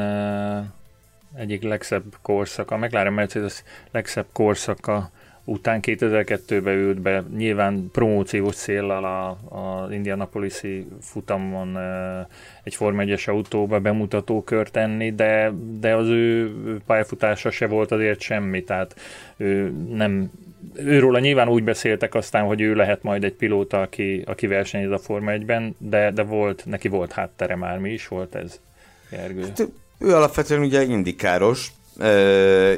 egyik 1.37 1.63
legszebb 1.63 2.03
korszaka, 2.21 2.75
a 2.75 2.77
McLaren 2.77 3.13
Mercedes 3.13 3.63
legszebb 3.91 4.25
korszaka 4.31 5.11
után 5.45 5.79
2002-ben 5.81 6.73
ült 6.73 7.01
be, 7.01 7.23
nyilván 7.35 7.89
promóciós 7.91 8.55
céllal 8.55 9.05
a, 9.05 9.27
a 9.55 9.93
Indianapolisi 9.93 10.87
futamon 11.01 11.77
egy 12.63 12.75
Form 12.75 12.97
1-es 13.01 13.29
autóba 13.29 13.79
bemutatókört 13.79 14.71
tenni, 14.71 15.11
de, 15.11 15.51
de 15.79 15.95
az 15.95 16.07
ő 16.07 16.51
pályafutása 16.85 17.51
se 17.51 17.67
volt 17.67 17.91
azért 17.91 18.19
semmi, 18.19 18.63
tehát 18.63 18.95
ő 19.37 19.73
nem 19.89 20.31
őróla 20.73 21.19
nyilván 21.19 21.47
úgy 21.47 21.63
beszéltek 21.63 22.15
aztán, 22.15 22.45
hogy 22.45 22.61
ő 22.61 22.75
lehet 22.75 23.03
majd 23.03 23.23
egy 23.23 23.33
pilóta, 23.33 23.81
aki, 23.81 24.23
aki 24.25 24.47
versenyez 24.47 24.91
a 24.91 24.97
Forma 24.97 25.31
1-ben, 25.31 25.75
de, 25.77 26.11
de 26.11 26.23
volt, 26.23 26.65
neki 26.65 26.87
volt 26.87 27.11
háttere 27.11 27.55
már, 27.55 27.77
mi 27.77 27.91
is 27.91 28.07
volt 28.07 28.35
ez, 28.35 28.59
Gergő? 29.09 29.41
Hát, 29.41 29.67
ő 29.97 30.15
alapvetően 30.15 30.61
ugye 30.61 30.83
indikáros, 30.83 31.71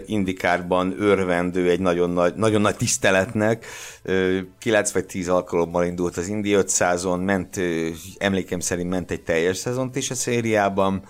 indikárban 0.06 0.96
örvendő 1.00 1.70
egy 1.70 1.80
nagyon 1.80 2.10
nagy, 2.10 2.36
nagyon 2.36 2.62
nagy 2.62 2.76
tiszteletnek. 2.76 3.66
Ö, 4.04 4.40
9 4.60 4.92
vagy 4.92 5.06
10 5.06 5.30
alkalommal 5.30 5.86
indult 5.86 6.18
az 6.18 6.28
Indi 6.28 6.54
500-on, 6.58 7.26
ment, 7.26 7.60
emlékem 8.18 8.60
szerint 8.60 8.90
ment 8.90 9.12
egy 9.12 9.22
teljes 9.22 9.58
szezont 9.58 9.96
is 9.96 10.12
a 10.12 10.16
szériában. 10.16 11.04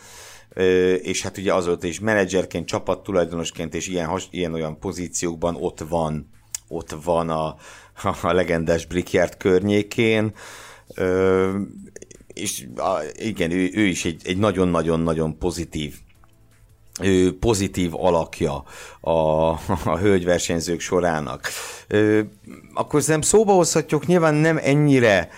és 1.01 1.21
hát 1.21 1.37
ugye 1.37 1.53
azóta 1.53 1.87
is 1.87 1.99
menedzserként, 1.99 2.67
csapattulajdonosként 2.67 3.75
és 3.75 3.87
ilyen, 3.87 4.09
ilyen 4.31 4.53
olyan 4.53 4.79
pozíciókban 4.79 5.55
ott 5.59 5.79
van, 5.89 6.29
ott 6.67 6.95
van 7.03 7.29
a, 7.29 7.55
a 8.27 8.33
legendás 8.33 8.85
Brickyard 8.85 9.37
környékén, 9.37 10.33
és 12.39 12.65
a, 12.75 13.01
igen, 13.15 13.51
ő, 13.51 13.69
ő 13.73 13.85
is 13.85 14.05
egy, 14.05 14.37
nagyon-nagyon-nagyon 14.37 15.37
pozitív 15.37 15.93
ö, 17.01 17.29
pozitív 17.39 17.95
alakja 17.95 18.63
a, 19.01 19.11
a 19.85 19.97
hölgyversenyzők 19.99 20.79
sorának. 20.79 21.47
Ö, 21.87 22.21
akkor 22.73 23.03
nem 23.05 23.21
szóba 23.21 23.53
hozhatjuk, 23.53 24.05
nyilván 24.05 24.33
nem 24.33 24.59
ennyire 24.63 25.29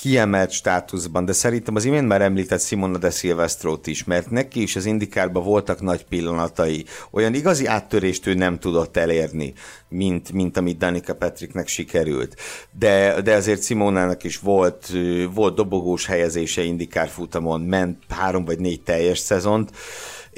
kiemelt 0.00 0.50
státuszban, 0.50 1.24
de 1.24 1.32
szerintem 1.32 1.74
az 1.74 1.84
imént 1.84 2.08
már 2.08 2.22
említett 2.22 2.60
Simona 2.60 2.98
de 2.98 3.10
Silvestrót 3.10 3.86
is, 3.86 4.04
mert 4.04 4.30
neki 4.30 4.62
is 4.62 4.76
az 4.76 4.84
indikárban 4.84 5.44
voltak 5.44 5.80
nagy 5.80 6.04
pillanatai. 6.04 6.84
Olyan 7.10 7.34
igazi 7.34 7.66
áttörést 7.66 8.26
ő 8.26 8.34
nem 8.34 8.58
tudott 8.58 8.96
elérni, 8.96 9.52
mint, 9.88 10.32
mint 10.32 10.56
amit 10.56 10.78
Danica 10.78 11.14
Patricknek 11.14 11.68
sikerült. 11.68 12.36
De, 12.78 13.20
de 13.22 13.34
azért 13.34 13.64
Simonának 13.64 14.24
is 14.24 14.38
volt, 14.38 14.92
volt 15.34 15.54
dobogós 15.54 16.06
helyezése 16.06 16.62
indikár 16.62 17.08
futamon, 17.08 17.60
ment 17.60 17.98
három 18.08 18.44
vagy 18.44 18.58
négy 18.58 18.82
teljes 18.82 19.18
szezont, 19.18 19.70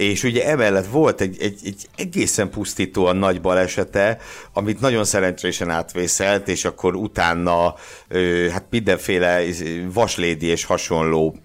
és 0.00 0.22
ugye 0.22 0.46
emellett 0.46 0.86
volt 0.86 1.20
egy, 1.20 1.36
egy, 1.40 1.58
egy 1.64 1.88
egészen 1.96 2.50
pusztítóan 2.50 3.16
nagy 3.16 3.40
balesete, 3.40 4.18
amit 4.52 4.80
nagyon 4.80 5.04
szerencsésen 5.04 5.70
átvészelt, 5.70 6.48
és 6.48 6.64
akkor 6.64 6.94
utána 6.94 7.74
hát 8.52 8.64
mindenféle 8.70 9.42
vaslédi 9.92 10.46
és 10.46 10.64
hasonló 10.64 11.36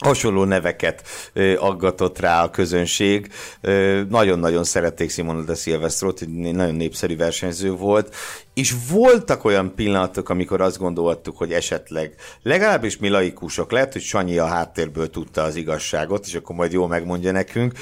hasonló 0.00 0.44
neveket 0.44 1.02
aggatott 1.58 2.18
rá 2.18 2.42
a 2.42 2.50
közönség. 2.50 3.32
Nagyon-nagyon 4.08 4.64
szerették 4.64 5.10
Simona 5.10 5.42
de 5.42 5.54
Silvestrot, 5.54 6.20
egy 6.20 6.28
nagyon 6.28 6.74
népszerű 6.74 7.16
versenyző 7.16 7.70
volt, 7.70 8.14
és 8.54 8.74
voltak 8.90 9.44
olyan 9.44 9.74
pillanatok, 9.74 10.28
amikor 10.28 10.60
azt 10.60 10.78
gondoltuk, 10.78 11.36
hogy 11.36 11.52
esetleg 11.52 12.14
legalábbis 12.42 12.98
mi 12.98 13.08
laikusok, 13.08 13.72
lehet, 13.72 13.92
hogy 13.92 14.02
Sanyi 14.02 14.38
a 14.38 14.46
háttérből 14.46 15.10
tudta 15.10 15.42
az 15.42 15.56
igazságot, 15.56 16.26
és 16.26 16.34
akkor 16.34 16.56
majd 16.56 16.72
jól 16.72 16.88
megmondja 16.88 17.32
nekünk, 17.32 17.72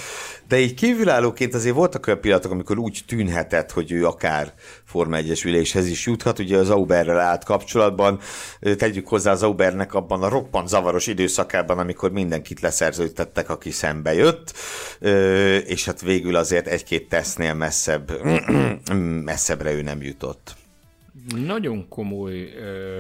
de 0.49 0.59
így 0.59 0.75
kívülállóként 0.75 1.55
azért 1.55 1.75
voltak 1.75 2.07
olyan 2.07 2.21
pillanatok, 2.21 2.53
amikor 2.53 2.79
úgy 2.79 3.01
tűnhetett, 3.07 3.73
hogy 3.73 3.93
ő 3.93 4.07
akár 4.07 4.53
Forma 4.89 5.17
1 5.17 5.43
üléshez 5.45 5.87
is 5.87 6.07
juthat. 6.07 6.39
Ugye 6.39 6.57
az 6.57 6.71
Auberrel 6.71 7.19
állt 7.19 7.45
kapcsolatban, 7.45 8.21
tegyük 8.61 9.09
hozzá 9.09 9.31
az 9.31 9.43
Aubernek 9.43 9.95
abban 9.95 10.23
a 10.23 10.29
roppant 10.29 10.69
zavaros 10.69 11.07
időszakában, 11.07 11.79
amikor 11.79 12.11
mindenkit 12.11 12.61
leszerződtettek, 12.61 13.51
aki 13.51 13.71
szembe 13.71 14.15
jött, 14.15 14.53
és 15.67 15.85
hát 15.85 16.01
végül 16.01 16.37
azért 16.37 16.67
egy-két 16.67 17.09
tesznél 17.09 17.55
messzebb, 17.55 18.13
messzebbre 19.31 19.73
ő 19.73 19.83
nem 19.83 20.03
jutott. 20.03 20.57
Nagyon 21.47 21.89
komoly 21.89 22.53
ö, 22.57 22.99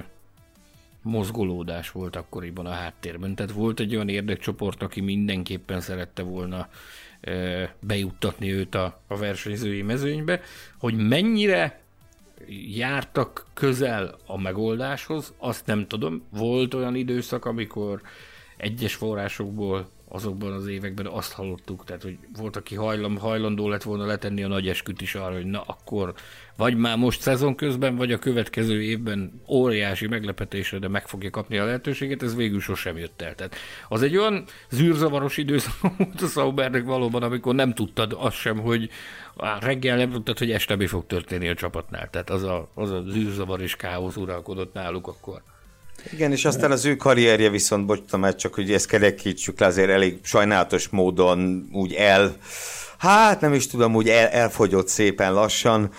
mozgolódás 1.03 1.91
volt 1.91 2.17
akkoriban 2.17 2.67
a 2.67 2.71
háttérben. 2.73 3.35
Tehát 3.35 3.53
volt 3.53 3.81
egy 3.81 3.95
olyan 3.95 4.09
érdekcsoport, 4.09 4.83
aki 4.83 5.01
mindenképpen 5.01 5.81
szerette 5.81 6.23
volna 6.23 6.69
bejuttatni 7.81 8.53
őt 8.53 8.75
a, 8.75 9.01
a 9.07 9.17
versenyzői 9.17 9.83
mezőnybe, 9.83 10.41
hogy 10.79 10.95
mennyire 10.95 11.81
jártak 12.75 13.47
közel 13.55 14.19
a 14.27 14.39
megoldáshoz, 14.39 15.35
azt 15.39 15.67
nem 15.67 15.87
tudom. 15.87 16.23
Volt 16.31 16.75
olyan 16.75 16.95
időszak, 16.95 17.45
amikor 17.45 18.01
egyes 18.57 18.95
forrásokból 18.95 19.89
azokban 20.09 20.53
az 20.53 20.67
években 20.67 21.07
azt 21.07 21.33
hallottuk, 21.33 21.85
tehát 21.85 22.03
hogy 22.03 22.19
volt, 22.37 22.57
aki 22.57 22.75
hajlandó 22.75 23.69
lett 23.69 23.83
volna 23.83 24.07
letenni 24.07 24.43
a 24.43 24.49
nagy 24.49 24.69
esküt 24.69 25.01
is 25.01 25.15
arra, 25.15 25.35
hogy 25.35 25.47
na 25.47 25.61
akkor 25.61 26.15
vagy 26.59 26.77
már 26.77 26.97
most 26.97 27.21
szezon 27.21 27.55
közben, 27.55 27.97
vagy 27.97 28.13
a 28.13 28.19
következő 28.19 28.83
évben 28.83 29.43
óriási 29.49 30.07
meglepetésre, 30.07 30.79
de 30.79 30.89
meg 30.89 31.09
fogja 31.09 31.31
kapni 31.31 31.59
a 31.59 31.65
lehetőséget, 31.65 32.23
ez 32.23 32.37
végül 32.37 32.61
sosem 32.61 32.97
jött 32.97 33.23
el. 33.23 33.35
Tehát 33.35 33.57
az 33.89 34.03
egy 34.03 34.17
olyan 34.17 34.45
zűrzavaros 34.71 35.37
időszak 35.37 35.81
volt 35.97 36.21
a 36.21 36.27
Saubernek 36.27 36.85
valóban, 36.85 37.23
amikor 37.23 37.55
nem 37.55 37.75
tudtad 37.75 38.17
azt 38.19 38.37
sem, 38.37 38.59
hogy 38.59 38.91
reggel 39.61 39.97
nem 39.97 40.11
tudtad, 40.11 40.39
hogy 40.39 40.51
este 40.51 40.77
mi 40.77 40.87
fog 40.87 41.07
történni 41.07 41.49
a 41.49 41.55
csapatnál. 41.55 42.09
Tehát 42.11 42.31
az 42.31 42.43
a, 42.43 42.71
az 42.75 42.91
a 42.91 43.03
zűrzavar 43.09 43.61
és 43.61 43.77
káosz 43.77 44.17
uralkodott 44.17 44.75
náluk 44.75 45.07
akkor. 45.07 45.43
Igen, 46.13 46.33
és 46.33 46.45
aztán 46.45 46.71
az 46.71 46.85
ő 46.85 46.97
karrierje 46.97 47.51
viszont, 47.51 47.87
bocsánat, 47.87 48.17
mert 48.17 48.39
csak 48.39 48.55
hogy 48.55 48.73
ezt 48.73 48.89
kerekítsük 48.89 49.61
le, 49.61 49.67
azért 49.67 49.91
elég 49.91 50.19
sajnálatos 50.23 50.89
módon 50.89 51.69
úgy 51.73 51.93
el, 51.93 52.37
hát 52.99 53.41
nem 53.41 53.53
is 53.53 53.67
tudom, 53.67 53.95
úgy 53.95 54.09
el, 54.09 54.29
elfogyott 54.29 54.89
szépen 54.89 55.33
lassan, 55.33 55.91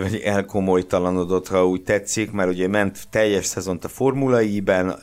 vagy 0.00 0.20
elkomolytalanodott, 0.24 1.48
ha 1.48 1.66
úgy 1.66 1.82
tetszik, 1.82 2.30
mert 2.30 2.50
ugye 2.50 2.68
ment 2.68 2.98
teljes 3.10 3.46
szezont 3.46 3.84
a 3.84 3.88
Formula 3.88 4.42
I-ben, 4.42 5.02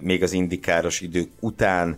még 0.00 0.22
az 0.22 0.32
indikáros 0.32 1.00
idők 1.00 1.28
után, 1.40 1.96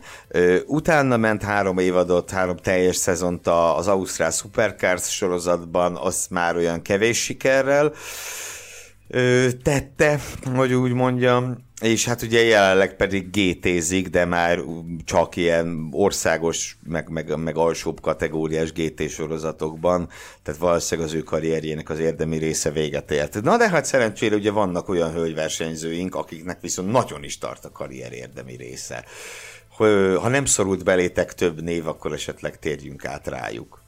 utána 0.67 1.17
ment 1.17 1.43
három 1.43 1.79
évadot, 1.79 2.31
három 2.31 2.57
teljes 2.57 2.97
szezont 2.97 3.47
az 3.47 3.89
Ausztrál 3.89 4.31
Supercars 4.31 5.15
sorozatban, 5.15 5.97
az 5.97 6.27
már 6.31 6.57
olyan 6.57 6.83
kevés 6.83 7.23
sikerrel, 7.23 7.93
tette, 9.63 10.21
hogy 10.55 10.73
úgy 10.73 10.93
mondjam, 10.93 11.69
és 11.81 12.05
hát 12.05 12.23
ugye 12.23 12.43
jelenleg 12.43 12.97
pedig 12.97 13.31
GT-zik, 13.31 14.09
de 14.09 14.25
már 14.25 14.63
csak 15.05 15.37
ilyen 15.37 15.89
országos, 15.93 16.79
meg, 16.83 17.09
meg, 17.09 17.37
meg 17.37 17.57
alsóbb 17.57 18.01
kategóriás 18.01 18.73
GT 18.73 19.09
sorozatokban, 19.09 20.09
tehát 20.43 20.61
valószínűleg 20.61 21.11
az 21.11 21.17
ő 21.17 21.23
karrierjének 21.23 21.91
az 21.91 21.99
érdemi 21.99 22.37
része 22.37 22.71
véget 22.71 23.11
ért. 23.11 23.43
Na 23.43 23.57
de 23.57 23.69
hát 23.69 23.85
szerencsére 23.85 24.35
ugye 24.35 24.51
vannak 24.51 24.89
olyan 24.89 25.13
hölgyversenyzőink, 25.13 26.15
akiknek 26.15 26.61
viszont 26.61 26.91
nagyon 26.91 27.25
is 27.25 27.39
tart 27.39 27.65
a 27.65 27.73
karrier 27.73 28.13
érdemi 28.13 28.57
része. 28.57 29.05
Ha 30.17 30.29
nem 30.29 30.45
szorult 30.45 30.85
belétek 30.85 31.35
több 31.35 31.63
név, 31.63 31.87
akkor 31.87 32.13
esetleg 32.13 32.59
térjünk 32.59 33.05
át 33.05 33.27
rájuk. 33.27 33.83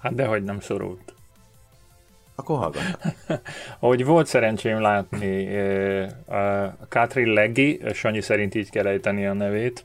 Hát 0.00 0.14
dehogy 0.14 0.44
nem 0.44 0.60
szorult. 0.60 1.17
Akkor 2.38 2.58
hallgatok. 2.58 3.00
Ahogy 3.78 4.04
volt 4.04 4.26
szerencsém 4.26 4.80
látni 4.80 5.58
a 6.26 6.76
Katrin 6.88 7.32
Leggi, 7.32 7.80
Sanyi 7.92 8.20
szerint 8.20 8.54
így 8.54 8.70
kell 8.70 8.86
ejteni 8.86 9.26
a 9.26 9.32
nevét, 9.32 9.84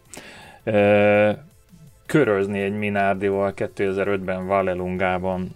körözni 2.06 2.62
egy 2.62 2.78
Minardival 2.78 3.54
2005-ben 3.56 4.48
Vallelungában 4.48 5.56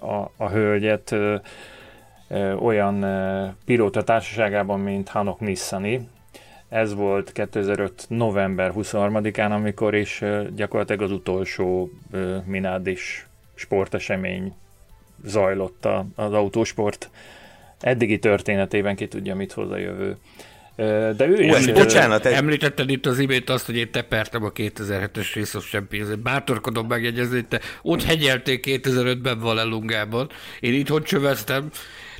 a, 0.00 0.30
a 0.36 0.48
hölgyet 0.48 1.14
olyan 2.58 3.04
pilóta 3.64 4.02
társaságában, 4.02 4.80
mint 4.80 5.08
Hanok 5.08 5.40
Nissani. 5.40 6.08
Ez 6.68 6.94
volt 6.94 7.32
2005. 7.32 8.04
november 8.08 8.72
23-án, 8.74 9.50
amikor 9.50 9.94
is 9.94 10.22
gyakorlatilag 10.54 11.02
az 11.02 11.10
utolsó 11.10 11.90
Minardis 12.44 13.26
sportesemény 13.54 14.54
zajlott 15.26 15.84
a, 15.84 16.06
az 16.14 16.32
autósport 16.32 17.10
eddigi 17.80 18.18
történetében, 18.18 18.96
ki 18.96 19.08
tudja, 19.08 19.34
mit 19.34 19.52
hoz 19.52 19.70
a 19.70 19.76
jövő. 19.76 20.16
De 21.16 21.26
ő 21.26 21.42
is... 21.42 21.54
Említett, 21.54 21.74
bocsánat, 21.74 22.26
egy... 22.26 22.32
Említetted 22.32 22.90
itt 22.90 23.06
az 23.06 23.18
imént 23.18 23.50
azt, 23.50 23.66
hogy 23.66 23.76
én 23.76 23.90
tepertem 23.90 24.44
a 24.44 24.52
2007-es 24.52 25.30
részos 25.34 25.70
csempézet. 25.70 26.18
Bátorkodom 26.18 26.86
megjegyezni, 26.86 27.34
hogy 27.34 27.46
te 27.46 27.60
ott 27.82 28.02
hegyelték 28.02 28.64
2005-ben 28.68 29.38
Valelungában. 29.38 30.28
Én 30.60 30.74
itthon 30.74 31.02
csöveztem, 31.02 31.68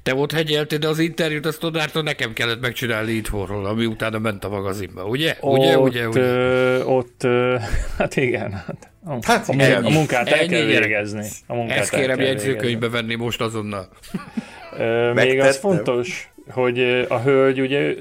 te 0.06 0.14
ott 0.14 0.32
hegyeltél, 0.32 0.78
de 0.78 0.88
az 0.88 0.98
interjút 0.98 1.46
azt 1.46 1.64
onnantól 1.64 2.02
nekem 2.02 2.32
kellett 2.32 2.60
megcsinálni 2.60 3.12
itthonról, 3.12 3.66
ami 3.66 3.86
utána 3.86 4.18
ment 4.18 4.44
a 4.44 4.48
magazinba, 4.48 5.04
ugye? 5.04 5.36
Ott, 5.40 5.58
ugye, 5.58 5.78
ugye, 5.78 6.08
ugye? 6.08 6.20
Ö, 6.20 6.82
ott, 6.82 7.22
ö, 7.24 7.56
hát 7.98 8.16
igen, 8.16 8.52
hát 8.52 8.90
a, 9.04 9.18
hát, 9.22 9.48
a, 9.48 9.52
ennyi, 9.52 9.86
a 9.86 9.90
munkát 9.90 10.28
el 10.28 10.46
kell 10.46 10.64
végezni. 10.64 11.26
A 11.46 11.54
munkát 11.54 11.78
Ezt 11.78 11.90
kérem 11.90 12.20
jegyzőkönyvbe 12.20 12.88
venni 12.88 13.14
most 13.14 13.40
azonnal. 13.40 13.88
Ö, 14.78 15.12
még 15.12 15.40
az 15.40 15.56
fontos, 15.56 16.30
hogy 16.50 16.80
a 17.08 17.20
hölgy 17.20 17.60
ugye 17.60 17.94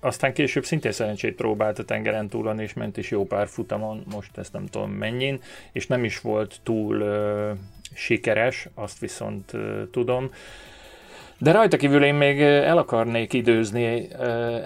aztán 0.00 0.32
később 0.32 0.64
szintén 0.64 0.92
szerencsét 0.92 1.34
próbált 1.34 1.78
a 1.78 1.84
tengeren 1.84 2.28
túlon, 2.28 2.60
és 2.60 2.72
ment 2.72 2.96
is 2.96 3.10
jó 3.10 3.26
pár 3.26 3.48
futamon, 3.48 4.04
most 4.12 4.30
ezt 4.38 4.52
nem 4.52 4.66
tudom 4.66 4.90
mennyin, 4.90 5.40
és 5.72 5.86
nem 5.86 6.04
is 6.04 6.20
volt 6.20 6.60
túl 6.62 7.00
ö, 7.00 7.50
sikeres, 7.94 8.68
azt 8.74 8.98
viszont 8.98 9.52
ö, 9.52 9.82
tudom. 9.90 10.30
De 11.38 11.52
rajta 11.52 11.76
kívül 11.76 12.04
én 12.04 12.14
még 12.14 12.40
el 12.40 12.78
akarnék 12.78 13.32
időzni 13.32 14.08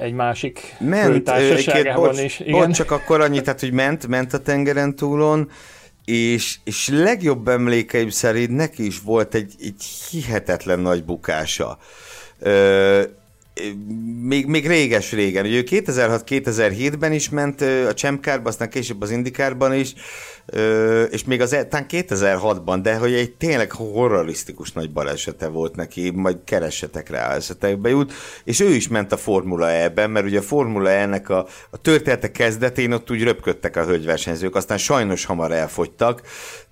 egy 0.00 0.12
másik 0.12 0.76
ment, 0.80 1.24
társaságában 1.24 2.18
is. 2.18 2.40
Igen. 2.40 2.52
Bocs, 2.52 2.76
csak 2.76 2.90
akkor 2.90 3.20
annyit, 3.20 3.44
tehát, 3.44 3.60
hogy 3.60 3.72
ment, 3.72 4.06
ment 4.06 4.32
a 4.32 4.38
tengeren 4.38 4.96
túlon, 4.96 5.50
és, 6.04 6.58
és 6.64 6.88
legjobb 6.88 7.48
emlékeim 7.48 8.08
szerint 8.08 8.56
neki 8.56 8.86
is 8.86 9.00
volt 9.00 9.34
egy, 9.34 9.54
egy 9.60 9.84
hihetetlen 10.10 10.78
nagy 10.78 11.04
bukása. 11.04 11.78
Ö, 12.38 13.02
még, 14.22 14.46
még 14.46 14.66
réges-régen. 14.66 15.44
Ugye 15.44 15.56
ő 15.56 15.64
2006-2007-ben 15.66 17.12
is 17.12 17.28
ment 17.28 17.60
a 17.60 17.94
Csemkárban, 17.94 18.46
aztán 18.46 18.68
később 18.70 19.02
az 19.02 19.10
Indikárban 19.10 19.74
is, 19.74 19.94
és 21.10 21.24
még 21.24 21.40
az 21.40 21.56
talán 21.68 21.86
2006-ban, 21.88 22.78
de 22.82 22.96
hogy 22.96 23.12
egy 23.12 23.32
tényleg 23.32 23.72
horrorisztikus 23.72 24.72
nagy 24.72 24.92
balesete 24.92 25.48
volt 25.48 25.76
neki, 25.76 26.10
majd 26.10 26.36
keressetek 26.44 27.08
rá 27.08 27.34
esetekbe 27.34 27.88
jut, 27.88 28.12
és 28.44 28.60
ő 28.60 28.68
is 28.68 28.88
ment 28.88 29.12
a 29.12 29.16
Formula 29.16 29.70
E-ben, 29.70 30.10
mert 30.10 30.26
ugye 30.26 30.38
a 30.38 30.42
Formula 30.42 30.90
E-nek 30.90 31.28
a, 31.28 31.46
a 31.70 31.76
története 31.76 32.30
kezdetén 32.30 32.92
ott 32.92 33.10
úgy 33.10 33.22
röpködtek 33.22 33.76
a 33.76 33.84
hölgyversenyzők, 33.84 34.54
aztán 34.54 34.78
sajnos 34.78 35.24
hamar 35.24 35.52
elfogytak, 35.52 36.22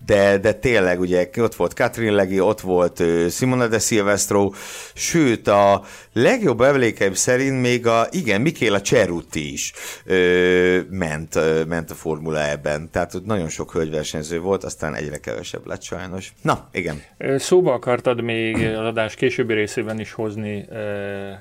de, 0.06 0.38
de 0.38 0.52
tényleg 0.52 1.00
ugye 1.00 1.28
ott 1.36 1.54
volt 1.54 1.74
Katrin 1.74 2.14
Legi, 2.14 2.40
ott 2.40 2.60
volt 2.60 3.02
Simona 3.30 3.66
de 3.66 3.78
Silvestro, 3.78 4.52
sőt 4.94 5.48
a 5.48 5.84
legjobb 6.12 6.60
emlékeim 6.60 7.14
szerint 7.14 7.60
még 7.60 7.86
a, 7.86 8.06
igen, 8.10 8.40
Mikéla 8.40 8.80
Ceruti 8.80 9.52
is 9.52 9.72
ö, 10.04 10.78
ment, 10.90 11.36
ö, 11.36 11.64
ment 11.64 11.90
a 11.90 11.94
Formula 11.94 12.40
E-ben, 12.40 12.90
tehát 12.90 13.14
ott 13.14 13.26
nagyon 13.26 13.48
sok 13.48 13.59
hölgyversenyző 13.68 14.40
volt, 14.40 14.64
aztán 14.64 14.94
egyre 14.94 15.18
kevesebb 15.18 15.66
lett 15.66 15.82
sajnos. 15.82 16.32
Na, 16.42 16.68
igen. 16.72 17.02
Szóba 17.36 17.72
akartad 17.72 18.22
még 18.22 18.56
az 18.66 18.86
adás 18.86 19.14
későbbi 19.14 19.54
részében 19.54 20.00
is 20.00 20.12
hozni 20.12 20.64
uh, 20.70 20.76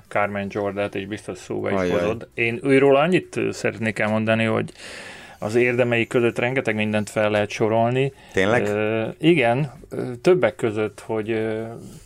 Carmen 0.07 0.47
Jordát, 0.49 0.95
és 0.95 1.05
biztos 1.05 1.37
szóba 1.37 1.71
is 1.71 1.77
Ajaj. 1.77 1.99
hozod. 1.99 2.27
Én 2.33 2.59
őről 2.63 2.95
annyit 2.95 3.39
szeretnék 3.51 3.99
elmondani, 3.99 4.43
hogy 4.43 4.71
az 5.39 5.55
érdemei 5.55 6.07
között 6.07 6.37
rengeteg 6.37 6.75
mindent 6.75 7.09
fel 7.09 7.29
lehet 7.29 7.49
sorolni. 7.49 8.13
Tényleg? 8.33 8.67
Ö, 8.67 9.07
igen, 9.19 9.71
többek 10.21 10.55
között, 10.55 10.99
hogy 10.99 11.47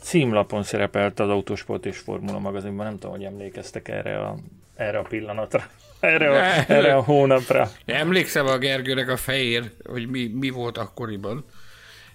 címlapon 0.01 0.63
szerepelt 0.63 1.19
az 1.19 1.29
Autosport 1.29 1.85
és 1.85 1.97
Formula 1.97 2.39
magazinban, 2.39 2.85
nem 2.85 2.99
tudom, 2.99 3.15
hogy 3.15 3.23
emlékeztek 3.25 3.87
erre 3.87 4.19
a, 4.19 4.35
erre 4.75 4.97
a 4.97 5.01
pillanatra, 5.01 5.63
erre 6.03 6.29
a, 6.29 6.63
erre 6.67 6.95
a 6.95 7.01
hónapra. 7.01 7.71
Emlékszem 7.85 8.45
a 8.45 8.57
Gergőnek 8.57 9.09
a 9.09 9.17
fehér, 9.17 9.71
hogy 9.89 10.09
mi, 10.09 10.31
mi 10.33 10.49
volt 10.49 10.77
akkoriban. 10.77 11.45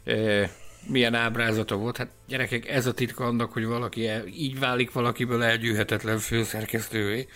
E, 0.05 0.51
milyen 0.87 1.15
ábrázata 1.15 1.77
volt. 1.77 1.97
Hát 1.97 2.09
gyerekek, 2.27 2.69
ez 2.69 2.87
a 2.87 2.93
titka 2.93 3.25
annak, 3.25 3.53
hogy 3.53 3.65
valaki 3.65 4.09
el, 4.09 4.27
így 4.27 4.59
válik 4.59 4.93
valakiből 4.93 5.43
elgyűhetetlen 5.43 6.19
főszerkesztővé. 6.19 7.27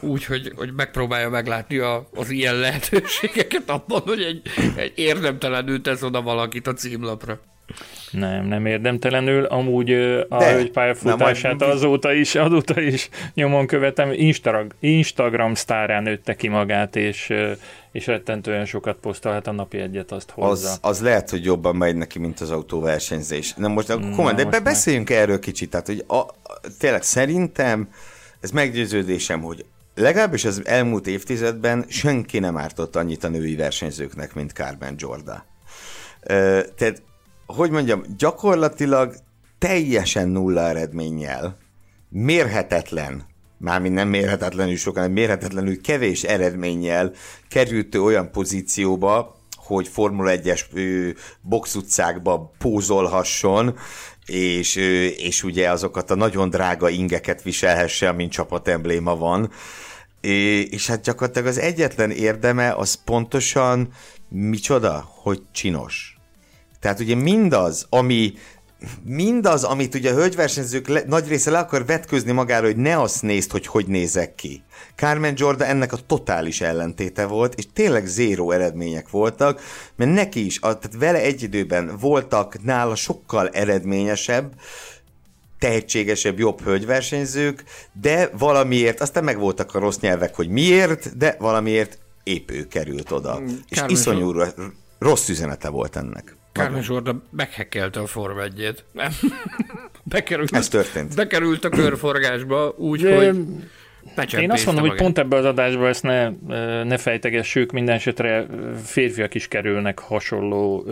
Úgy, 0.00 0.24
hogy, 0.24 0.52
hogy 0.56 0.72
megpróbálja 0.72 1.28
meglátni 1.28 1.78
a, 1.78 2.08
az 2.14 2.30
ilyen 2.30 2.54
lehetőségeket 2.54 3.70
abban, 3.70 4.00
hogy 4.00 4.22
egy, 4.22 4.42
egy 4.76 4.92
érdemtelenül 4.94 5.80
tesz 5.80 6.02
oda 6.02 6.22
valakit 6.22 6.66
a 6.66 6.72
címlapra. 6.72 7.40
Nem, 8.10 8.46
nem 8.46 8.66
érdemtelenül. 8.66 9.44
Amúgy 9.44 9.92
a 10.28 10.38
De. 10.38 10.52
hölgy 10.52 10.70
pályafutását 10.70 11.58
majd- 11.58 11.72
azóta 11.72 12.12
is, 12.12 12.34
azóta 12.34 12.80
is 12.80 13.08
nyomon 13.34 13.66
követem. 13.66 14.12
Instagram, 14.12 14.66
Instagram 14.80 15.54
sztárán 15.54 16.02
nőtte 16.02 16.34
ki 16.34 16.48
magát, 16.48 16.96
és, 16.96 17.32
és 17.92 18.06
rettentően 18.06 18.64
sokat 18.64 18.96
posztol, 18.96 19.32
hát 19.32 19.46
a 19.46 19.52
napi 19.52 19.78
egyet 19.78 20.12
azt 20.12 20.30
hozza. 20.30 20.68
Az, 20.70 20.78
az 20.82 21.00
lehet, 21.00 21.30
hogy 21.30 21.44
jobban 21.44 21.76
megy 21.76 21.96
neki, 21.96 22.18
mint 22.18 22.40
az 22.40 22.50
autóversenyzés. 22.50 23.54
Na 23.54 23.68
most, 23.68 23.88
Na, 23.88 23.94
komolyan, 23.94 24.50
de 24.50 24.60
beszéljünk 24.60 25.10
erről 25.10 25.38
kicsit. 25.38 25.70
Tehát, 25.70 25.86
hogy 25.86 26.04
a, 26.06 26.16
a, 26.16 26.30
tényleg 26.78 27.02
szerintem 27.02 27.88
ez 28.40 28.50
meggyőződésem, 28.50 29.40
hogy 29.40 29.64
legalábbis 29.94 30.44
az 30.44 30.62
elmúlt 30.66 31.06
évtizedben 31.06 31.84
senki 31.88 32.38
nem 32.38 32.56
ártott 32.56 32.96
annyit 32.96 33.24
a 33.24 33.28
női 33.28 33.56
versenyzőknek, 33.56 34.34
mint 34.34 34.50
Carmen 34.52 34.94
Jorda. 34.98 35.44
Ö, 36.20 36.60
tehát, 36.76 37.02
hogy 37.46 37.70
mondjam, 37.70 38.02
gyakorlatilag 38.18 39.14
teljesen 39.58 40.28
nulla 40.28 40.60
eredménnyel, 40.60 41.56
mérhetetlen, 42.08 43.26
mármint 43.58 43.94
nem 43.94 44.08
mérhetetlenül 44.08 44.76
sok, 44.76 44.94
hanem 44.94 45.12
mérhetetlenül 45.12 45.80
kevés 45.80 46.22
eredménnyel 46.22 47.12
került 47.48 47.94
olyan 47.94 48.30
pozícióba, 48.30 49.36
hogy 49.56 49.88
Formula 49.88 50.32
1-es 50.34 50.60
ö, 50.72 51.08
boxutcákba 51.40 52.52
pózolhasson, 52.58 53.78
és, 54.26 54.76
és 55.16 55.42
ugye 55.42 55.70
azokat 55.70 56.10
a 56.10 56.14
nagyon 56.14 56.50
drága 56.50 56.88
ingeket 56.88 57.42
viselhesse, 57.42 58.12
mint 58.12 58.32
csapatembléma 58.32 59.16
van. 59.16 59.50
És 60.70 60.86
hát 60.86 61.02
gyakorlatilag 61.02 61.48
az 61.48 61.58
egyetlen 61.58 62.10
érdeme 62.10 62.72
az 62.72 62.94
pontosan 63.04 63.88
micsoda, 64.28 65.08
hogy 65.22 65.42
csinos. 65.52 66.13
Tehát 66.84 67.00
ugye 67.00 67.14
mindaz, 67.14 67.86
ami 67.90 68.34
mindaz, 69.04 69.64
amit 69.64 69.94
ugye 69.94 70.10
a 70.10 70.14
hölgyversenyzők 70.14 70.88
le, 70.88 71.02
nagy 71.06 71.28
része 71.28 71.50
le 71.50 71.58
akar 71.58 71.86
vetközni 71.86 72.32
magára, 72.32 72.66
hogy 72.66 72.76
ne 72.76 73.00
azt 73.00 73.22
nézd, 73.22 73.50
hogy 73.50 73.66
hogy 73.66 73.86
nézek 73.86 74.34
ki. 74.34 74.62
Carmen 74.96 75.34
Jordan 75.36 75.68
ennek 75.68 75.92
a 75.92 75.98
totális 76.06 76.60
ellentéte 76.60 77.26
volt, 77.26 77.54
és 77.54 77.66
tényleg 77.72 78.06
zéró 78.06 78.50
eredmények 78.50 79.10
voltak, 79.10 79.60
mert 79.96 80.12
neki 80.12 80.44
is, 80.44 80.58
a, 80.60 80.78
tehát 80.78 80.96
vele 80.98 81.20
egy 81.20 81.42
időben 81.42 81.96
voltak 82.00 82.62
nála 82.62 82.94
sokkal 82.94 83.48
eredményesebb, 83.48 84.52
tehetségesebb, 85.58 86.38
jobb 86.38 86.62
hölgyversenyzők, 86.62 87.64
de 88.00 88.30
valamiért, 88.38 89.00
aztán 89.00 89.24
meg 89.24 89.38
voltak 89.38 89.74
a 89.74 89.78
rossz 89.78 89.98
nyelvek, 89.98 90.34
hogy 90.34 90.48
miért, 90.48 91.16
de 91.16 91.36
valamiért 91.38 91.98
épp 92.22 92.50
ő 92.50 92.66
került 92.66 93.10
oda. 93.10 93.42
És 93.68 93.76
Carmen 93.76 93.96
iszonyú 93.96 94.30
ro- 94.30 94.56
rossz 94.98 95.28
üzenete 95.28 95.68
volt 95.68 95.96
ennek. 95.96 96.36
Carmen 96.54 96.82
Zsorda 96.82 97.22
meghekkelte 97.30 98.00
a 98.00 98.06
Form 98.06 98.38
1 98.38 98.84
Nem. 98.92 99.10
Bekerült, 100.02 100.54
Ez 100.54 100.68
történt. 100.68 101.14
Bekerült 101.14 101.64
a 101.64 101.68
körforgásba 101.68 102.74
úgy, 102.76 103.02
De- 103.02 103.16
hogy 103.16 103.36
Én 104.38 104.50
azt 104.50 104.66
mondom, 104.66 104.88
hogy 104.88 104.96
pont 104.96 105.18
ebbe 105.18 105.36
az 105.36 105.44
adásba 105.44 105.88
ezt 105.88 106.02
ne, 106.02 106.28
ne 106.82 106.96
fejtegessük, 106.96 107.72
minden 107.72 107.94
esetre 107.94 108.46
férfiak 108.84 109.34
is 109.34 109.48
kerülnek 109.48 109.98
hasonló 109.98 110.84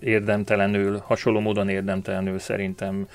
érdemtelenül, 0.00 1.02
hasonló 1.06 1.40
módon 1.40 1.68
érdemtelenül 1.68 2.38
szerintem 2.38 3.06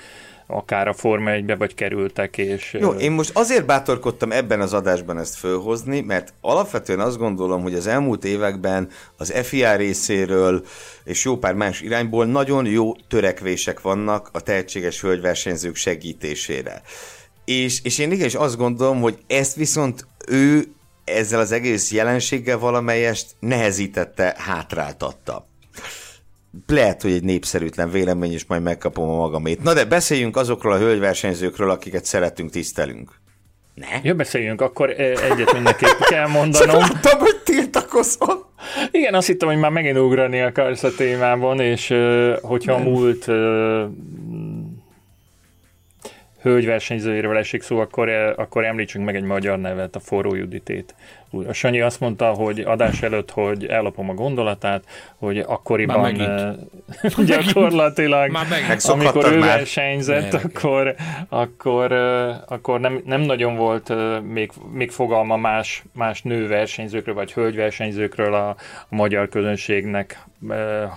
akár 0.46 0.88
a 0.88 0.92
Forma 0.92 1.30
1-be, 1.30 1.54
vagy 1.54 1.74
kerültek, 1.74 2.38
és... 2.38 2.76
Jó, 2.80 2.90
én 2.90 3.12
most 3.12 3.30
azért 3.34 3.66
bátorkodtam 3.66 4.32
ebben 4.32 4.60
az 4.60 4.72
adásban 4.72 5.18
ezt 5.18 5.34
fölhozni, 5.36 6.00
mert 6.00 6.32
alapvetően 6.40 7.00
azt 7.00 7.18
gondolom, 7.18 7.62
hogy 7.62 7.74
az 7.74 7.86
elmúlt 7.86 8.24
években 8.24 8.88
az 9.16 9.32
FIA 9.42 9.76
részéről 9.76 10.64
és 11.04 11.24
jó 11.24 11.36
pár 11.36 11.54
más 11.54 11.80
irányból 11.80 12.26
nagyon 12.26 12.66
jó 12.66 12.92
törekvések 13.08 13.80
vannak 13.80 14.28
a 14.32 14.40
tehetséges 14.40 15.00
hölgyversenyzők 15.00 15.76
segítésére. 15.76 16.82
És, 17.44 17.80
és 17.82 17.98
én 17.98 18.12
igenis 18.12 18.34
azt 18.34 18.56
gondolom, 18.56 19.00
hogy 19.00 19.18
ezt 19.26 19.54
viszont 19.54 20.06
ő 20.28 20.64
ezzel 21.04 21.40
az 21.40 21.52
egész 21.52 21.92
jelenséggel 21.92 22.58
valamelyest 22.58 23.26
nehezítette, 23.38 24.34
hátráltatta. 24.38 25.46
Lehet, 26.66 27.02
hogy 27.02 27.12
egy 27.12 27.22
népszerűtlen 27.22 27.90
vélemény, 27.90 28.32
és 28.32 28.44
majd 28.44 28.62
megkapom 28.62 29.10
a 29.10 29.16
magamét. 29.16 29.62
Na 29.62 29.74
de 29.74 29.84
beszéljünk 29.84 30.36
azokról 30.36 30.72
a 30.72 30.78
hölgyversenyzőkről, 30.78 31.70
akiket 31.70 32.04
szeretünk, 32.04 32.50
tisztelünk. 32.50 33.22
Ne? 33.74 33.86
Ja, 34.02 34.14
beszéljünk, 34.14 34.60
akkor 34.60 34.90
egyet 35.00 35.52
mindenképp 35.52 36.00
kell 36.08 36.26
mondanom. 36.26 36.78
Láttam, 36.92 37.18
hogy 37.18 37.36
tiltakozol. 37.44 38.52
Igen, 38.90 39.14
azt 39.14 39.26
hittem, 39.26 39.48
hogy 39.48 39.58
már 39.58 39.70
megint 39.70 39.98
ugrani 39.98 40.40
akarsz 40.40 40.82
a 40.82 40.94
témában, 40.96 41.60
és 41.60 41.94
hogyha 42.42 42.72
a 42.72 42.78
múlt 42.78 43.26
hölgyversenyzőjéről 46.44 47.36
esik 47.36 47.62
szó, 47.62 47.78
akkor, 47.78 48.08
eh, 48.08 48.38
akkor 48.38 48.64
említsünk 48.64 49.04
meg 49.04 49.16
egy 49.16 49.22
magyar 49.22 49.58
nevet, 49.58 49.96
a 49.96 50.00
Forró 50.00 50.34
Juditét. 50.34 50.94
A 51.46 51.52
Sanyi 51.52 51.80
azt 51.80 52.00
mondta, 52.00 52.26
hogy 52.26 52.60
adás 52.60 53.02
előtt, 53.02 53.30
hogy 53.30 53.66
ellopom 53.66 54.10
a 54.10 54.14
gondolatát, 54.14 54.84
hogy 55.16 55.38
akkoriban 55.38 56.00
Már 56.00 56.12
megint. 56.12 56.28
eh, 56.28 57.24
gyakorlatilag, 57.44 58.30
Már 58.30 58.46
amikor 58.84 59.32
ő 59.32 59.38
már. 59.38 59.56
versenyzett, 59.56 60.32
akkor, 60.34 60.94
akkor, 61.28 61.92
eh, 61.92 62.36
akkor 62.46 62.80
nem, 62.80 63.02
nem 63.04 63.20
nagyon 63.20 63.56
volt 63.56 63.90
eh, 63.90 64.20
még, 64.20 64.50
még 64.72 64.90
fogalma 64.90 65.36
más, 65.36 65.82
más 65.92 66.22
nőversenyzőkről, 66.22 67.14
vagy 67.14 67.32
hölgyversenyzőkről 67.32 68.34
a, 68.34 68.48
a 68.48 68.56
magyar 68.88 69.28
közönségnek, 69.28 70.24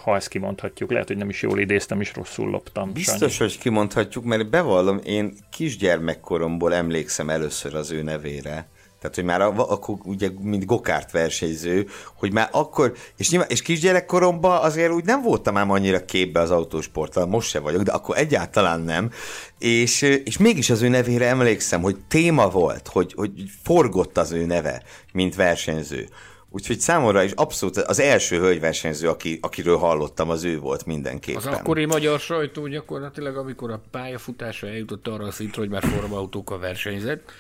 ha 0.04 0.16
ezt 0.16 0.28
kimondhatjuk. 0.28 0.92
Lehet, 0.92 1.08
hogy 1.08 1.18
nem 1.18 1.30
is 1.30 1.42
jól 1.42 1.60
idéztem, 1.60 2.02
és 2.02 2.14
rosszul 2.14 2.50
loptam. 2.50 2.92
Biztos, 2.94 3.38
hogy 3.38 3.58
kimondhatjuk, 3.58 4.24
mert 4.24 4.50
bevallom, 4.50 5.00
én 5.04 5.34
kisgyermekkoromból 5.52 6.74
emlékszem 6.74 7.30
először 7.30 7.76
az 7.76 7.92
ő 7.92 8.02
nevére. 8.02 8.68
Tehát, 9.10 9.16
hogy 9.16 9.40
már 9.40 9.42
a- 9.42 9.72
akkor 9.72 9.96
ugye, 10.04 10.30
mint 10.42 10.66
gokárt 10.66 11.12
versenyző, 11.12 11.88
hogy 12.16 12.34
már 12.34 12.50
akkor, 12.52 12.94
és, 13.18 13.30
nyilván, 13.30 13.50
és 13.50 13.62
kisgyerekkoromban 13.62 14.62
azért 14.62 14.92
úgy 14.92 15.06
nem 15.06 15.22
voltam 15.22 15.58
ám 15.58 15.72
annyira 15.72 16.06
képbe 16.06 16.40
az 16.40 16.52
autósporttal, 16.52 17.26
most 17.26 17.50
se 17.50 17.60
vagyok, 17.60 17.82
de 17.82 17.92
akkor 17.92 18.18
egyáltalán 18.18 18.82
nem. 18.82 19.12
És, 19.60 20.02
és 20.02 20.38
mégis 20.38 20.70
az 20.70 20.82
ő 20.82 20.88
nevére 20.88 21.28
emlékszem, 21.28 21.82
hogy 21.82 21.98
téma 22.08 22.50
volt, 22.50 22.88
hogy, 22.88 23.14
hogy 23.16 23.32
forgott 23.64 24.18
az 24.18 24.32
ő 24.32 24.46
neve, 24.46 24.84
mint 25.14 25.36
versenyző. 25.36 26.08
Úgyhogy 26.50 26.80
számomra 26.80 27.24
is 27.24 27.32
abszolút 27.32 27.78
az 27.78 28.00
első 28.00 28.40
hölgyversenyző, 28.40 29.10
aki, 29.10 29.40
akiről 29.42 29.78
hallottam, 29.78 30.30
az 30.30 30.44
ő 30.44 30.60
volt 30.60 30.86
mindenképpen. 30.86 31.42
Az 31.42 31.58
akkori 31.60 31.86
magyar 31.86 32.20
sajtó 32.20 32.68
gyakorlatilag, 32.68 33.38
amikor 33.38 33.72
a 33.72 33.82
pályafutása 33.92 34.68
eljutott 34.68 35.08
arra 35.08 35.26
a 35.26 35.32
szintre, 35.32 35.62
hogy 35.62 35.70
már 35.70 35.84
formautókkal 35.84 36.60
versenyzett, 36.60 37.32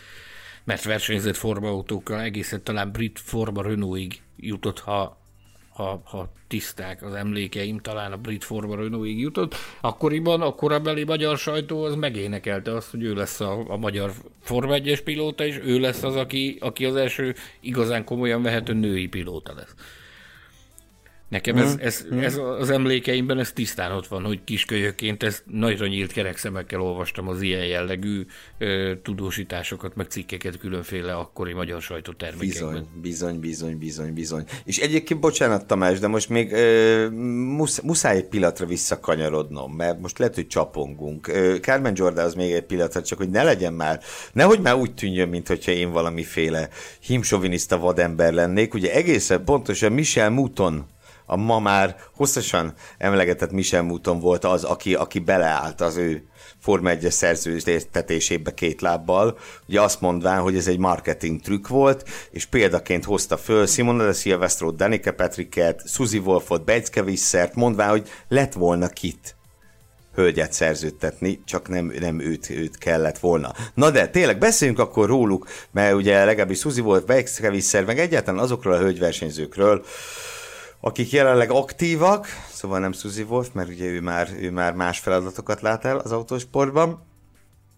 mert 0.68 0.84
versenyzett 0.84 1.36
formautókkal 1.36 2.22
egészen 2.22 2.63
talán 2.63 2.91
brit 2.91 3.20
forma 3.20 3.61
Renaultig 3.61 4.22
jutott, 4.38 4.80
ha 4.80 5.18
ha, 5.78 6.01
ha 6.05 6.32
tiszták 6.47 7.03
az 7.03 7.13
emlékeim, 7.13 7.80
talán 7.80 8.11
a 8.11 8.18
brit 8.18 8.43
Forma 8.43 8.76
Renaultig 8.76 9.20
jutott, 9.20 9.55
akkoriban 9.82 10.41
a 10.41 10.55
korabeli 10.55 11.03
magyar 11.03 11.38
sajtó 11.38 11.84
az 11.84 11.95
megénekelte 11.95 12.76
azt, 12.76 12.91
hogy 12.91 13.03
ő 13.03 13.13
lesz 13.13 13.39
a, 13.39 13.72
a 13.72 13.78
magyar 13.78 14.11
Forma 14.41 14.74
1 14.74 15.03
pilóta, 15.03 15.45
és 15.45 15.59
ő 15.63 15.80
lesz 15.80 16.03
az, 16.03 16.15
aki, 16.15 16.57
aki 16.59 16.86
az 16.86 16.95
első 16.95 17.36
igazán 17.59 18.03
komolyan 18.03 18.41
vehető 18.41 18.74
női 18.74 19.07
pilóta 19.07 19.53
lesz. 19.53 19.76
Nekem 21.30 21.58
ez, 21.58 21.76
ez, 21.80 22.06
ez 22.20 22.38
az 22.60 22.70
emlékeimben 22.70 23.40
ez 23.40 23.52
tisztán 23.52 23.92
ott 23.92 24.08
van, 24.08 24.24
hogy 24.24 24.44
kiskölyökként 24.44 25.24
ezt 25.24 25.44
nagyra 25.46 25.88
nyílt 25.88 26.12
kerekszemekkel 26.12 26.82
olvastam 26.82 27.28
az 27.28 27.42
ilyen 27.42 27.66
jellegű 27.66 28.26
ö, 28.58 28.94
tudósításokat, 29.04 29.96
meg 29.96 30.06
cikkeket 30.10 30.58
különféle 30.58 31.14
akkori 31.16 31.54
magyar 31.54 31.82
sajtótermékekben. 31.82 32.88
Bizony, 33.02 33.02
bizony, 33.02 33.40
bizony, 33.40 33.78
bizony, 33.78 34.14
bizony. 34.14 34.44
És 34.64 34.78
egyébként, 34.78 35.20
bocsánat 35.20 35.66
Tamás, 35.66 36.00
de 36.00 36.08
most 36.08 36.30
még 36.30 36.52
ö, 36.52 37.10
musz, 37.56 37.82
muszáj 37.82 38.18
egy 38.18 38.28
pillanatra 38.28 38.66
visszakanyarodnom, 38.66 39.72
mert 39.72 40.00
most 40.00 40.18
lehet, 40.18 40.36
hogy 40.36 40.48
csapongunk. 40.48 41.28
Ö, 41.28 41.56
Carmen 41.62 41.94
Jordához 41.96 42.34
még 42.34 42.52
egy 42.52 42.66
pillanatra, 42.66 43.02
csak 43.02 43.18
hogy 43.18 43.30
ne 43.30 43.44
legyen 43.44 43.74
már, 43.74 44.00
nehogy 44.34 44.60
már 44.60 44.76
úgy 44.76 44.94
tűnjön, 44.94 45.30
mint 45.30 45.48
hogyha 45.48 45.72
én 45.72 45.92
valamiféle 45.92 46.70
himsoviniszta 47.00 47.78
vadember 47.78 48.34
lennék. 48.34 48.74
Ugye 48.74 48.94
egészen 48.94 49.44
pontosan 49.44 49.92
Michel 49.92 50.30
Mouton 50.30 50.86
a 51.30 51.36
ma 51.36 51.60
már 51.60 51.96
hosszasan 52.16 52.74
emlegetett 52.98 53.52
Michel 53.52 53.82
Mouton 53.82 54.20
volt 54.20 54.46
az, 54.46 54.64
aki, 54.64 54.96
aki 54.96 55.20
beleállt 55.20 55.82
az 55.82 55.98
ő 55.98 56.28
Forma 56.60 56.90
1 56.90 57.12
szerződtetésébe 57.12 58.54
két 58.54 58.82
lábbal, 58.82 59.38
ugye 59.68 59.82
azt 59.82 60.02
mondván, 60.02 60.42
hogy 60.42 60.56
ez 60.56 60.68
egy 60.68 60.78
marketing 60.78 61.42
trükk 61.42 61.68
volt, 61.68 62.10
és 62.32 62.46
példaként 62.46 63.04
hozta 63.04 63.38
föl 63.38 63.66
Simona 63.66 64.06
de 64.06 64.14
Silvestro, 64.14 64.72
Danica 64.72 65.14
Patricket, 65.14 65.84
Suzy 65.88 66.18
Wolfot, 66.18 66.66
Bejcke 66.66 67.04
Visszert, 67.04 67.56
mondván, 67.56 67.90
hogy 67.90 68.10
lett 68.28 68.54
volna 68.54 68.88
kit 68.88 69.36
hölgyet 70.14 70.54
szerződtetni, 70.54 71.42
csak 71.46 71.68
nem, 71.70 71.94
nem 72.00 72.20
őt, 72.20 72.50
őt 72.50 72.78
kellett 72.78 73.20
volna. 73.20 73.54
Na 73.74 73.92
de 73.92 74.08
tényleg 74.08 74.38
beszéljünk 74.38 74.80
akkor 74.80 75.08
róluk, 75.08 75.48
mert 75.72 75.94
ugye 75.94 76.26
legalábbis 76.26 76.60
Suzy 76.60 76.82
Wolf, 76.82 77.04
Bejcke 77.04 77.50
Visser, 77.50 77.86
meg 77.86 78.00
egyáltalán 78.00 78.44
azokról 78.44 78.74
a 78.74 78.78
hölgyversenyzőkről, 78.78 79.84
akik 80.80 81.12
jelenleg 81.12 81.52
aktívak, 81.52 82.28
szóval 82.52 82.80
nem 82.80 82.92
Suzy 82.92 83.24
Wolf, 83.24 83.50
mert 83.54 83.70
ugye 83.70 83.86
ő 83.86 84.02
már, 84.02 84.30
ő 84.40 84.52
már 84.52 84.74
más 84.74 85.00
feladatokat 85.00 85.62
lát 85.62 85.86
el 85.86 85.98
az 85.98 86.12
autósportban, 86.12 87.04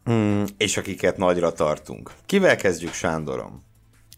mm, 0.10 0.44
és 0.58 0.78
akiket 0.78 1.18
nagyra 1.18 1.52
tartunk. 1.52 2.12
Kivel 2.26 2.56
kezdjük, 2.56 2.94
Sándorom? 2.94 3.64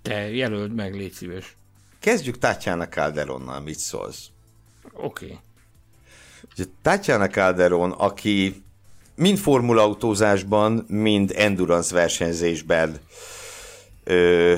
Te 0.02 0.30
jelöld 0.30 0.74
meg, 0.74 0.96
légy 0.96 1.12
szíves. 1.12 1.56
Kezdjük 2.00 2.38
Tatjana 2.38 2.88
Calderonnal, 2.88 3.60
mit 3.60 3.80
szólsz? 3.80 4.28
Oké. 4.94 5.26
Okay. 5.26 5.38
Ugye 6.54 6.66
Tatjana 6.82 7.28
Calderon, 7.28 7.92
aki 7.92 8.64
mind 9.16 9.38
formulautózásban, 9.38 10.86
mind 10.88 11.34
endurance 11.36 11.96
versenyzésben 11.96 13.00
ö, 14.04 14.56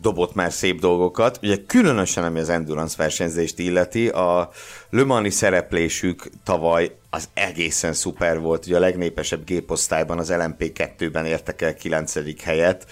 dobott 0.00 0.34
már 0.34 0.52
szép 0.52 0.80
dolgokat. 0.80 1.38
Ugye 1.42 1.56
különösen, 1.66 2.24
ami 2.24 2.38
az 2.38 2.48
endurance 2.48 2.94
versenyzést 2.98 3.58
illeti, 3.58 4.08
a 4.08 4.50
Le 4.90 5.04
Mani 5.04 5.30
szereplésük 5.30 6.30
tavaly 6.44 6.96
az 7.10 7.28
egészen 7.34 7.92
szuper 7.92 8.40
volt. 8.40 8.66
Ugye 8.66 8.76
a 8.76 8.80
legnépesebb 8.80 9.44
géposztályban 9.44 10.18
az 10.18 10.32
LMP2-ben 10.32 11.26
értek 11.26 11.62
el 11.62 11.74
9. 11.74 12.42
helyet. 12.42 12.86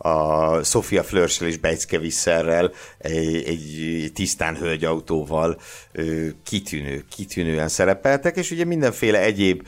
A 0.00 0.62
Sofia 0.62 1.02
Flörsel 1.02 1.48
és 1.48 1.56
Bejcke 1.56 1.98
Visszerrel 1.98 2.72
egy, 2.98 3.42
egy 3.46 4.10
tisztán 4.14 4.56
hölgyautóval 4.56 5.60
kitűnő, 6.44 7.04
kitűnően 7.10 7.68
szerepeltek, 7.68 8.36
és 8.36 8.50
ugye 8.50 8.64
mindenféle 8.64 9.20
egyéb 9.20 9.66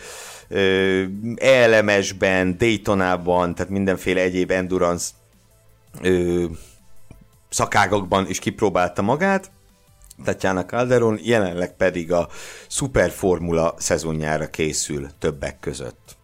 ELMS-ben, 1.36 2.56
Daytonában, 2.58 3.54
tehát 3.54 3.72
mindenféle 3.72 4.20
egyéb 4.20 4.50
endurance 4.50 5.10
ö, 6.02 6.44
szakágokban 7.48 8.28
is 8.28 8.38
kipróbálta 8.38 9.02
magát, 9.02 9.50
Tatjana 10.24 10.64
Calderon, 10.64 11.18
jelenleg 11.22 11.76
pedig 11.76 12.12
a 12.12 12.28
Superformula 12.68 13.74
szezonjára 13.78 14.50
készül 14.50 15.08
többek 15.18 15.60
között. 15.60 16.16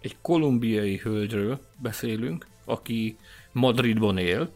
Egy 0.00 0.16
kolumbiai 0.22 0.96
hölgyről 0.96 1.60
beszélünk, 1.78 2.46
aki 2.64 3.16
Madridban 3.52 4.18
él, 4.18 4.50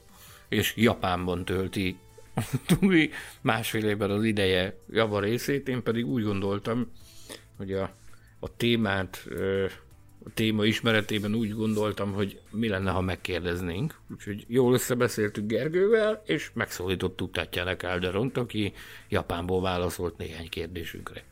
és 0.49 0.77
Japánban 0.77 1.45
tölti 1.45 1.99
túli 2.79 3.11
másfél 3.41 3.85
évben 3.85 4.11
az 4.11 4.25
ideje 4.25 4.77
java 4.91 5.21
részét, 5.21 5.69
én 5.69 5.83
pedig 5.83 6.07
úgy 6.07 6.25
gondoltam, 6.25 6.93
hogy 7.57 7.73
a, 7.73 7.91
a 8.41 8.57
témát 8.57 9.25
a 10.27 10.31
téma 10.35 10.65
ismeretében 10.65 11.35
úgy 11.35 11.55
gondoltam, 11.55 12.13
hogy 12.13 12.41
mi 12.51 12.69
lenne, 12.69 12.91
ha 12.91 13.01
megkérdeznénk. 13.01 13.95
Úgyhogy 14.13 14.45
jól 14.49 14.73
összebeszéltük 14.73 15.47
Gergővel, 15.47 16.23
és 16.27 16.51
megszólítottuk 16.55 17.31
Tatjana 17.31 17.77
Calderont, 17.77 18.37
aki 18.37 18.73
Japánból 19.09 19.61
válaszolt 19.61 20.17
néhány 20.17 20.49
kérdésünkre. 20.49 21.25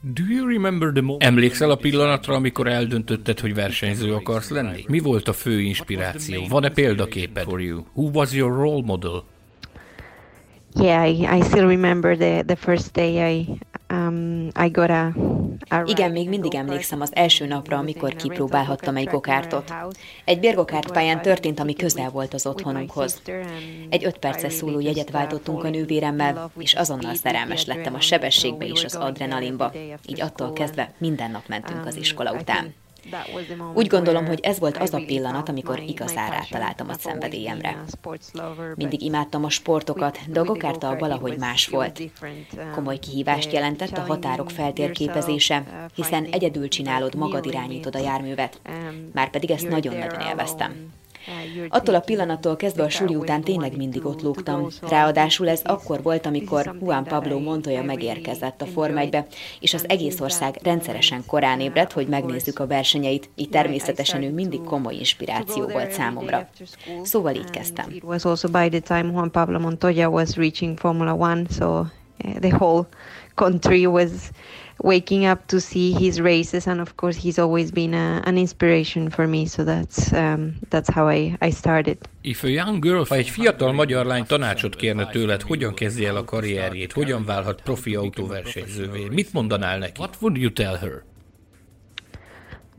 Do 0.00 0.22
you 0.28 0.48
remember 0.48 0.92
the 0.92 1.02
moment? 1.02 1.22
Emlékszel 1.22 1.70
a 1.70 1.76
pillanatra, 1.76 2.34
amikor 2.34 2.66
eldöntötted, 2.66 3.40
hogy 3.40 3.54
versenyző 3.54 4.14
akarsz 4.14 4.50
lenni? 4.50 4.84
Mi 4.88 4.98
volt 4.98 5.28
a 5.28 5.32
fő 5.32 5.60
inspiráció? 5.60 6.46
Van-e 6.48 6.70
példaképed 6.70 7.44
for 7.44 7.60
you? 7.60 7.84
Who 7.92 8.10
was 8.12 8.32
your 8.32 8.52
role 8.52 8.82
model? 8.84 9.24
Yeah, 10.74 11.08
I, 11.08 11.38
I 11.38 11.42
still 11.42 11.66
remember 11.66 12.16
the, 12.16 12.42
the 12.42 12.56
first 12.56 12.92
day 12.92 13.32
I, 13.32 13.58
um, 13.94 14.48
I 14.64 14.68
got 14.68 14.90
a, 14.90 15.06
a 15.68 15.82
Igen, 15.84 16.10
még 16.10 16.28
mindig 16.28 16.54
emlékszem 16.54 17.00
az 17.00 17.10
első 17.14 17.46
napra, 17.46 17.78
amikor 17.78 18.14
kipróbálhattam 18.14 18.96
egy 18.96 19.08
gokártot. 19.08 19.74
Egy 20.24 20.40
bérgokárt 20.40 20.92
pályán 20.92 21.22
történt, 21.22 21.60
ami 21.60 21.74
közel 21.74 22.10
volt 22.10 22.34
az 22.34 22.46
otthonunkhoz. 22.46 23.22
Egy 23.88 24.04
öt 24.04 24.18
perces 24.18 24.52
szóló 24.52 24.80
jegyet 24.80 25.10
váltottunk 25.10 25.64
a 25.64 25.68
nővéremmel, 25.68 26.50
és 26.58 26.74
azonnal 26.74 27.14
szerelmes 27.14 27.64
lettem 27.64 27.94
a 27.94 28.00
sebességbe 28.00 28.66
és 28.66 28.84
az 28.84 28.94
adrenalinba. 28.94 29.72
Így 30.06 30.20
attól 30.20 30.52
kezdve 30.52 30.92
minden 30.98 31.30
nap 31.30 31.48
mentünk 31.48 31.86
az 31.86 31.96
iskola 31.96 32.32
után. 32.32 32.74
Úgy 33.74 33.86
gondolom, 33.86 34.26
hogy 34.26 34.40
ez 34.42 34.58
volt 34.58 34.76
az 34.76 34.94
a 34.94 35.02
pillanat, 35.06 35.48
amikor 35.48 35.82
igazán 35.86 36.30
rátaláltam 36.30 36.88
a 36.88 36.92
szenvedélyemre. 36.92 37.84
Mindig 38.74 39.02
imádtam 39.02 39.44
a 39.44 39.50
sportokat, 39.50 40.18
de 40.28 40.40
a 40.40 40.44
gokártal 40.44 40.96
valahogy 40.96 41.38
más 41.38 41.66
volt. 41.66 42.02
Komoly 42.74 42.98
kihívást 42.98 43.52
jelentett 43.52 43.96
a 43.96 44.00
határok 44.00 44.50
feltérképezése, 44.50 45.88
hiszen 45.94 46.24
egyedül 46.24 46.68
csinálod, 46.68 47.14
magad 47.14 47.46
irányítod 47.46 47.96
a 47.96 47.98
járművet. 47.98 48.60
Márpedig 49.12 49.50
ezt 49.50 49.68
nagyon-nagyon 49.68 50.20
élveztem. 50.20 50.92
Attól 51.68 51.94
a 51.94 52.00
pillanattól 52.00 52.56
kezdve 52.56 52.82
a 52.82 52.88
suli 52.88 53.14
után 53.14 53.40
tényleg 53.40 53.76
mindig 53.76 54.06
ott 54.06 54.22
lógtam. 54.22 54.68
Ráadásul 54.88 55.48
ez 55.48 55.60
akkor 55.64 56.02
volt, 56.02 56.26
amikor 56.26 56.76
Juan 56.80 57.04
Pablo 57.04 57.38
Montoya 57.38 57.82
megérkezett 57.82 58.62
a 58.62 58.66
Forma 58.66 59.00
1 59.00 59.16
és 59.60 59.74
az 59.74 59.84
egész 59.88 60.20
ország 60.20 60.58
rendszeresen 60.62 61.22
korán 61.26 61.60
ébredt, 61.60 61.92
hogy 61.92 62.06
megnézzük 62.06 62.58
a 62.58 62.66
versenyeit, 62.66 63.30
így 63.34 63.48
természetesen 63.48 64.22
ő 64.22 64.32
mindig 64.32 64.60
komoly 64.62 64.94
inspiráció 64.94 65.66
volt 65.66 65.90
számomra. 65.90 66.48
Szóval 67.02 67.34
így 67.34 67.50
kezdtem. 67.50 67.90
It 67.90 68.02
was 68.02 68.24
also 68.24 68.48
by 68.48 68.68
the 68.68 68.80
time 68.80 69.12
Juan 69.12 69.30
Pablo 69.30 69.58
Montoya 69.58 70.08
was 70.08 70.36
reaching 70.36 70.78
Formula 70.78 71.14
One, 71.14 71.44
so 71.50 71.78
uh, 71.78 71.86
the 72.40 72.56
whole 72.56 72.86
country 73.34 73.86
was 73.86 74.10
waking 74.76 75.26
up 75.26 75.46
to 75.46 75.58
see 75.58 75.92
his 75.92 76.20
races 76.20 76.66
and 76.66 76.80
of 76.80 76.94
course 76.96 77.16
he's 77.22 77.38
always 77.38 77.70
been 77.70 77.94
a, 77.94 78.20
an 78.24 78.36
inspiration 78.36 79.10
for 79.10 79.26
me 79.26 79.46
so 79.46 79.64
that's 79.64 80.12
um, 80.12 80.54
that's 80.70 80.90
how 80.90 81.08
I, 81.08 81.36
I 81.40 81.50
started. 81.50 81.98
If 82.22 82.44
a 82.44 82.48
young 82.48 82.80
girl, 82.80 83.04
ha 83.04 83.14
egy 83.14 83.28
fiatal 83.28 83.72
magyar 83.72 84.06
lány 84.06 84.26
tanácsot 84.26 84.76
kérne 84.76 85.06
tőled, 85.06 85.42
hogyan 85.42 85.74
kezdje 85.74 86.08
el 86.08 86.16
a 86.16 86.24
karrierjét, 86.24 86.92
hogyan 86.92 87.24
válhat 87.24 87.60
profi 87.62 87.94
autóversenyzővé, 87.94 89.08
mit 89.08 89.32
mondanál 89.32 89.78
neki? 89.78 90.00
What 90.00 90.16
would 90.20 90.36
you 90.36 90.50
tell 90.50 90.76
her? 90.76 91.02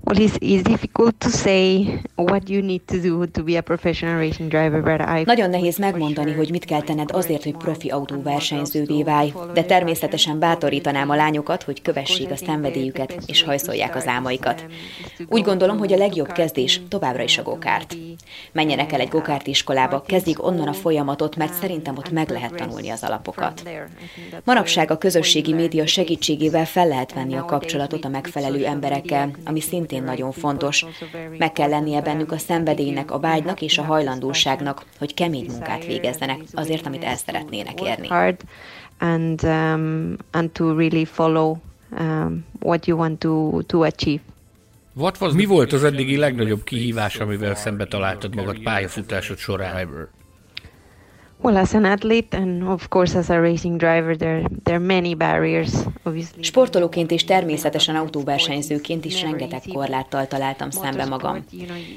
Well, 0.06 0.22
it's, 0.22 0.38
it's 0.41 0.64
difficult 0.64 1.20
to 1.20 1.30
say 1.30 1.99
what 2.16 2.47
you 2.47 2.62
need 2.62 2.88
to 2.88 3.01
do 3.01 3.26
to 3.26 3.43
be 3.43 3.58
a 3.58 3.62
professional 3.62 4.18
racing 4.18 4.49
driver, 4.49 4.82
but 4.82 5.01
I 5.01 5.24
Nagyon 5.24 5.49
nehéz 5.49 5.78
megmondani, 5.78 6.32
hogy 6.32 6.51
mit 6.51 6.66
kell 6.66 6.82
tenned 6.82 7.12
azért, 7.12 7.43
hogy 7.43 7.58
profi 7.58 7.89
autóversenyzővé 7.89 9.03
válj, 9.03 9.34
de 9.53 9.64
természetesen 9.64 10.39
bátorítanám 10.39 11.10
a 11.10 11.16
lányokat, 11.16 11.64
hogy 11.64 11.82
kövessék 11.82 12.32
a 12.32 12.36
szenvedélyüket 12.36 13.18
és 13.26 13.43
hajszolják 13.43 13.95
az 13.95 14.08
álmaikat. 14.08 14.66
Úgy 15.28 15.43
gondolom, 15.43 15.78
hogy 15.78 15.93
a 15.93 15.97
legjobb 15.97 16.32
kezdés 16.32 16.82
továbbra 16.89 17.24
is 17.24 17.38
a 17.38 17.43
gokárt. 17.43 17.97
Menjenek 18.51 18.91
el 18.91 18.99
egy 18.99 19.10
gokárt 19.10 19.47
iskolába, 19.47 20.01
kezdjék 20.01 20.45
onnan 20.45 20.68
a 20.68 20.74
folyamatot, 20.74 21.36
mert 21.36 21.53
szerintem 21.53 21.97
ott 21.97 22.12
meg 22.12 22.30
lehet 22.30 22.56
tanulni 22.56 22.89
az 22.89 23.03
alapokat. 23.03 23.70
Manapság 24.43 24.91
a 24.91 24.97
közösségi 24.97 25.53
média 25.53 25.86
segítségével 25.86 26.66
fel 26.66 26.88
lehet 26.88 27.14
venni 27.14 27.36
a 27.36 27.45
kapcsolatot 27.45 28.06
a 28.06 28.10
megfelelő 28.10 28.66
emberekkel, 28.66 29.32
ami 29.45 29.60
szintén 29.60 29.93
nagyon 30.04 30.32
fontos. 30.32 30.86
Meg 31.38 31.52
kell 31.52 31.70
lennie 31.70 32.02
bennük 32.02 32.32
a 32.32 32.38
szenvedélynek, 32.38 33.12
a 33.12 33.20
vágynak 33.20 33.62
és 33.62 33.78
a 33.78 33.84
hajlandóságnak, 33.84 34.86
hogy 35.00 35.14
kemény 35.14 35.46
munkát 35.50 35.86
végezzenek 35.86 36.39
azért, 36.54 36.86
amit 36.86 37.04
el 37.04 37.16
szeretnének 37.16 37.82
érni. 37.82 38.08
and 39.00 39.43
um, 39.43 40.18
and 40.34 40.54
to 40.54 40.74
really 40.74 41.06
follow 41.06 41.62
um, 41.98 42.46
what 42.60 42.88
you 42.88 42.96
want 42.96 43.20
to 43.20 43.62
to 43.68 43.86
achieve. 43.86 44.22
Mi 45.34 45.46
volt 45.46 45.74
az 45.74 45.84
eddigi 45.84 46.18
legnagyobb 46.18 46.64
kihívás, 46.64 47.16
amivel 47.16 47.56
szembe 47.56 47.86
találtad 47.86 48.36
magad 48.36 48.60
pályafutásod 48.60 49.38
során? 49.38 50.10
Sportolóként 56.39 57.12
és 57.12 57.24
természetesen 57.24 57.96
autóversenyzőként 57.96 59.06
is 59.06 59.22
rengeteg 59.22 59.62
korláttal 59.74 60.28
találtam 60.28 60.70
szembe 60.70 61.06
magam. 61.06 61.46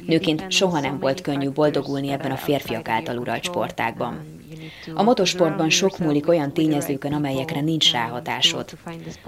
Nőként 0.06 0.50
soha 0.50 0.80
nem 0.80 0.98
volt 0.98 1.20
könnyű 1.20 1.50
boldogulni 1.50 2.10
ebben 2.10 2.30
a 2.30 2.36
férfiak 2.36 2.88
által 2.88 3.18
uralt 3.18 3.44
sportágban. 3.44 4.36
A 4.94 5.02
motorsportban 5.02 5.70
sok 5.70 5.98
múlik 5.98 6.28
olyan 6.28 6.52
tényezőkön, 6.52 7.12
amelyekre 7.12 7.60
nincs 7.60 7.92
ráhatásod. 7.92 8.70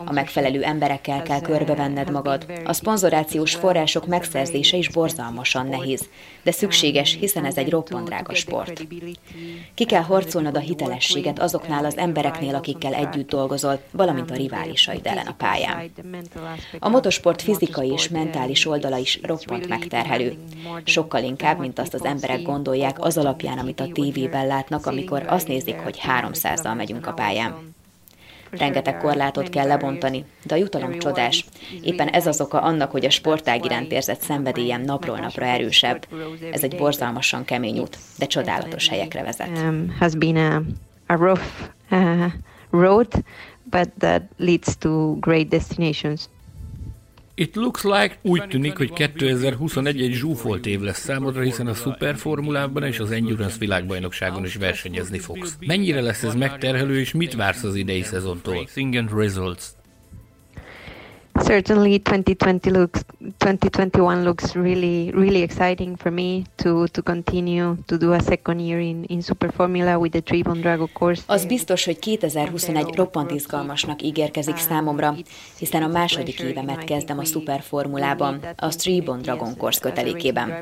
A 0.05 0.12
megfelelő 0.12 0.62
emberekkel 0.62 1.23
kell 1.23 1.41
körbevenned 1.41 2.11
magad. 2.11 2.47
A 2.64 2.73
szponzorációs 2.73 3.55
források 3.55 4.07
megszerzése 4.07 4.77
is 4.77 4.89
borzalmasan 4.89 5.66
nehéz, 5.66 6.09
de 6.43 6.51
szükséges, 6.51 7.16
hiszen 7.21 7.45
ez 7.45 7.57
egy 7.57 7.71
roppant 7.71 8.05
drága 8.05 8.35
sport. 8.35 8.87
Ki 9.75 9.85
kell 9.85 10.03
harcolnod 10.11 10.57
a 10.57 10.61
hitelességet 10.61 11.39
azoknál 11.39 11.85
az 11.85 11.97
embereknél, 11.97 12.55
akikkel 12.55 12.95
együtt 12.95 13.29
dolgozol, 13.29 13.81
valamint 13.91 14.31
a 14.31 14.35
riválisaid 14.35 15.07
ellen 15.07 15.27
a 15.27 15.35
pályán. 15.37 15.91
A 16.79 16.89
motorsport 16.89 17.43
fizikai 17.43 17.91
és 17.91 18.09
mentális 18.09 18.67
oldala 18.67 18.97
is 18.97 19.21
roppant 19.23 19.69
megterhelő. 19.69 20.39
Sokkal 20.85 21.23
inkább, 21.23 21.59
mint 21.59 21.79
azt 21.79 21.95
az 21.95 22.05
emberek 22.05 22.43
gondolják 22.43 23.01
az 23.01 23.19
alapján, 23.19 23.59
amit 23.59 23.81
a 23.81 23.89
tévében 23.93 24.47
látnak, 24.47 24.87
amikor 24.87 25.25
azt 25.27 25.49
nézik, 25.49 25.77
hogy 25.77 26.01
300-zal 26.23 26.77
megyünk 26.77 27.07
a 27.07 27.13
pályán. 27.13 27.79
Rengeteg 28.51 28.98
korlátot 28.98 29.48
kell 29.48 29.66
lebontani, 29.66 30.24
de 30.42 30.55
a 30.55 30.59
jutalom 30.59 30.98
csodás. 30.98 31.44
Éppen 31.82 32.09
ez 32.09 32.26
az 32.26 32.40
oka 32.40 32.61
annak, 32.61 32.90
hogy 32.90 33.05
a 33.05 33.11
sportág 33.11 33.64
iránt 33.64 33.92
érzett 33.92 34.20
szenvedélyem 34.20 34.82
napról 34.82 35.18
napra 35.18 35.44
erősebb. 35.44 36.07
Ez 36.53 36.62
egy 36.62 36.76
borzalmasan 36.76 37.44
kemény 37.44 37.78
út, 37.78 37.98
de 38.18 38.26
csodálatos 38.26 38.88
helyekre 38.88 39.22
vezet. 39.22 39.48
um, 39.59 39.96
has 39.98 40.14
been 40.14 40.36
a 40.36 40.62
a 41.11 41.16
rough 41.16 41.72
uh, 41.90 42.30
road, 42.70 43.24
but 43.64 43.90
that 43.98 44.22
leads 44.38 44.76
to 44.76 45.16
great 45.20 45.48
destinations. 45.48 46.28
It 47.41 47.57
looks 47.57 47.82
like 47.82 48.18
úgy 48.22 48.49
tűnik, 48.49 48.76
hogy 48.76 48.93
2021 48.93 50.03
egy 50.03 50.12
zsúfolt 50.12 50.66
év 50.66 50.80
lesz 50.80 51.01
számodra, 51.01 51.43
hiszen 51.43 51.66
a 51.66 51.74
szuperformulában 51.74 52.82
és 52.82 52.99
az 52.99 53.11
Endurance 53.11 53.57
világbajnokságon 53.59 54.45
is 54.45 54.55
versenyezni 54.55 55.18
fogsz. 55.18 55.57
Mennyire 55.66 56.01
lesz 56.01 56.22
ez 56.22 56.34
megterhelő, 56.34 56.99
és 56.99 57.12
mit 57.12 57.34
vársz 57.34 57.62
az 57.62 57.74
idei 57.74 58.03
szezontól? 58.03 58.68
Results. 59.14 59.64
Certainly, 61.35 61.99
2020 61.99 62.70
looks 62.70 63.05
2021 63.39 64.24
looks 64.24 64.55
really 64.55 65.11
really 65.11 65.43
exciting 65.43 65.97
for 65.97 66.12
me 66.12 66.43
to 66.57 66.87
to 66.87 67.03
continue 67.03 67.76
to 67.87 67.97
do 67.97 68.12
a 68.12 68.20
second 68.20 68.61
year 68.61 68.81
in 68.81 69.05
in 69.09 69.22
Super 69.22 69.53
Formula 69.53 69.99
with 69.99 70.12
the 70.12 70.20
Tribon 70.20 70.61
Drago 70.61 70.89
course. 70.93 71.22
Az 71.26 71.45
biztos, 71.45 71.85
hogy 71.85 71.99
2021 71.99 72.95
roppant 72.95 73.31
izgalmasnak 73.31 74.03
ígérkezik 74.03 74.57
számomra, 74.57 75.14
hiszen 75.59 75.83
a 75.83 75.87
második 75.89 76.41
évemet 76.41 76.85
kezdem 76.85 77.18
a 77.18 77.24
szuperformulában, 77.24 78.41
a 78.57 78.70
Stribon 78.70 79.22
Dragon 79.22 79.57
Course 79.57 79.81
kötelékében. 79.81 80.53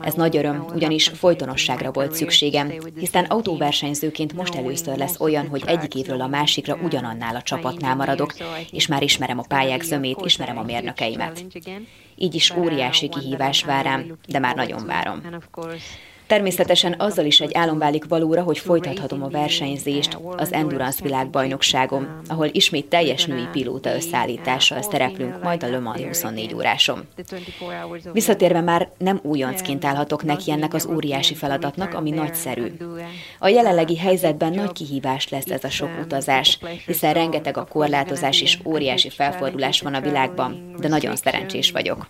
Ez 0.00 0.14
nagy 0.14 0.36
öröm, 0.36 0.64
ugyanis 0.74 1.08
folytonosságra 1.08 1.90
volt 1.90 2.14
szükségem, 2.14 2.72
hiszen 2.98 3.24
autóversenyzőként 3.24 4.32
most 4.32 4.54
először 4.54 4.96
lesz 4.96 5.20
olyan, 5.20 5.48
hogy 5.48 5.62
egyik 5.66 5.94
évről 5.94 6.20
a 6.20 6.26
másikra 6.26 6.78
ugyanannál 6.82 7.36
a 7.36 7.42
csapatnál 7.42 7.96
maradok, 7.96 8.34
és 8.70 8.86
már 8.86 9.02
ismerem 9.02 9.38
a 9.38 9.44
pályák 9.64 9.82
zömét, 9.82 10.20
ismerem 10.24 10.58
a 10.58 10.62
mérnökeimet. 10.62 11.44
Így 12.16 12.34
is 12.34 12.50
óriási 12.50 13.08
kihívás 13.08 13.64
vár 13.64 13.84
rám, 13.84 14.18
de 14.26 14.38
már 14.38 14.54
nagyon 14.54 14.86
várom. 14.86 15.22
Természetesen 16.34 16.94
azzal 16.98 17.24
is 17.24 17.40
egy 17.40 17.54
álom 17.54 17.78
válik 17.78 18.04
valóra, 18.04 18.42
hogy 18.42 18.58
folytathatom 18.58 19.22
a 19.22 19.28
versenyzést 19.28 20.18
az 20.36 20.52
Endurance 20.52 21.02
világbajnokságom, 21.02 22.20
ahol 22.28 22.48
ismét 22.52 22.86
teljes 22.88 23.24
női 23.24 23.46
pilóta 23.52 23.94
összeállítással 23.94 24.82
szereplünk 24.82 25.42
majd 25.42 25.62
a 25.62 25.70
Le 25.70 25.78
Mans 25.78 26.02
24 26.02 26.54
órásom. 26.54 27.00
Visszatérve 28.12 28.60
már 28.60 28.88
nem 28.98 29.20
újoncként 29.22 29.84
állhatok 29.84 30.24
neki 30.24 30.50
ennek 30.50 30.74
az 30.74 30.86
óriási 30.86 31.34
feladatnak, 31.34 31.94
ami 31.94 32.10
nagyszerű. 32.10 32.72
A 33.38 33.48
jelenlegi 33.48 33.96
helyzetben 33.96 34.52
nagy 34.52 34.72
kihívás 34.72 35.28
lesz 35.28 35.50
ez 35.50 35.64
a 35.64 35.70
sok 35.70 35.90
utazás, 36.02 36.58
hiszen 36.86 37.14
rengeteg 37.14 37.56
a 37.56 37.64
korlátozás 37.64 38.42
és 38.42 38.58
óriási 38.64 39.10
felfordulás 39.10 39.80
van 39.80 39.94
a 39.94 40.00
világban, 40.00 40.74
de 40.78 40.88
nagyon 40.88 41.16
szerencsés 41.16 41.70
vagyok. 41.70 42.06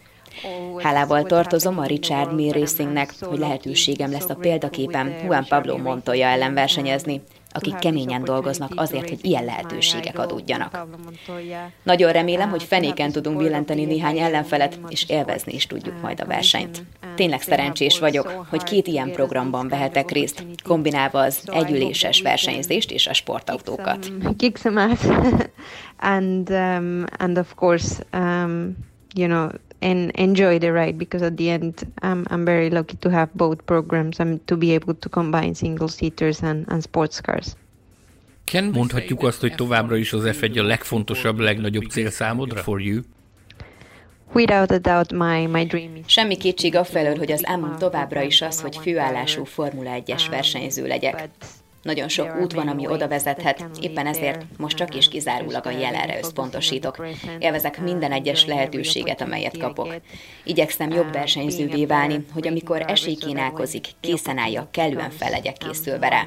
Hálával 0.78 1.22
tartozom 1.22 1.78
a 1.78 1.85
Richard 1.85 2.35
Mille 2.35 2.59
Racingnek, 2.59 3.14
hogy 3.20 3.39
lehetőségem 3.39 4.11
lesz 4.11 4.28
a 4.28 4.35
példaképem 4.35 5.14
Juan 5.24 5.45
Pablo 5.49 5.76
Montoya 5.76 6.26
ellen 6.26 6.55
versenyezni, 6.55 7.22
akik 7.57 7.78
keményen 7.78 8.24
dolgoznak 8.24 8.72
azért, 8.76 9.09
hogy 9.09 9.18
ilyen 9.22 9.45
lehetőségek 9.45 10.18
adódjanak. 10.18 10.87
Nagyon 11.82 12.12
remélem, 12.12 12.51
hogy 12.51 12.62
fenéken 12.62 13.12
tudunk 13.12 13.39
billenteni 13.39 13.85
néhány 13.85 14.18
ellenfelet, 14.18 14.78
és 14.89 15.09
élvezni 15.09 15.53
is 15.53 15.66
tudjuk 15.66 16.01
majd 16.03 16.20
a 16.20 16.24
versenyt. 16.24 16.85
Tényleg 17.14 17.41
szerencsés 17.41 17.99
vagyok, 17.99 18.47
hogy 18.51 18.62
két 18.62 18.87
ilyen 18.87 19.11
programban 19.12 19.68
vehetek 19.68 20.11
részt, 20.11 20.47
kombinálva 20.64 21.20
az 21.20 21.43
együléses 21.53 22.22
versenyzést 22.22 22.91
és 22.91 23.07
a 23.07 23.12
sportautókat. 23.12 24.12
And 25.99 26.51
um, 26.51 27.05
and 27.18 27.39
of 27.39 27.55
course, 27.55 28.05
um, 28.12 28.76
you 29.14 29.26
know, 29.26 29.49
and 29.85 30.11
enjoy 30.14 30.59
the 30.59 30.72
ride 30.72 30.97
because 30.97 31.26
at 31.26 31.37
the 31.37 31.51
end, 31.51 31.74
I'm 32.03 32.24
I'm 32.30 32.45
very 32.45 32.70
lucky 32.70 32.97
to 32.97 33.11
have 33.11 33.28
both 33.32 33.59
programs 33.64 34.20
and 34.20 34.41
to 34.47 34.57
be 34.57 34.74
able 34.74 34.95
to 34.95 35.09
combine 35.09 35.55
single 35.55 35.89
seaters 35.89 36.43
and, 36.43 36.64
and 36.68 36.82
sports 36.82 37.20
cars. 37.20 37.57
Ken, 38.45 38.64
mondhatjuk 38.64 39.22
azt, 39.22 39.41
hogy 39.41 39.55
továbbra 39.55 39.97
is 39.97 40.12
az 40.12 40.22
F1 40.26 40.59
a 40.59 40.62
legfontosabb, 40.62 41.39
legnagyobb 41.39 41.85
cél 41.85 42.11
számodra? 42.11 42.62
For 42.62 42.80
you? 42.80 43.01
Without 44.32 44.70
a 44.70 44.78
doubt, 44.78 45.12
my, 45.12 45.47
my 45.47 45.64
dream 45.64 45.97
is 45.97 46.05
Semmi 46.07 46.37
kétség 46.37 46.74
afelől, 46.74 47.16
hogy 47.16 47.32
az 47.32 47.47
álmom 47.47 47.76
továbbra 47.78 48.22
is 48.22 48.43
az, 48.43 48.61
hogy 48.61 48.76
főállású 48.76 49.45
Formula 49.45 49.91
1-es 50.07 50.22
versenyző 50.30 50.87
legyek. 50.87 51.28
Nagyon 51.85 52.09
sok 52.09 52.37
út 52.41 52.53
van, 52.53 52.68
ami 52.68 52.87
oda 52.87 53.09
vezethet, 53.09 53.64
éppen 53.80 54.07
ezért 54.07 54.45
most 54.59 54.76
csak 54.76 54.95
és 54.95 55.09
kizárólag 55.09 55.66
a 55.66 55.70
jelenre 55.70 56.18
összpontosítok. 56.18 57.07
Élvezek 57.39 57.80
minden 57.80 58.12
egyes 58.12 58.47
lehetőséget, 58.47 59.20
amelyet 59.20 59.59
kapok. 59.59 59.95
Igyekszem 60.45 60.91
jobb 60.91 61.12
versenyzővé 61.12 61.87
válni, 61.87 62.24
hogy 62.32 62.47
amikor 62.47 62.85
esély 62.87 63.14
kínálkozik, 63.14 63.87
készen 64.01 64.39
álljak, 64.39 64.72
kellően 64.72 65.11
fel 65.11 65.30
legyek 65.30 65.57
készülve 65.57 66.09
rá. 66.09 66.26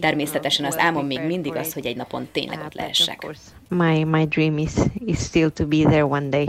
Természetesen 0.00 0.64
az 0.66 0.78
álmom 0.78 1.06
még 1.06 1.20
mindig 1.20 1.54
az, 1.54 1.72
hogy 1.72 1.86
egy 1.86 1.96
napon 1.96 2.28
tényleg 2.32 2.60
ott 2.64 2.74
lehessek. 2.74 3.26
my 3.68 4.04
my 4.04 4.24
dream 4.24 4.58
is 4.58 4.72
is 5.06 5.18
still 5.18 5.50
to 5.50 5.66
be 5.66 5.76
there 5.76 6.04
one 6.04 6.28
day. 6.28 6.48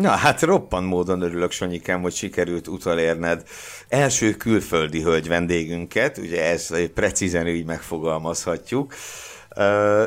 Na, 0.00 0.10
hát 0.10 0.42
roppan 0.42 0.84
módon 0.84 1.22
örülök, 1.22 1.50
Sanyikám, 1.50 2.02
hogy 2.02 2.14
sikerült 2.14 2.68
utalérned 2.68 3.42
első 3.88 4.30
külföldi 4.30 5.02
hölgy 5.02 5.28
vendégünket, 5.28 6.18
ugye 6.18 6.44
ez 6.44 6.90
precízen 6.94 7.46
így 7.46 7.64
megfogalmazhatjuk. 7.64 8.94
Uh, 9.56 10.02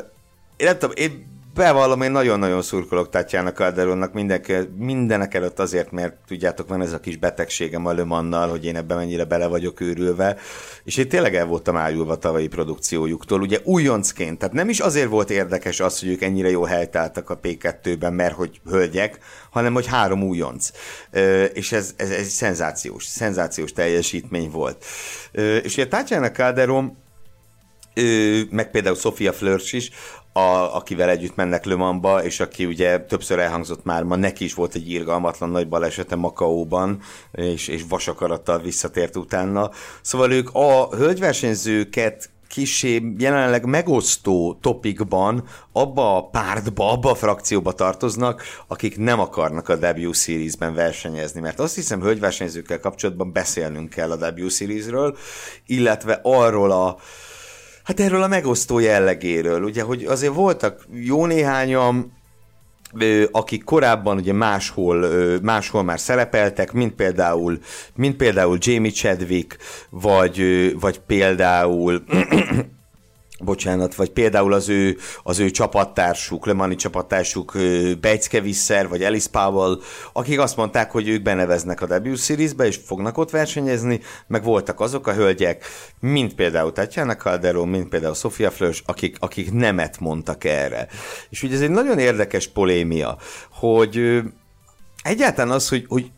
én 0.57 0.65
nem 0.65 0.77
tudom, 0.77 0.95
én 0.95 1.30
bevallom, 1.54 2.02
én 2.02 2.12
nagyon-nagyon 2.12 2.62
szurkolok 2.62 3.10
Tatjana 3.10 3.52
Calderonnak 3.52 4.14
mindenke, 4.14 4.64
mindenek 4.78 5.34
előtt 5.34 5.60
azért, 5.60 5.91
mert 5.91 6.16
tudjátok, 6.28 6.68
van 6.68 6.82
ez 6.82 6.93
a 6.93 6.99
kis 6.99 7.18
betegségem 7.18 7.86
a 7.86 7.91
Lömannal, 7.91 8.49
hogy 8.49 8.66
én 8.66 8.76
ebben 8.76 8.97
mennyire 8.97 9.24
bele 9.24 9.47
vagyok 9.47 9.80
őrülve, 9.80 10.38
és 10.84 10.97
én 10.97 11.10
tényleg 11.10 11.36
el 11.36 11.45
voltam 11.45 11.76
ájulva 11.76 12.18
tavalyi 12.18 12.47
produkciójuktól, 12.47 13.41
ugye 13.41 13.60
újoncként, 13.64 14.38
tehát 14.39 14.56
nem 14.56 14.70
is 14.70 14.80
azért 14.80 15.10
volt 15.10 15.30
érdekes 15.30 15.80
az, 15.80 15.99
hogy 15.99 16.10
ők 16.10 16.22
ennyire 16.22 16.49
jó 16.49 16.64
helytáltak 16.64 17.30
a 17.30 17.39
P2-ben, 17.39 18.14
mert 18.14 18.36
hogy 18.36 18.62
hölgyek, 18.70 19.18
hanem 19.52 19.74
hogy 19.74 19.88
három 19.88 20.24
újonc. 20.24 20.72
És 21.54 21.72
ez, 21.72 21.93
ez, 21.95 22.10
ez 22.10 22.28
szenzációs, 22.28 23.06
szenzációs 23.06 23.74
teljesítmény 23.74 24.49
volt. 24.49 24.86
És 25.64 25.74
ugye 25.74 25.88
Tatjana 25.88 26.32
Calderon 26.32 26.97
meg 28.49 28.72
például 28.72 28.95
Sofia 28.95 29.34
Flörcs 29.34 29.74
is, 29.74 29.91
a, 30.34 30.75
akivel 30.75 31.09
együtt 31.09 31.36
mennek 31.36 31.65
Lömanba, 31.65 32.23
és 32.23 32.39
aki 32.39 32.65
ugye 32.65 32.99
többször 32.99 33.39
elhangzott 33.39 33.84
már 33.84 34.03
ma, 34.03 34.15
neki 34.15 34.43
is 34.43 34.53
volt 34.53 34.75
egy 34.75 34.89
irgalmatlan 34.89 35.49
nagy 35.49 35.67
balesete 35.67 36.15
Makaóban, 36.15 37.01
és, 37.32 37.67
és 37.67 37.84
vasakarattal 37.89 38.59
visszatért 38.59 39.15
utána. 39.15 39.71
Szóval 40.01 40.32
ők 40.32 40.49
a 40.53 40.88
hölgyversenyzőket 40.95 42.29
kisé 42.51 43.13
jelenleg 43.17 43.65
megosztó 43.65 44.57
topikban 44.61 45.43
abba 45.71 46.17
a 46.17 46.29
pártba, 46.29 46.91
abba 46.91 47.09
a 47.09 47.15
frakcióba 47.15 47.71
tartoznak, 47.71 48.43
akik 48.67 48.97
nem 48.97 49.19
akarnak 49.19 49.69
a 49.69 49.75
W 49.75 50.11
Series-ben 50.11 50.73
versenyezni, 50.73 51.39
mert 51.39 51.59
azt 51.59 51.75
hiszem, 51.75 52.01
hölgyversenyzőkkel 52.01 52.79
kapcsolatban 52.79 53.32
beszélnünk 53.32 53.89
kell 53.89 54.11
a 54.11 54.32
W 54.32 54.47
Series-ről, 54.47 55.17
illetve 55.65 56.19
arról 56.23 56.71
a 56.71 56.97
Hát 57.91 57.99
erről 57.99 58.23
a 58.23 58.27
megosztó 58.27 58.79
jellegéről, 58.79 59.63
ugye, 59.63 59.81
hogy 59.81 60.03
azért 60.03 60.33
voltak 60.33 60.85
jó 60.93 61.25
néhányan, 61.25 62.13
akik 63.31 63.63
korábban 63.63 64.17
ugye 64.17 64.33
máshol, 64.33 65.05
máshol 65.41 65.83
már 65.83 65.99
szerepeltek, 65.99 66.71
mint 66.71 66.93
például, 66.93 67.59
mint 67.95 68.15
például 68.15 68.57
Jamie 68.59 68.91
Chadwick, 68.91 69.57
vagy, 69.89 70.41
vagy 70.79 70.99
például 70.99 72.03
bocsánat, 73.43 73.95
vagy 73.95 74.09
például 74.09 74.53
az 74.53 74.69
ő, 74.69 74.97
az 75.23 75.39
ő 75.39 75.51
csapattársuk, 75.51 76.45
Lemani 76.45 76.75
csapattársuk 76.75 77.57
Bejcke 78.01 78.39
Visser, 78.41 78.87
vagy 78.87 79.03
Alice 79.03 79.29
Powell, 79.31 79.79
akik 80.13 80.39
azt 80.39 80.55
mondták, 80.55 80.91
hogy 80.91 81.07
ők 81.07 81.21
beneveznek 81.21 81.81
a 81.81 81.99
W 81.99 82.15
Series-be, 82.15 82.65
és 82.65 82.79
fognak 82.85 83.17
ott 83.17 83.29
versenyezni, 83.29 83.99
meg 84.27 84.43
voltak 84.43 84.79
azok 84.79 85.07
a 85.07 85.13
hölgyek, 85.13 85.65
mint 85.99 86.35
például 86.35 86.71
Tatjana 86.71 87.15
Calderon, 87.15 87.67
mint 87.67 87.89
például 87.89 88.13
Sofia 88.13 88.51
Flörs, 88.51 88.83
akik, 88.85 89.15
akik 89.19 89.51
nemet 89.51 89.99
mondtak 89.99 90.43
erre. 90.43 90.87
És 91.29 91.43
ugye 91.43 91.55
ez 91.55 91.61
egy 91.61 91.69
nagyon 91.69 91.99
érdekes 91.99 92.47
polémia, 92.47 93.17
hogy 93.49 94.21
egyáltalán 95.03 95.51
az, 95.51 95.69
hogy, 95.69 95.85
hogy 95.87 96.11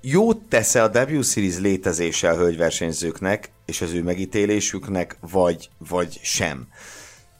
jót 0.00 0.38
tesz 0.48 0.74
a 0.74 0.90
W 1.08 1.22
Series 1.22 1.58
létezése 1.58 2.30
a 2.30 2.36
hölgyversenyzőknek, 2.36 3.50
és 3.70 3.80
az 3.80 3.92
ő 3.92 4.02
megítélésüknek, 4.02 5.16
vagy, 5.20 5.70
vagy 5.88 6.20
sem. 6.22 6.68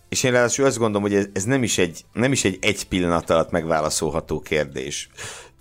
És 0.09 0.23
én 0.23 0.31
ráadásul 0.33 0.65
azt 0.65 0.79
gondolom, 0.79 1.03
hogy 1.03 1.15
ez, 1.15 1.27
ez 1.33 1.45
nem, 1.45 1.63
is 1.63 1.79
egy, 1.79 2.05
nem 2.13 2.33
is 2.33 2.45
egy 2.45 2.59
egy 2.61 2.89
pillanat 2.89 3.31
alatt 3.31 3.51
megválaszolható 3.51 4.41
kérdés. 4.41 5.09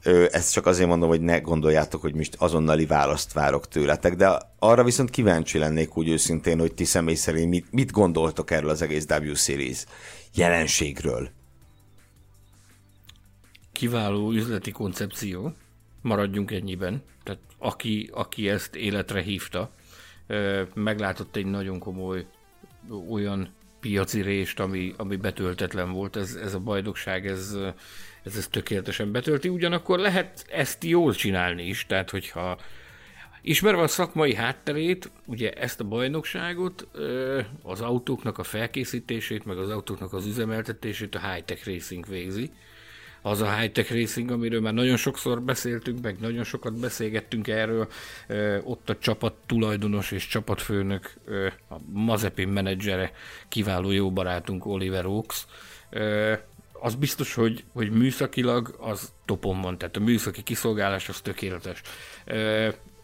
Ö, 0.03 0.26
ezt 0.32 0.53
csak 0.53 0.65
azért 0.65 0.89
mondom, 0.89 1.09
hogy 1.09 1.22
ne 1.22 1.39
gondoljátok, 1.39 2.01
hogy 2.01 2.13
most 2.13 2.36
azonnali 2.38 2.86
választ 2.86 3.34
várok 3.34 3.67
tőletek, 3.67 4.15
de 4.15 4.39
arra 4.59 4.84
viszont 4.84 5.09
kíváncsi 5.09 5.57
lennék 5.57 5.97
úgy 5.97 6.09
őszintén, 6.09 6.59
hogy 6.59 6.74
ti 6.74 6.84
személy 6.84 7.15
szerint 7.15 7.49
mit, 7.49 7.72
mit 7.72 7.91
gondoltok 7.91 8.51
erről 8.51 8.70
az 8.70 8.82
egész 8.82 9.05
W 9.05 9.34
Series 9.34 9.86
jelenségről. 10.36 11.30
Kiváló 13.72 14.32
üzleti 14.32 14.72
koncepció, 14.72 15.53
maradjunk 16.01 16.51
ennyiben. 16.51 17.03
Tehát 17.24 17.41
aki, 17.57 18.09
aki 18.13 18.49
ezt 18.49 18.76
életre 18.76 19.22
hívta, 19.22 19.72
meglátott 20.74 21.36
egy 21.36 21.46
nagyon 21.46 21.80
komoly 21.80 22.26
olyan 23.10 23.54
piaci 23.80 24.22
rést, 24.22 24.60
ami, 24.60 24.94
ami 24.98 25.16
betöltetlen 25.16 25.92
volt, 25.92 26.16
ez, 26.16 26.36
ez 26.36 26.54
a 26.54 26.60
bajnokság, 26.60 27.28
ez, 27.28 27.58
ez, 28.24 28.36
ez 28.36 28.48
tökéletesen 28.48 29.12
betölti, 29.12 29.50
ugyanakkor 29.50 30.00
lehet 30.00 30.46
ezt 30.52 30.84
jól 30.84 31.14
csinálni 31.14 31.64
is, 31.64 31.86
tehát 31.86 32.10
hogyha 32.10 32.58
ismerve 33.42 33.82
a 33.82 33.88
szakmai 33.88 34.36
hátterét, 34.36 35.12
ugye 35.26 35.52
ezt 35.52 35.80
a 35.80 35.84
bajnokságot, 35.84 36.88
az 37.62 37.82
autóknak 37.82 38.38
a 38.38 38.44
felkészítését, 38.44 39.46
meg 39.46 39.58
az 39.58 39.70
autóknak 39.70 40.14
az 40.14 40.26
üzemeltetését 40.26 41.16
a 41.16 41.32
high-tech 41.32 41.68
racing 41.68 42.08
végzi, 42.08 42.52
az 43.22 43.41
a 43.41 43.55
high-tech 43.55 43.93
racing, 43.93 44.32
amiről 44.32 44.61
már 44.61 44.74
nagyon 44.74 44.97
sokszor 44.97 45.41
beszéltünk, 45.41 46.01
meg 46.01 46.17
nagyon 46.20 46.43
sokat 46.43 46.80
beszélgettünk 46.80 47.47
erről. 47.47 47.88
Ott 48.63 48.89
a 48.89 48.97
csapat 48.97 49.34
tulajdonos 49.45 50.11
és 50.11 50.28
csapatfőnök, 50.28 51.13
a 51.70 51.76
Mazepin 51.91 52.47
menedzsere, 52.47 53.11
kiváló 53.47 53.91
jó 53.91 54.11
barátunk 54.11 54.65
Oliver 54.65 55.05
Oaks. 55.05 55.45
Az 56.82 56.95
biztos, 56.95 57.34
hogy, 57.34 57.63
hogy 57.74 57.91
műszakilag 57.91 58.76
az 58.80 59.11
topon 59.26 59.61
van, 59.61 59.78
tehát 59.78 59.95
a 59.95 59.99
műszaki 59.99 60.43
kiszolgálás 60.43 61.09
az 61.09 61.22
tökéletes 61.22 61.82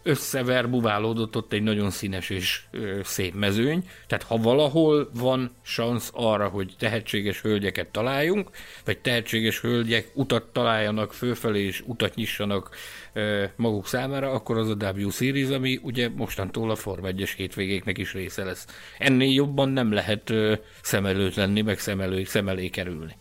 összeverbuválódott 0.06 1.36
ott 1.36 1.52
egy 1.52 1.62
nagyon 1.62 1.90
színes 1.90 2.30
és 2.30 2.62
ö, 2.70 3.00
szép 3.04 3.34
mezőny, 3.34 3.88
tehát 4.06 4.24
ha 4.24 4.36
valahol 4.36 5.10
van 5.14 5.54
szansz 5.64 6.10
arra, 6.12 6.48
hogy 6.48 6.74
tehetséges 6.78 7.40
hölgyeket 7.40 7.86
találjunk, 7.86 8.50
vagy 8.84 8.98
tehetséges 8.98 9.60
hölgyek 9.60 10.10
utat 10.14 10.42
találjanak 10.42 11.12
fölfelé 11.12 11.64
és 11.64 11.82
utat 11.86 12.14
nyissanak 12.14 12.70
ö, 13.12 13.44
maguk 13.56 13.86
számára, 13.86 14.30
akkor 14.30 14.58
az 14.58 14.68
a 14.68 14.92
W 14.92 15.10
Series, 15.10 15.48
ami 15.48 15.80
ugye 15.82 16.08
mostantól 16.08 16.70
a 16.70 16.76
Form 16.76 17.04
1-es 17.06 17.32
hétvégéknek 17.36 17.98
is 17.98 18.12
része 18.12 18.44
lesz. 18.44 18.66
Ennél 18.98 19.32
jobban 19.32 19.68
nem 19.68 19.92
lehet 19.92 20.30
ö, 20.30 20.54
szem 20.82 21.06
előtt 21.06 21.34
lenni, 21.34 21.60
meg 21.60 21.78
szem, 21.78 22.00
elő, 22.00 22.24
szem 22.24 22.48
elé 22.48 22.68
kerülni. 22.68 23.16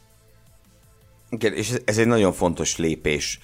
Igen, 1.30 1.54
és 1.54 1.72
ez 1.86 1.98
egy 1.98 2.08
nagyon 2.08 2.34
fontos 2.34 2.78
lépés 2.78 3.40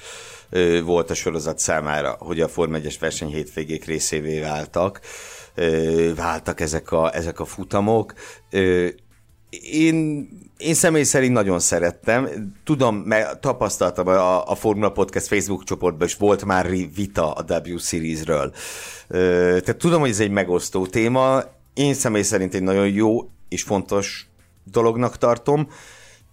volt 0.84 1.10
a 1.10 1.14
sorozat 1.14 1.60
számára, 1.60 2.16
hogy 2.20 2.42
a 2.42 2.48
Form 2.48 2.74
1-es 2.76 2.96
verseny 3.00 3.30
hétvégék 3.30 3.86
részévé 3.86 4.40
váltak, 4.40 5.00
váltak 6.16 6.60
ezek 6.60 6.92
a, 6.92 7.16
ezek 7.16 7.40
a 7.40 7.46
futamok. 7.46 8.14
Én, 9.72 10.30
én 10.58 10.74
személy 10.74 11.04
szerint 11.04 11.34
nagyon 11.34 11.60
szerettem. 11.60 12.52
Tudom, 12.64 12.96
mert 12.96 13.42
tapasztaltam 13.42 14.08
a, 14.08 14.50
a 14.50 14.56
Formula 14.56 14.92
Podcast 14.92 15.28
Facebook 15.28 15.64
csoportban, 15.64 16.08
és 16.08 16.16
volt 16.16 16.46
már 16.46 16.70
vita 16.96 17.34
a 17.34 17.62
W 17.64 17.78
Series-ről. 17.78 18.54
Tehát 19.08 19.78
tudom, 19.78 20.00
hogy 20.00 20.10
ez 20.10 20.20
egy 20.20 20.32
megosztó 20.32 20.86
téma. 20.86 21.44
Én 21.74 21.94
személy 21.94 22.22
szerint 22.22 22.54
egy 22.54 22.64
nagyon 22.64 22.88
jó 22.88 23.30
és 23.50 23.64
fontos 23.64 24.30
dolognak 24.64 25.18
tartom 25.18 25.68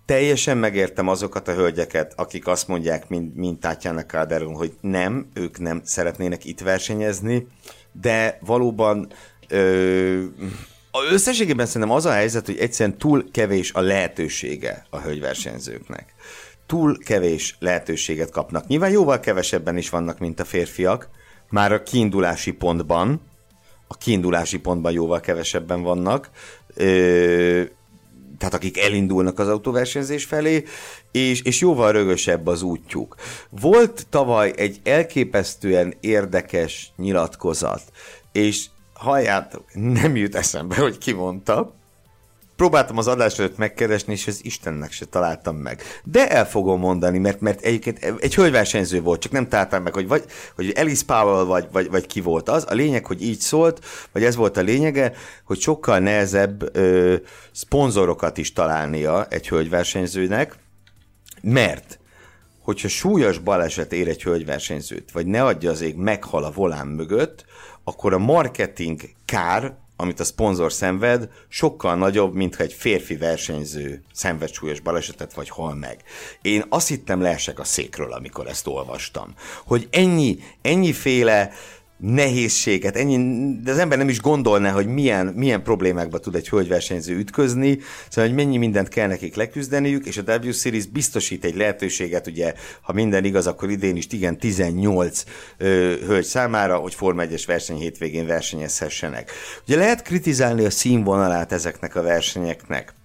teljesen 0.08 0.58
megértem 0.58 1.08
azokat 1.08 1.48
a 1.48 1.54
hölgyeket, 1.54 2.12
akik 2.16 2.46
azt 2.46 2.68
mondják, 2.68 3.08
mint, 3.08 3.36
mint 3.36 3.60
Tatjana 3.60 4.04
Calderon, 4.06 4.54
hogy 4.54 4.72
nem, 4.80 5.28
ők 5.34 5.58
nem 5.58 5.80
szeretnének 5.84 6.44
itt 6.44 6.60
versenyezni, 6.60 7.46
de 7.92 8.38
valóban 8.40 9.12
ö, 9.48 10.24
összességében 11.10 11.66
szerintem 11.66 11.96
az 11.96 12.06
a 12.06 12.12
helyzet, 12.12 12.46
hogy 12.46 12.58
egyszerűen 12.58 12.98
túl 12.98 13.30
kevés 13.30 13.72
a 13.72 13.80
lehetősége 13.80 14.86
a 14.90 15.00
hölgyversenyzőknek. 15.00 16.14
Túl 16.66 16.98
kevés 16.98 17.56
lehetőséget 17.58 18.30
kapnak. 18.30 18.66
Nyilván 18.66 18.90
jóval 18.90 19.20
kevesebben 19.20 19.76
is 19.76 19.90
vannak, 19.90 20.18
mint 20.18 20.40
a 20.40 20.44
férfiak, 20.44 21.08
már 21.50 21.72
a 21.72 21.82
kiindulási 21.82 22.52
pontban, 22.52 23.20
a 23.86 23.96
kiindulási 23.96 24.58
pontban 24.58 24.92
jóval 24.92 25.20
kevesebben 25.20 25.82
vannak, 25.82 26.30
ö, 26.74 27.62
tehát 28.38 28.54
akik 28.54 28.78
elindulnak 28.78 29.38
az 29.38 29.48
autóversenyzés 29.48 30.24
felé, 30.24 30.64
és, 31.12 31.42
és 31.42 31.60
jóval 31.60 31.92
rögösebb 31.92 32.46
az 32.46 32.62
útjuk. 32.62 33.14
Volt 33.50 34.06
tavaly 34.10 34.52
egy 34.56 34.80
elképesztően 34.84 35.94
érdekes 36.00 36.92
nyilatkozat, 36.96 37.82
és 38.32 38.66
halljátok, 38.92 39.64
nem 39.74 40.16
jut 40.16 40.34
eszembe, 40.34 40.76
hogy 40.76 40.98
ki 40.98 41.12
mondta, 41.12 41.77
próbáltam 42.58 42.98
az 42.98 43.06
adás 43.06 43.38
előtt 43.38 43.56
megkeresni, 43.56 44.12
és 44.12 44.26
ez 44.26 44.38
Istennek 44.42 44.92
se 44.92 45.04
találtam 45.04 45.56
meg. 45.56 45.82
De 46.04 46.28
el 46.28 46.46
fogom 46.48 46.80
mondani, 46.80 47.18
mert, 47.18 47.40
mert 47.40 47.60
egyébként 47.60 48.14
egy 48.20 48.34
hölgyversenyző 48.34 49.02
volt, 49.02 49.20
csak 49.20 49.32
nem 49.32 49.48
találtam 49.48 49.82
meg, 49.82 49.94
hogy, 49.94 50.08
vagy, 50.08 50.24
hogy 50.54 50.72
Alice 50.76 51.04
Powell 51.06 51.44
vagy, 51.44 51.68
vagy, 51.72 51.90
vagy 51.90 52.06
ki 52.06 52.20
volt 52.20 52.48
az. 52.48 52.64
A 52.68 52.74
lényeg, 52.74 53.06
hogy 53.06 53.22
így 53.22 53.40
szólt, 53.40 53.84
vagy 54.12 54.24
ez 54.24 54.36
volt 54.36 54.56
a 54.56 54.60
lényege, 54.60 55.12
hogy 55.44 55.60
sokkal 55.60 55.98
nehezebb 55.98 56.76
ö, 56.76 57.14
szponzorokat 57.52 58.38
is 58.38 58.52
találnia 58.52 59.26
egy 59.26 59.48
hölgyversenyzőnek, 59.48 60.54
mert 61.42 61.98
hogyha 62.62 62.88
súlyos 62.88 63.38
baleset 63.38 63.92
ér 63.92 64.08
egy 64.08 64.22
hölgyversenyzőt, 64.22 65.10
vagy 65.10 65.26
ne 65.26 65.44
adja 65.44 65.70
az 65.70 65.80
ég, 65.80 65.96
meghal 65.96 66.44
a 66.44 66.50
volán 66.50 66.86
mögött, 66.86 67.44
akkor 67.84 68.12
a 68.12 68.18
marketing 68.18 69.00
kár 69.24 69.76
amit 70.00 70.20
a 70.20 70.24
szponzor 70.24 70.72
szenved, 70.72 71.28
sokkal 71.48 71.96
nagyobb, 71.96 72.34
mint 72.34 72.56
ha 72.56 72.62
egy 72.62 72.72
férfi 72.72 73.16
versenyző 73.16 74.02
szenved 74.12 74.52
súlyos 74.52 74.80
balesetet, 74.80 75.34
vagy 75.34 75.48
hal 75.48 75.74
meg. 75.74 76.02
Én 76.42 76.64
azt 76.68 76.88
hittem 76.88 77.20
leesek 77.20 77.58
a 77.58 77.64
székről, 77.64 78.12
amikor 78.12 78.46
ezt 78.46 78.66
olvastam. 78.66 79.34
Hogy 79.64 79.88
ennyi, 79.90 80.38
ennyiféle 80.62 81.50
nehézséget, 81.98 82.96
ennyi, 82.96 83.16
de 83.62 83.70
az 83.70 83.78
ember 83.78 83.98
nem 83.98 84.08
is 84.08 84.20
gondolná, 84.20 84.70
hogy 84.70 84.86
milyen, 84.86 85.26
milyen 85.26 85.62
problémákba 85.62 86.18
tud 86.18 86.34
egy 86.34 86.48
hölgyversenyző 86.48 87.16
ütközni, 87.16 87.78
szóval, 88.08 88.30
hogy 88.30 88.38
mennyi 88.38 88.56
mindent 88.56 88.88
kell 88.88 89.06
nekik 89.06 89.34
leküzdeniük, 89.34 90.06
és 90.06 90.16
a 90.16 90.38
W 90.42 90.52
Series 90.52 90.86
biztosít 90.86 91.44
egy 91.44 91.56
lehetőséget, 91.56 92.26
ugye, 92.26 92.54
ha 92.82 92.92
minden 92.92 93.24
igaz, 93.24 93.46
akkor 93.46 93.70
idén 93.70 93.96
is 93.96 94.06
igen 94.10 94.38
18 94.38 95.24
ö, 95.58 95.94
hölgy 96.06 96.24
számára, 96.24 96.76
hogy 96.76 96.94
Forma 96.94 97.22
1-es 97.24 97.42
verseny 97.46 97.76
hétvégén 97.76 98.26
versenyezhessenek. 98.26 99.30
Ugye 99.66 99.76
lehet 99.76 100.02
kritizálni 100.02 100.64
a 100.64 100.70
színvonalát 100.70 101.52
ezeknek 101.52 101.96
a 101.96 102.02
versenyeknek, 102.02 102.96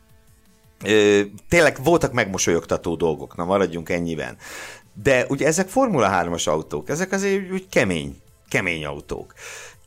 Ö, 0.85 1.21
tényleg 1.49 1.77
voltak 1.83 2.13
megmosolyogtató 2.13 2.95
dolgok, 2.95 3.35
na 3.35 3.45
maradjunk 3.45 3.89
ennyiben. 3.89 4.37
De 5.03 5.25
ugye 5.29 5.47
ezek 5.47 5.67
Formula 5.67 6.09
3-as 6.23 6.47
autók, 6.47 6.89
ezek 6.89 7.11
azért 7.11 7.51
úgy 7.51 7.67
kemény 7.69 8.22
kemény 8.53 8.85
autók. 8.85 9.33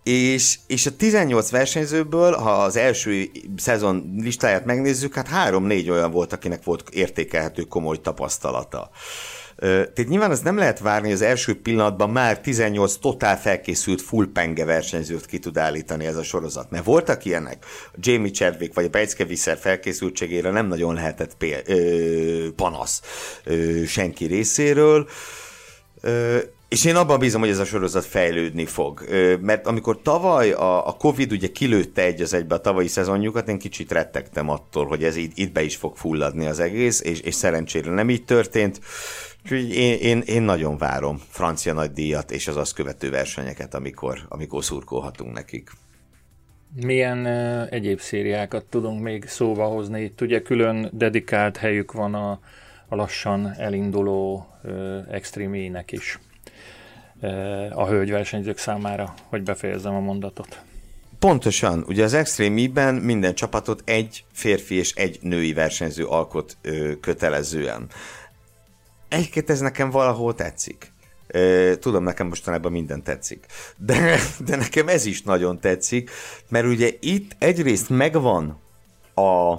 És, 0.02 0.58
és 0.66 0.86
a 0.86 0.96
18 0.96 1.50
versenyzőből, 1.50 2.32
ha 2.32 2.50
az 2.50 2.76
első 2.76 3.30
szezon 3.56 4.14
listáját 4.18 4.64
megnézzük, 4.64 5.14
hát 5.14 5.28
három-négy 5.28 5.90
olyan 5.90 6.10
volt, 6.10 6.32
akinek 6.32 6.64
volt 6.64 6.88
értékelhető 6.90 7.62
komoly 7.62 8.00
tapasztalata. 8.00 8.90
Tehát 9.56 10.06
nyilván 10.06 10.30
az 10.30 10.40
nem 10.40 10.56
lehet 10.56 10.78
várni, 10.78 11.06
hogy 11.06 11.14
az 11.14 11.22
első 11.22 11.60
pillanatban 11.60 12.10
már 12.10 12.40
18 12.40 12.96
totál 12.96 13.38
felkészült 13.38 14.02
full 14.02 14.26
penge 14.32 14.64
versenyzőt 14.64 15.26
ki 15.26 15.38
tud 15.38 15.58
állítani 15.58 16.06
ez 16.06 16.16
a 16.16 16.22
sorozat. 16.22 16.70
Mert 16.70 16.84
voltak 16.84 17.24
ilyenek, 17.24 17.64
Jamie 17.94 18.30
Chadwick 18.30 18.74
vagy 18.74 18.84
a 18.84 18.88
Bejcke 18.88 19.24
Visser 19.24 19.58
felkészültségére 19.58 20.50
nem 20.50 20.66
nagyon 20.66 20.94
lehetett 20.94 21.36
pél, 21.36 21.60
ö, 21.66 22.48
panasz 22.56 23.02
ö, 23.44 23.84
senki 23.84 24.24
részéről. 24.24 25.08
Ö, 26.00 26.38
és 26.68 26.84
én 26.84 26.96
abban 26.96 27.18
bízom, 27.18 27.40
hogy 27.40 27.50
ez 27.50 27.58
a 27.58 27.64
sorozat 27.64 28.04
fejlődni 28.04 28.64
fog. 28.64 29.04
Mert 29.40 29.66
amikor 29.66 30.02
tavaly 30.02 30.52
a, 30.52 30.88
a 30.88 30.92
Covid 30.92 31.32
ugye 31.32 31.48
kilőtte 31.48 32.02
egy 32.02 32.20
az 32.20 32.34
egybe 32.34 32.54
a 32.54 32.60
tavalyi 32.60 32.86
szezonjukat, 32.86 33.48
én 33.48 33.58
kicsit 33.58 33.92
rettegtem 33.92 34.48
attól, 34.48 34.86
hogy 34.86 35.04
ez 35.04 35.16
itt, 35.16 35.32
itt 35.34 35.52
be 35.52 35.62
is 35.62 35.76
fog 35.76 35.96
fulladni 35.96 36.46
az 36.46 36.60
egész, 36.60 37.00
és, 37.00 37.20
és 37.20 37.34
szerencsére 37.34 37.90
nem 37.90 38.10
így 38.10 38.24
történt. 38.24 38.80
Úgyhogy 39.42 39.74
én, 39.74 39.98
én, 39.98 40.20
én 40.26 40.42
nagyon 40.42 40.78
várom 40.78 41.20
francia 41.28 41.72
nagydíjat 41.72 42.30
és 42.30 42.48
az 42.48 42.56
azt 42.56 42.74
követő 42.74 43.10
versenyeket, 43.10 43.74
amikor, 43.74 44.18
amikor 44.28 44.64
szurkolhatunk 44.64 45.32
nekik. 45.32 45.70
Milyen 46.84 47.26
uh, 47.26 47.72
egyéb 47.72 48.00
szériákat 48.00 48.64
tudunk 48.64 49.02
még 49.02 49.26
szóba 49.26 49.64
hozni? 49.64 50.02
Itt 50.02 50.20
ugye 50.20 50.42
külön 50.42 50.90
dedikált 50.92 51.56
helyük 51.56 51.92
van 51.92 52.14
a, 52.14 52.30
a 52.88 52.94
lassan 52.94 53.54
elinduló 53.58 54.46
uh, 54.62 54.98
extreme 55.10 55.84
is 55.90 56.18
a 57.70 57.86
hölgyversenyzők 57.86 58.58
számára, 58.58 59.14
hogy 59.28 59.42
befejezzem 59.42 59.94
a 59.94 60.00
mondatot. 60.00 60.60
Pontosan, 61.18 61.84
ugye 61.86 62.04
az 62.04 62.14
Extreme 62.14 62.90
minden 62.90 63.34
csapatot 63.34 63.82
egy 63.84 64.24
férfi 64.32 64.74
és 64.74 64.92
egy 64.94 65.18
női 65.22 65.52
versenyző 65.52 66.04
alkot 66.04 66.56
ö, 66.62 66.92
kötelezően. 67.00 67.86
Egyébként 69.08 69.50
ez 69.50 69.60
nekem 69.60 69.90
valahol 69.90 70.34
tetszik. 70.34 70.92
Ö, 71.26 71.72
tudom, 71.80 72.02
nekem 72.02 72.26
mostanában 72.26 72.72
minden 72.72 73.02
tetszik. 73.02 73.46
De, 73.76 74.18
de 74.46 74.56
nekem 74.56 74.88
ez 74.88 75.06
is 75.06 75.22
nagyon 75.22 75.60
tetszik, 75.60 76.10
mert 76.48 76.66
ugye 76.66 76.90
itt 77.00 77.36
egyrészt 77.38 77.88
megvan 77.88 78.58
a 79.14 79.54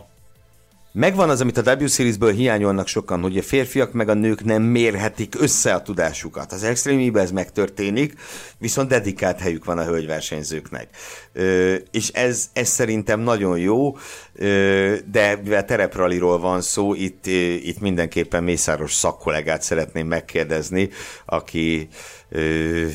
Megvan 1.00 1.30
az, 1.30 1.42
amit 1.42 1.58
a 1.58 1.76
W 1.76 1.88
Series-ből 1.88 2.32
hiányolnak 2.32 2.88
sokan, 2.88 3.22
hogy 3.22 3.38
a 3.38 3.42
férfiak 3.42 3.92
meg 3.92 4.10
a 4.10 4.14
nők 4.14 4.44
nem 4.44 4.62
mérhetik 4.62 5.36
össze 5.40 5.74
a 5.74 5.82
tudásukat. 5.82 6.52
Az 6.52 6.64
extreme 6.64 7.20
ez 7.20 7.32
megtörténik, 7.32 8.14
viszont 8.58 8.90
dedikált 8.90 9.40
helyük 9.40 9.66
van 9.66 9.78
a 9.78 9.84
hölgyversenyzőknek. 9.84 10.90
Ö, 11.34 11.76
és 11.92 12.08
ez, 12.08 12.50
ez 12.54 12.68
szerintem 12.68 13.20
nagyon 13.20 13.58
jó, 13.58 13.98
ö, 14.34 14.96
de 15.12 15.40
mivel 15.44 15.66
terepraliról 15.66 16.40
van 16.40 16.62
szó, 16.62 16.94
itt, 16.94 17.26
itt 17.62 17.80
mindenképpen 17.80 18.44
Mészáros 18.44 18.94
szakkollégát 18.94 19.62
szeretném 19.62 20.08
megkérdezni, 20.08 20.90
aki 21.26 21.88
ö, 22.30 22.86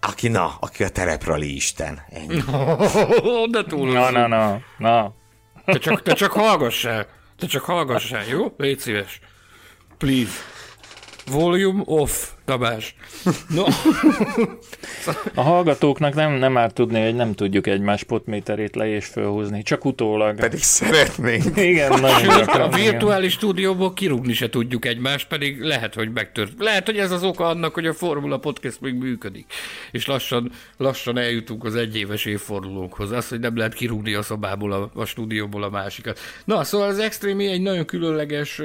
aki 0.00 0.28
na, 0.28 0.56
aki 0.60 0.84
a 0.84 0.88
tereprali 0.88 1.54
isten. 1.54 2.00
Ennyi. 2.10 2.42
de 3.52 3.64
túl. 3.64 3.92
Na, 3.92 4.10
na, 4.10 4.26
na, 4.26 4.60
na. 4.78 5.20
Te 5.64 5.78
csak, 5.78 6.02
te 6.02 6.14
csak 6.14 6.32
hallgassál. 6.32 7.06
Te 7.38 7.46
csak 7.46 7.64
hallgassál, 7.64 8.26
jó? 8.26 8.54
Légy 8.56 8.78
szíves. 8.78 9.20
Please. 9.98 10.51
Volume 11.30 11.82
off, 11.84 12.28
Tabás. 12.44 12.94
No. 13.48 13.64
A 15.34 15.42
hallgatóknak 15.42 16.14
nem, 16.14 16.32
nem 16.32 16.56
árt 16.56 16.74
tudni, 16.74 17.02
hogy 17.02 17.14
nem 17.14 17.34
tudjuk 17.34 17.66
egymás 17.66 18.00
spotméterét 18.00 18.76
le 18.76 18.88
és 18.88 19.06
fölhúzni, 19.06 19.62
csak 19.62 19.84
utólag. 19.84 20.36
Pedig 20.36 20.62
szeretnénk. 20.62 21.56
Igen, 21.56 21.90
nagyon 22.00 22.18
Sőt, 22.18 22.30
a 22.30 22.38
gyakran, 22.38 22.70
virtuális 22.70 23.32
stúdióból 23.32 23.92
kirúgni 23.92 24.32
se 24.32 24.50
tudjuk 24.50 24.84
egymást, 24.84 25.28
pedig 25.28 25.60
lehet, 25.60 25.94
hogy 25.94 26.12
megtört. 26.12 26.52
Lehet, 26.58 26.86
hogy 26.86 26.98
ez 26.98 27.10
az 27.10 27.22
oka 27.22 27.46
annak, 27.46 27.74
hogy 27.74 27.86
a 27.86 27.94
Formula 27.94 28.38
Podcast 28.38 28.80
még 28.80 28.94
működik. 28.94 29.52
És 29.90 30.06
lassan, 30.06 30.50
lassan 30.76 31.18
eljutunk 31.18 31.64
az 31.64 31.74
egyéves 31.74 32.24
évfordulónkhoz. 32.24 33.10
Az, 33.10 33.28
hogy 33.28 33.40
nem 33.40 33.56
lehet 33.56 33.74
kirúgni 33.74 34.14
a 34.14 34.22
szobából, 34.22 34.72
a, 34.72 34.90
a 34.94 35.04
stúdióból 35.04 35.62
a 35.62 35.70
másikat. 35.70 36.18
Na, 36.44 36.64
szóval 36.64 36.88
az 36.88 36.98
Extreme 36.98 37.44
egy 37.44 37.62
nagyon 37.62 37.84
különleges 37.84 38.60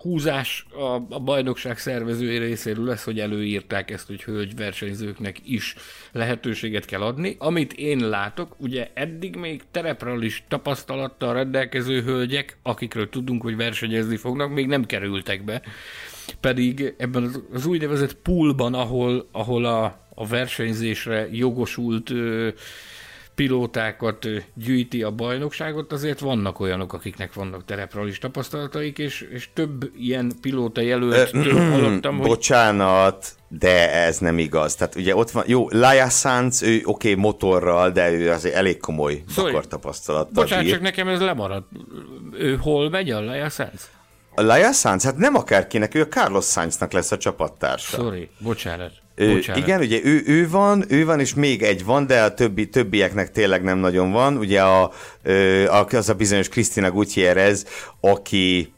húzás 0.00 0.66
a, 0.70 1.14
a 1.14 1.20
bajnokság 1.20 1.78
szervezői 1.78 2.38
részéről 2.38 2.84
lesz, 2.84 3.04
hogy 3.04 3.20
előírták 3.20 3.90
ezt, 3.90 4.06
hogy 4.06 4.22
hölgy 4.22 4.56
versenyzőknek 4.56 5.36
is 5.44 5.74
lehetőséget 6.12 6.84
kell 6.84 7.00
adni. 7.00 7.36
Amit 7.38 7.72
én 7.72 8.08
látok, 8.08 8.54
ugye 8.58 8.90
eddig 8.94 9.36
még 9.36 9.62
terepről 9.70 10.22
is 10.22 10.44
tapasztalattal 10.48 11.34
rendelkező 11.34 12.02
hölgyek, 12.02 12.56
akikről 12.62 13.08
tudunk, 13.08 13.42
hogy 13.42 13.56
versenyezni 13.56 14.16
fognak, 14.16 14.50
még 14.50 14.66
nem 14.66 14.84
kerültek 14.84 15.44
be. 15.44 15.62
Pedig 16.40 16.94
ebben 16.98 17.30
az 17.52 17.66
úgynevezett 17.66 18.14
poolban, 18.14 18.74
ahol, 18.74 19.28
ahol 19.32 19.64
a, 19.64 19.84
a 20.14 20.26
versenyzésre 20.26 21.28
jogosult 21.32 22.10
ö, 22.10 22.48
pilótákat 23.40 24.26
gyűjti 24.54 25.02
a 25.02 25.10
bajnokságot, 25.10 25.92
azért 25.92 26.18
vannak 26.18 26.60
olyanok, 26.60 26.92
akiknek 26.92 27.32
vannak 27.32 27.64
terepralis 27.64 28.18
tapasztalataik, 28.18 28.98
és, 28.98 29.20
és 29.20 29.48
több 29.54 29.90
ilyen 29.96 30.32
pilóta 30.40 30.80
jelöltől 30.80 31.54
hallottam, 31.72 32.18
hogy 32.18 32.26
Bocsánat, 32.26 33.36
de 33.48 33.92
ez 33.92 34.18
nem 34.18 34.38
igaz. 34.38 34.74
Tehát 34.74 34.94
ugye 34.94 35.16
ott 35.16 35.30
van, 35.30 35.44
jó, 35.46 35.68
Laia 35.70 36.08
Sanz, 36.08 36.62
ő 36.62 36.80
oké, 36.84 37.10
okay, 37.10 37.22
motorral, 37.22 37.90
de 37.90 38.10
ő 38.10 38.30
azért 38.30 38.54
elég 38.54 38.80
komoly 38.80 39.22
Sorry. 39.28 39.50
akartapasztalattal 39.50 40.42
Bocsánat, 40.42 40.64
bír. 40.64 40.72
csak 40.72 40.82
nekem 40.82 41.08
ez 41.08 41.20
lemaradt. 41.20 41.66
Ő 42.38 42.56
hol 42.56 42.90
megy 42.90 43.10
a 43.10 43.20
Leia 43.20 43.48
Sanz? 43.48 43.90
A 44.34 44.42
Laia 44.42 44.72
Sanz, 44.72 45.04
hát 45.04 45.16
nem 45.16 45.34
akárkinek, 45.34 45.94
ő 45.94 46.00
a 46.00 46.08
Carlos 46.08 46.44
Sainznak 46.44 46.92
lesz 46.92 47.12
a 47.12 47.16
csapattársa. 47.16 47.96
Sorry, 47.96 48.28
bocsánat. 48.38 48.92
Bocsánat. 49.26 49.62
igen, 49.62 49.80
ugye 49.80 50.00
ő, 50.04 50.22
ő 50.26 50.48
van, 50.48 50.84
ő 50.88 51.04
van, 51.04 51.20
és 51.20 51.34
még 51.34 51.62
egy 51.62 51.84
van, 51.84 52.06
de 52.06 52.22
a 52.22 52.34
többi, 52.34 52.68
többieknek 52.68 53.30
tényleg 53.30 53.62
nem 53.62 53.78
nagyon 53.78 54.12
van. 54.12 54.36
Ugye 54.36 54.62
a, 54.62 54.92
a, 55.68 55.86
az 55.90 56.08
a 56.08 56.14
bizonyos 56.14 56.48
Cristina 56.48 56.90
Gutierrez, 56.90 57.66
aki 58.00 58.72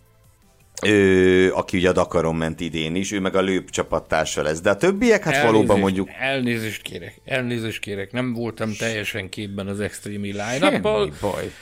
ő, 0.82 1.53
aki 1.53 1.76
ugye 1.76 1.88
a 1.88 1.93
Dakaron 1.93 2.34
ment 2.34 2.61
idén 2.61 2.95
is, 2.95 3.12
ő 3.12 3.20
meg 3.20 3.36
a 3.36 3.40
Lőp 3.40 3.70
csapattársa 3.70 4.43
lesz. 4.43 4.61
De 4.61 4.70
a 4.70 4.76
többiek, 4.76 5.24
hát 5.24 5.45
valóban 5.45 5.78
mondjuk 5.78 6.09
Elnézést 6.18 6.82
kérek, 6.82 7.20
elnézést 7.24 7.80
kérek, 7.80 8.12
nem 8.12 8.32
voltam 8.32 8.72
teljesen 8.78 9.28
képben 9.28 9.66
az 9.66 9.80
Extreme 9.80 10.26
line 10.26 10.80
baj. 10.80 11.11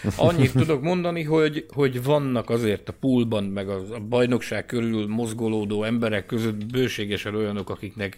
Annyit 0.17 0.53
tudok 0.53 0.83
mondani, 0.83 1.23
hogy, 1.23 1.67
hogy 1.73 2.03
vannak 2.03 2.51
azért 2.51 2.89
a 2.89 2.93
poolban, 3.01 3.45
meg 3.45 3.69
a, 3.69 3.95
a 3.95 4.01
bajnokság 4.01 4.67
körül 4.67 5.07
mozgolódó 5.07 5.85
emberek 5.85 6.27
között 6.27 6.67
bőségesen 6.67 7.35
olyanok, 7.35 7.71
akiknek 7.71 8.17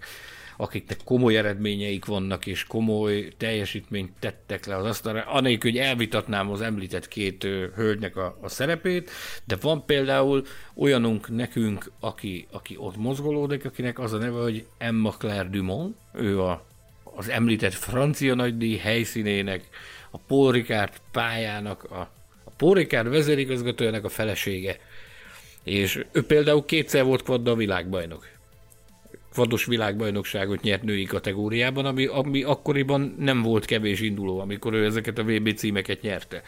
akiknek 0.57 0.98
komoly 1.05 1.36
eredményeik 1.36 2.05
vannak, 2.05 2.46
és 2.46 2.64
komoly 2.64 3.32
teljesítményt 3.36 4.12
tettek 4.18 4.66
le 4.66 4.76
az 4.76 4.84
asztalra, 4.84 5.22
anélkül, 5.22 5.70
hogy 5.70 5.80
elvitatnám 5.80 6.50
az 6.50 6.61
említett 6.61 7.09
két 7.09 7.42
hölgynek 7.74 8.16
a, 8.16 8.38
a 8.40 8.48
szerepét, 8.48 9.11
de 9.44 9.57
van 9.61 9.84
például 9.84 10.44
olyanunk 10.74 11.28
nekünk, 11.28 11.90
aki, 12.00 12.46
aki 12.50 12.76
ott 12.78 12.96
mozgolódik, 12.96 13.64
akinek 13.64 13.98
az 13.98 14.12
a 14.12 14.18
neve, 14.18 14.40
hogy 14.40 14.66
Emma 14.78 15.11
Claire 15.11 15.48
Dumont, 15.48 15.96
ő 16.14 16.40
a, 16.40 16.64
az 17.03 17.28
említett 17.28 17.74
francia 17.74 18.34
nagydíj 18.34 18.76
helyszínének, 18.76 19.68
a 20.11 20.18
Paul 20.18 20.53
Ricard 20.53 20.92
pályának, 21.12 21.84
a, 21.84 22.11
a 22.44 22.50
Paul 22.57 22.74
Ricard 22.74 23.09
vezérigazgatójának 23.09 24.05
a 24.05 24.09
felesége. 24.09 24.78
És 25.62 26.05
ő 26.12 26.26
például 26.26 26.64
kétszer 26.64 27.05
volt 27.05 27.22
kvadda 27.22 27.50
a 27.50 27.55
világbajnok 27.55 28.32
vados 29.35 29.64
világbajnokságot 29.64 30.62
nyert 30.62 30.83
női 30.83 31.05
kategóriában, 31.05 31.85
ami, 31.85 32.07
ami 32.07 32.43
akkoriban 32.43 33.14
nem 33.18 33.43
volt 33.43 33.64
kevés 33.64 34.01
induló, 34.01 34.41
amikor 34.41 34.74
ő 34.74 34.85
ezeket 34.85 35.18
a 35.18 35.22
VB 35.22 35.55
címeket 35.55 36.01
nyerte. 36.01 36.43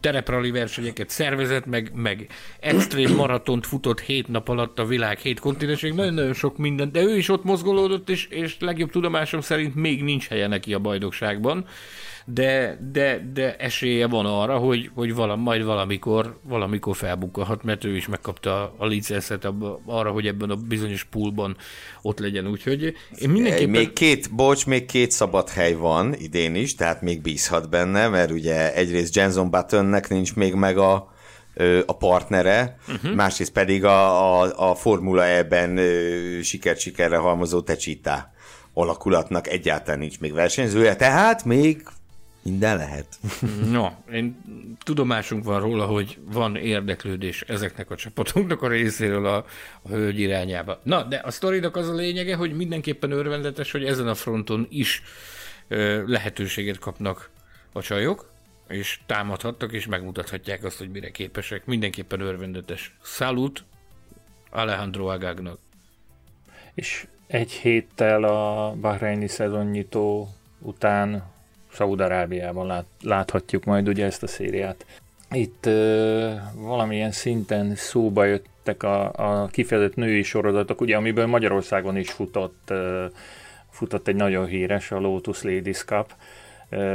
Tereprali 0.00 0.50
versenyeket 0.50 1.08
szervezett, 1.08 1.66
meg, 1.66 1.90
meg 1.94 2.26
extrém 2.60 3.14
maratont 3.14 3.66
futott 3.66 4.00
hét 4.00 4.28
nap 4.28 4.48
alatt 4.48 4.78
a 4.78 4.84
világ 4.84 5.18
hét 5.18 5.40
kontinenség, 5.40 5.92
nagyon-nagyon 5.92 6.34
sok 6.34 6.58
minden, 6.58 6.92
de 6.92 7.02
ő 7.02 7.16
is 7.16 7.28
ott 7.28 7.44
mozgolódott, 7.44 8.08
és, 8.08 8.26
és 8.26 8.56
legjobb 8.60 8.90
tudomásom 8.90 9.40
szerint 9.40 9.74
még 9.74 10.02
nincs 10.02 10.28
helye 10.28 10.46
neki 10.46 10.74
a 10.74 10.78
bajnokságban 10.78 11.66
de, 12.32 12.78
de, 12.92 13.30
de 13.32 13.56
esélye 13.56 14.06
van 14.06 14.26
arra, 14.26 14.56
hogy, 14.56 14.90
hogy 14.94 15.14
valam, 15.14 15.40
majd 15.40 15.64
valamikor, 15.64 16.38
valamikor 16.42 16.96
felbukkalhat, 16.96 17.62
mert 17.62 17.84
ő 17.84 17.96
is 17.96 18.06
megkapta 18.06 18.74
a 18.76 18.86
licenszet 18.86 19.48
arra, 19.84 20.10
hogy 20.10 20.26
ebben 20.26 20.50
a 20.50 20.56
bizonyos 20.56 21.04
poolban 21.04 21.56
ott 22.02 22.18
legyen, 22.18 22.46
úgyhogy 22.46 22.82
én 23.18 23.30
mindenképpen... 23.30 23.68
Még 23.68 23.92
két, 23.92 24.34
bocs, 24.34 24.66
még 24.66 24.86
két 24.86 25.10
szabad 25.10 25.48
hely 25.48 25.74
van 25.74 26.14
idén 26.14 26.54
is, 26.54 26.74
tehát 26.74 27.02
még 27.02 27.20
bízhat 27.20 27.70
benne, 27.70 28.08
mert 28.08 28.30
ugye 28.30 28.74
egyrészt 28.74 29.16
Jenson 29.16 29.50
Buttonnek 29.50 30.08
nincs 30.08 30.34
még 30.34 30.54
meg 30.54 30.78
a, 30.78 31.12
a 31.86 31.96
partnere, 31.96 32.78
uh-huh. 32.88 33.14
másrészt 33.14 33.52
pedig 33.52 33.84
a, 33.84 34.40
a, 34.42 34.70
a 34.70 34.74
Formula 34.74 35.24
E-ben 35.24 35.80
sikert 36.42 36.78
sikerre 36.78 37.16
halmozó 37.16 37.60
Tecsita 37.60 38.30
alakulatnak 38.74 39.48
egyáltalán 39.48 39.98
nincs 39.98 40.20
még 40.20 40.32
versenyzője, 40.32 40.96
tehát 40.96 41.44
még 41.44 41.82
minden 42.42 42.76
lehet. 42.76 43.18
No, 43.70 43.88
én 44.12 44.42
tudomásunk 44.78 45.44
van 45.44 45.60
róla, 45.60 45.86
hogy 45.86 46.18
van 46.24 46.56
érdeklődés 46.56 47.42
ezeknek 47.42 47.90
a 47.90 47.96
csapatoknak 47.96 48.62
a 48.62 48.68
részéről 48.68 49.26
a, 49.26 49.44
a 49.82 49.88
hölgy 49.88 50.18
irányába. 50.18 50.80
Na, 50.82 51.02
de 51.02 51.16
a 51.16 51.30
sztorinak 51.30 51.76
az 51.76 51.88
a 51.88 51.94
lényege, 51.94 52.34
hogy 52.34 52.56
mindenképpen 52.56 53.10
örvendetes, 53.10 53.70
hogy 53.70 53.84
ezen 53.84 54.08
a 54.08 54.14
fronton 54.14 54.66
is 54.70 55.02
ö, 55.68 56.02
lehetőséget 56.06 56.78
kapnak 56.78 57.30
a 57.72 57.82
csajok, 57.82 58.30
és 58.68 59.00
támadhattak, 59.06 59.72
és 59.72 59.86
megmutathatják 59.86 60.64
azt, 60.64 60.78
hogy 60.78 60.90
mire 60.90 61.10
képesek. 61.10 61.66
Mindenképpen 61.66 62.20
örvendetes. 62.20 62.96
Salut 63.02 63.64
Alejandro 64.50 65.06
Agagnak. 65.06 65.58
És 66.74 67.06
egy 67.26 67.52
héttel 67.52 68.24
a 68.24 68.74
Bahreini 68.74 69.28
szezonnyitó 69.28 70.28
után 70.58 71.36
Szaúd-Arábiában 71.78 72.66
lát, 72.66 72.86
láthatjuk 73.02 73.64
majd 73.64 73.88
ugye 73.88 74.04
ezt 74.04 74.22
a 74.22 74.26
szériát. 74.26 74.86
Itt 75.30 75.66
ö, 75.66 76.32
valamilyen 76.54 77.10
szinten 77.10 77.74
szóba 77.74 78.24
jöttek 78.24 78.82
a, 78.82 79.12
a 79.12 79.46
kifejezett 79.46 79.94
női 79.94 80.22
sorozatok, 80.22 80.80
ugye 80.80 80.96
amiből 80.96 81.26
Magyarországon 81.26 81.96
is 81.96 82.10
futott, 82.10 82.70
ö, 82.70 83.06
futott 83.70 84.08
egy 84.08 84.16
nagyon 84.16 84.46
híres, 84.46 84.90
a 84.90 85.00
Lotus 85.00 85.42
Ladies 85.42 85.84
Cup, 85.84 86.14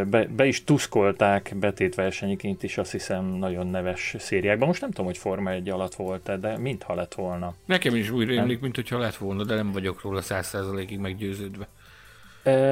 be, 0.09 0.27
be 0.36 0.45
is 0.45 0.63
tuszkolták 0.63 1.53
betétversenyiként 1.59 2.63
is, 2.63 2.77
azt 2.77 2.91
hiszem, 2.91 3.25
nagyon 3.25 3.67
neves 3.67 4.15
szériákban. 4.19 4.67
Most 4.67 4.81
nem 4.81 4.89
tudom, 4.89 5.05
hogy 5.05 5.17
Forma 5.17 5.51
egy 5.51 5.69
alatt 5.69 5.95
volt-e, 5.95 6.38
de 6.38 6.57
mintha 6.57 6.95
lett 6.95 7.13
volna. 7.13 7.53
Nekem 7.65 7.95
is 7.95 8.09
úgy 8.09 8.27
rémlik, 8.27 8.59
mint 8.59 8.75
hogyha 8.75 8.97
lett 8.97 9.15
volna, 9.15 9.43
de 9.43 9.55
nem 9.55 9.71
vagyok 9.71 10.01
róla 10.01 10.21
száz 10.21 10.47
százalékig 10.47 10.99
meggyőződve. 10.99 11.67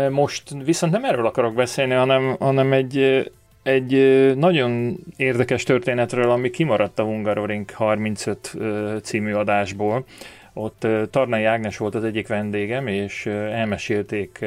Most 0.10 0.44
viszont 0.66 0.92
nem 0.92 1.06
erről 1.06 1.26
akarok 1.26 1.54
beszélni, 1.54 1.94
hanem, 1.94 2.36
hanem 2.40 2.74
egy, 2.74 3.32
egy 3.64 3.96
nagyon 4.38 4.98
érdekes 5.18 5.64
történetről, 5.64 6.32
ami 6.32 6.50
kimaradt 6.50 7.00
a 7.00 7.04
Hungaroring 7.04 7.72
35 7.72 8.58
című 9.02 9.34
adásból. 9.34 10.06
Ott 10.54 10.88
Tarnai 11.10 11.44
Ágnes 11.44 11.78
volt 11.78 11.96
az 11.96 12.04
egyik 12.04 12.28
vendégem, 12.28 12.88
és 12.88 13.26
elmesélték 13.26 14.46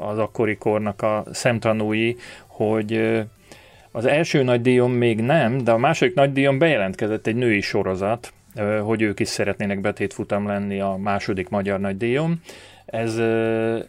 az 0.00 0.18
akkori 0.18 0.56
kornak 0.56 1.02
a 1.02 1.24
szemtanúi, 1.32 2.16
hogy 2.46 3.20
az 3.90 4.04
első 4.04 4.42
nagy 4.42 4.60
díjon 4.60 4.90
még 4.90 5.20
nem, 5.20 5.64
de 5.64 5.70
a 5.70 5.78
második 5.78 6.14
nagy 6.14 6.32
díjon 6.32 6.58
bejelentkezett 6.58 7.26
egy 7.26 7.34
női 7.34 7.60
sorozat, 7.60 8.32
hogy 8.82 9.02
ők 9.02 9.20
is 9.20 9.28
szeretnének 9.28 9.80
betétfutam 9.80 10.46
lenni 10.46 10.80
a 10.80 10.96
második 10.96 11.48
magyar 11.48 11.80
nagy 11.80 11.96
díjon, 11.96 12.40
ez 12.84 13.18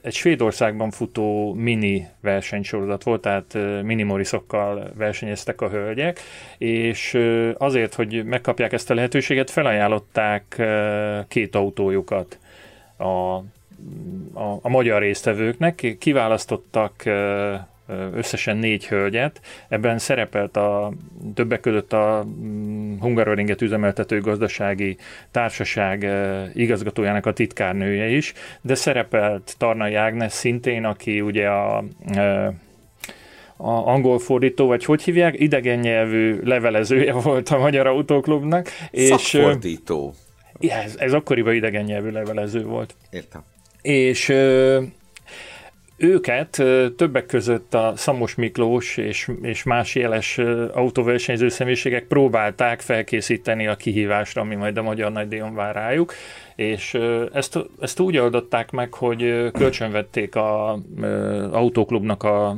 egy 0.02 0.14
Svédországban 0.14 0.92
futó 0.92 1.54
mini 1.54 2.08
versenysorozat 2.22 3.04
volt, 3.04 3.22
tehát 3.22 3.58
minimoriszokkal 3.84 4.92
versenyeztek 4.96 5.62
a 5.62 5.70
hölgyek, 5.70 6.20
és 6.58 7.20
azért, 7.58 7.94
hogy 7.94 8.26
megkapják 8.26 8.74
ezt 8.74 8.90
a 8.90 8.94
lehetőséget, 8.94 9.50
felajánlották 9.50 10.62
két 11.28 11.56
autójukat 11.56 12.40
a, 12.98 13.04
a, 13.04 13.44
a 14.62 14.70
magyar 14.70 15.02
résztvevőknek. 15.02 15.96
Kiválasztottak 16.00 17.04
összesen 18.14 18.58
négy 18.58 18.88
hölgyet. 18.88 19.42
Ebben 19.68 19.98
szerepelt 19.98 20.58
a 20.58 20.94
többek 21.34 21.60
között 21.60 21.94
a 21.94 22.26
mm, 22.26 23.00
Hungaroringet 23.00 23.62
üzemeltető 23.62 24.22
gazdasági 24.22 24.98
társaság 25.32 26.08
igazgatójának 26.54 27.26
a 27.26 27.34
titkárnője 27.34 28.08
is, 28.08 28.34
de 28.62 28.76
szerepelt 28.76 29.56
Tarnai 29.58 29.94
Ágnes 29.94 30.34
szintén, 30.34 30.86
aki 30.86 31.22
ugye 31.22 31.48
a, 31.48 31.78
a 33.58 33.72
angol 33.88 34.20
fordító, 34.20 34.68
vagy 34.68 34.86
hogy 34.86 35.04
hívják, 35.04 35.40
idegen 35.40 35.80
nyelvű 35.80 36.40
levelezője 36.44 37.14
volt 37.14 37.50
a 37.50 37.58
Magyar 37.58 37.88
Autóklubnak. 37.88 38.70
Szakfordító. 38.92 40.14
És, 40.60 40.70
ez, 40.70 40.96
ez 40.98 41.14
akkoriban 41.14 41.54
idegen 41.54 41.84
nyelvű 41.84 42.10
levelező 42.10 42.64
volt. 42.64 42.96
Értem. 43.10 43.44
És 43.82 44.34
őket 45.98 46.50
többek 46.98 47.26
között 47.26 47.74
a 47.74 47.94
Szamos 47.96 48.36
Miklós 48.36 48.98
és, 48.98 49.32
és 49.42 49.64
más 49.64 49.96
jeles 49.96 50.38
autóversenyző 50.74 51.50
személyiségek 51.50 52.04
próbálták 52.04 52.82
felkészíteni 52.82 53.68
a 53.68 53.76
kihívásra, 53.76 54.42
ami 54.42 54.56
majd 54.56 54.78
a 54.78 54.82
Magyar 54.82 55.12
Nagydíjon 55.12 55.56
vár 55.56 55.76
rájuk, 55.76 56.14
és 56.56 56.98
ezt, 57.34 57.60
ezt 57.82 58.00
úgy 58.00 58.18
oldották 58.18 58.72
meg, 58.72 58.94
hogy 58.94 59.52
kölcsönvették 59.52 60.36
az 60.36 60.80
autóklubnak 61.52 62.24
a 62.24 62.58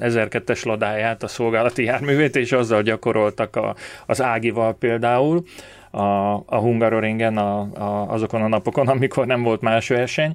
1002-es 0.00 0.66
ladáját, 0.66 1.22
a 1.22 1.28
szolgálati 1.28 1.84
járművét, 1.84 2.36
és 2.36 2.52
azzal 2.52 2.82
gyakoroltak 2.82 3.56
a, 3.56 3.74
az 4.06 4.22
Ágival 4.22 4.74
például, 4.74 5.42
a, 5.90 6.32
a 6.46 6.56
Hungaroringen 6.56 7.36
a, 7.36 7.60
a, 7.60 8.12
azokon 8.12 8.42
a 8.42 8.48
napokon, 8.48 8.88
amikor 8.88 9.26
nem 9.26 9.42
volt 9.42 9.60
más 9.60 9.88
verseny, 9.88 10.34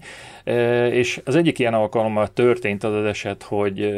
és 0.91 1.21
az 1.25 1.35
egyik 1.35 1.59
ilyen 1.59 1.73
alkalommal 1.73 2.27
történt 2.27 2.83
az 2.83 2.93
az 2.93 3.05
eset, 3.05 3.43
hogy 3.43 3.93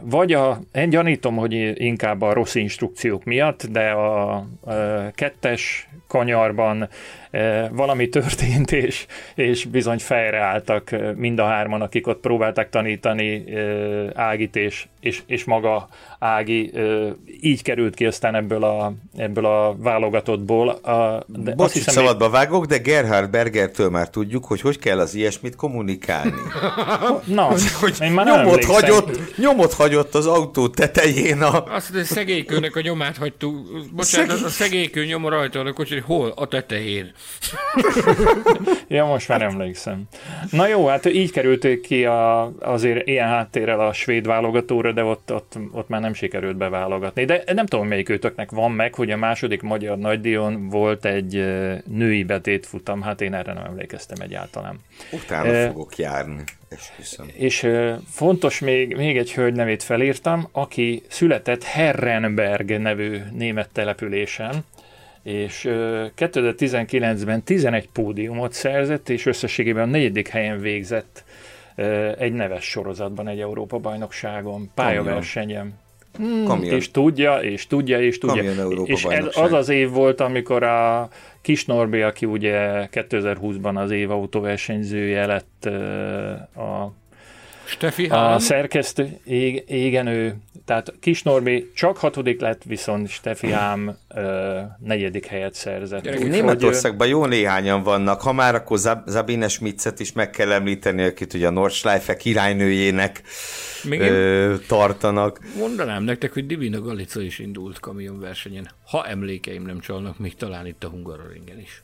vagy 0.00 0.32
a, 0.32 0.58
én 0.74 0.90
gyanítom, 0.90 1.36
hogy 1.36 1.82
inkább 1.82 2.22
a 2.22 2.32
rossz 2.32 2.54
instrukciók 2.54 3.24
miatt, 3.24 3.66
de 3.66 3.90
a, 3.90 4.32
a 4.34 4.44
kettes 5.14 5.88
kanyarban 6.08 6.88
valami 7.70 8.08
történt, 8.08 8.72
és, 8.72 9.06
és 9.34 9.64
bizony 9.64 9.98
fejreálltak 9.98 10.96
mind 11.16 11.38
a 11.38 11.44
hárman, 11.44 11.82
akik 11.82 12.06
ott 12.06 12.20
próbálták 12.20 12.70
tanítani 12.70 13.44
Ágit, 14.14 14.56
és, 14.56 14.86
és, 15.00 15.22
és 15.26 15.44
maga 15.44 15.88
Ági 16.18 16.72
így 17.40 17.62
került 17.62 17.94
ki 17.94 18.06
aztán 18.06 18.34
ebből 18.34 18.64
a, 18.64 18.92
ebből 19.16 19.46
a 19.46 19.76
válogatottból. 19.78 20.68
A, 20.68 21.24
de 21.26 21.54
Bocs, 21.54 21.72
hiszem, 21.72 21.94
szabadba 21.94 22.24
még... 22.24 22.34
vágok, 22.34 22.64
de 22.66 22.78
Gerhard 22.78 23.30
Bergertől 23.30 23.90
már 23.90 24.10
tudjuk, 24.10 24.44
hogy 24.44 24.60
hogy 24.60 24.78
kell 24.78 24.98
az 24.98 25.14
ilyesmit 25.14 25.56
kommunikálni. 25.56 26.32
Na, 27.24 27.54
hogy 27.80 27.96
én 28.00 28.12
már 28.12 28.26
nyomot 28.26 28.64
hagyott, 28.64 29.36
nyomot 29.36 29.72
hagyott 29.72 30.14
az 30.14 30.26
autó 30.26 30.68
tetején 30.68 31.42
a... 31.42 31.64
Azt, 31.64 31.92
hogy 31.92 32.04
szegélykőnek 32.04 32.76
a 32.76 32.80
nyomát 32.80 33.16
hagytuk. 33.16 33.66
Bocsánat, 33.92 34.28
Szegély... 34.28 34.44
a 34.44 34.48
szegélykő 34.48 35.04
nyom 35.04 35.28
rajta 35.28 35.72
kocsi, 35.72 35.98
hol? 35.98 36.32
A 36.36 36.46
tetején. 36.46 37.12
ja, 38.88 39.04
most 39.04 39.28
már 39.28 39.42
emlékszem. 39.42 40.02
Na 40.50 40.66
jó, 40.66 40.86
hát 40.86 41.06
így 41.06 41.32
kerülték 41.32 41.80
ki 41.80 42.04
a, 42.04 42.52
azért 42.60 43.06
ilyen 43.06 43.28
háttérrel 43.28 43.80
a 43.80 43.92
svéd 43.92 44.26
válogatóra, 44.26 44.92
de 44.92 45.04
ott, 45.04 45.32
ott, 45.32 45.58
ott 45.72 45.88
már 45.88 46.00
nem 46.00 46.14
sikerült 46.14 46.56
beválogatni. 46.56 47.24
De 47.24 47.42
nem 47.52 47.66
tudom, 47.66 47.86
melyik 47.86 48.08
őtöknek 48.08 48.50
van 48.50 48.72
meg, 48.72 48.94
hogy 48.94 49.10
a 49.10 49.16
második 49.16 49.62
magyar 49.62 49.98
nagydíjon 49.98 50.68
volt 50.68 51.04
egy 51.04 51.32
női 51.86 52.24
betétfutam, 52.24 53.02
hát 53.02 53.20
én 53.20 53.34
erre 53.34 53.52
nem 53.52 53.64
emlékeztem 53.64 54.20
egyáltalán. 54.20 54.80
Utána 55.12 55.48
e, 55.48 55.66
fogok 55.66 55.96
járni. 55.96 56.42
Esküszöm. 56.68 57.26
És 57.32 57.66
fontos 58.10 58.58
még, 58.58 58.96
még 58.96 59.16
egy 59.16 59.32
hölgy 59.32 59.54
nevét 59.54 59.82
felírtam, 59.82 60.48
aki 60.52 61.02
született 61.08 61.62
Herrenberg 61.62 62.80
nevű 62.80 63.18
német 63.32 63.68
településen, 63.72 64.64
és 65.22 65.68
2019-ben 66.16 67.42
11 67.42 67.88
pódiumot 67.92 68.52
szerzett, 68.52 69.08
és 69.08 69.26
összességében 69.26 69.82
a 69.82 69.90
negyedik 69.90 70.28
helyen 70.28 70.60
végzett 70.60 71.24
egy 72.18 72.32
neves 72.32 72.64
sorozatban, 72.64 73.28
egy 73.28 73.40
Európa-bajnokságon, 73.40 74.70
pályaversenyen. 74.74 75.78
Kamion. 76.44 76.74
És 76.74 76.90
tudja, 76.90 77.36
és 77.36 77.66
tudja, 77.66 78.00
és 78.00 78.18
tudja. 78.18 78.42
Kamion 78.42 78.58
Európa 78.58 78.92
és 78.92 79.04
ez 79.04 79.26
az 79.36 79.52
az 79.52 79.68
év 79.68 79.90
volt, 79.90 80.20
amikor 80.20 80.62
a 80.62 81.08
Kis 81.40 81.64
Norbi, 81.64 82.02
aki 82.02 82.26
ugye 82.26 82.88
2020-ban 82.92 83.74
az 83.74 83.90
év 83.90 84.10
autóversenyzője 84.10 85.26
lett 85.26 85.64
a 86.56 86.92
Steffi 87.70 88.06
a 88.06 88.16
Hahn, 88.16 88.38
szerkesztő, 88.38 89.18
igen, 89.66 90.06
ő, 90.06 90.36
tehát 90.64 90.92
Kis 91.00 91.22
Norbi 91.22 91.70
csak 91.74 91.96
hatodik 91.96 92.40
lett, 92.40 92.62
viszont 92.64 93.08
Steffi 93.08 93.50
Hám 93.52 93.96
ö, 94.14 94.58
negyedik 94.78 95.26
helyet 95.26 95.54
szerzett. 95.54 96.06
Úgyhogy, 96.06 96.28
Németországban 96.30 97.08
jó 97.08 97.26
néhányan 97.26 97.82
vannak, 97.82 98.20
ha 98.20 98.32
már 98.32 98.54
akkor 98.54 98.78
Zab- 98.78 99.08
Zabine 99.08 99.48
Schmitzet 99.48 100.00
is 100.00 100.12
meg 100.12 100.30
kell 100.30 100.52
említeni, 100.52 101.02
akit 101.02 101.34
ugye 101.34 101.46
a 101.46 101.50
Nordschleife 101.50 102.16
királynőjének 102.16 103.22
Még 103.84 104.00
ö, 104.00 104.54
tartanak. 104.66 105.40
mondanám 105.58 106.02
nektek, 106.02 106.32
hogy 106.32 106.46
Divina 106.46 106.80
Galica 106.80 107.20
is 107.20 107.38
indult 107.38 107.80
kamionversenyen. 107.80 108.70
Ha 108.90 109.06
emlékeim 109.06 109.62
nem 109.62 109.80
csalnak, 109.80 110.18
még 110.18 110.34
talán 110.34 110.66
itt 110.66 110.84
a 110.84 110.88
Hungaroringen 110.88 111.60
is. 111.60 111.82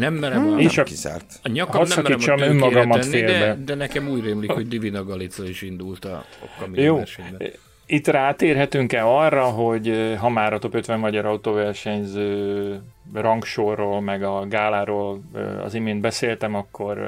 Nem 0.00 0.14
merem 0.14 0.52
a, 0.52 0.58
És 0.58 0.74
Nem 0.74 0.84
a- 0.84 0.88
kizárt. 0.88 1.40
a 1.42 1.48
nyakam 1.48 1.82
nem 1.88 2.02
merem 2.04 2.38
a 2.40 2.42
önmagamat 2.42 3.00
tenni, 3.00 3.20
de, 3.20 3.26
félbe. 3.26 3.56
de 3.64 3.74
nekem 3.74 4.08
úgy 4.08 4.24
rémlik, 4.24 4.50
hogy 4.50 4.68
Divina 4.68 5.04
Galica 5.04 5.48
is 5.48 5.62
indult 5.62 6.04
a, 6.04 6.14
a 6.16 6.24
Jó, 6.42 6.64
kamionversenyben. 6.64 7.50
itt 7.86 8.06
rátérhetünk-e 8.06 9.04
arra, 9.04 9.44
hogy 9.44 10.14
ha 10.18 10.28
már 10.28 10.52
a 10.52 10.58
Top 10.58 10.74
50 10.74 10.98
magyar 10.98 11.24
autóversenyző 11.26 12.80
rangsorról, 13.14 14.00
meg 14.00 14.22
a 14.22 14.46
gáláról 14.48 15.20
az 15.64 15.74
imént 15.74 16.00
beszéltem, 16.00 16.54
akkor 16.54 16.98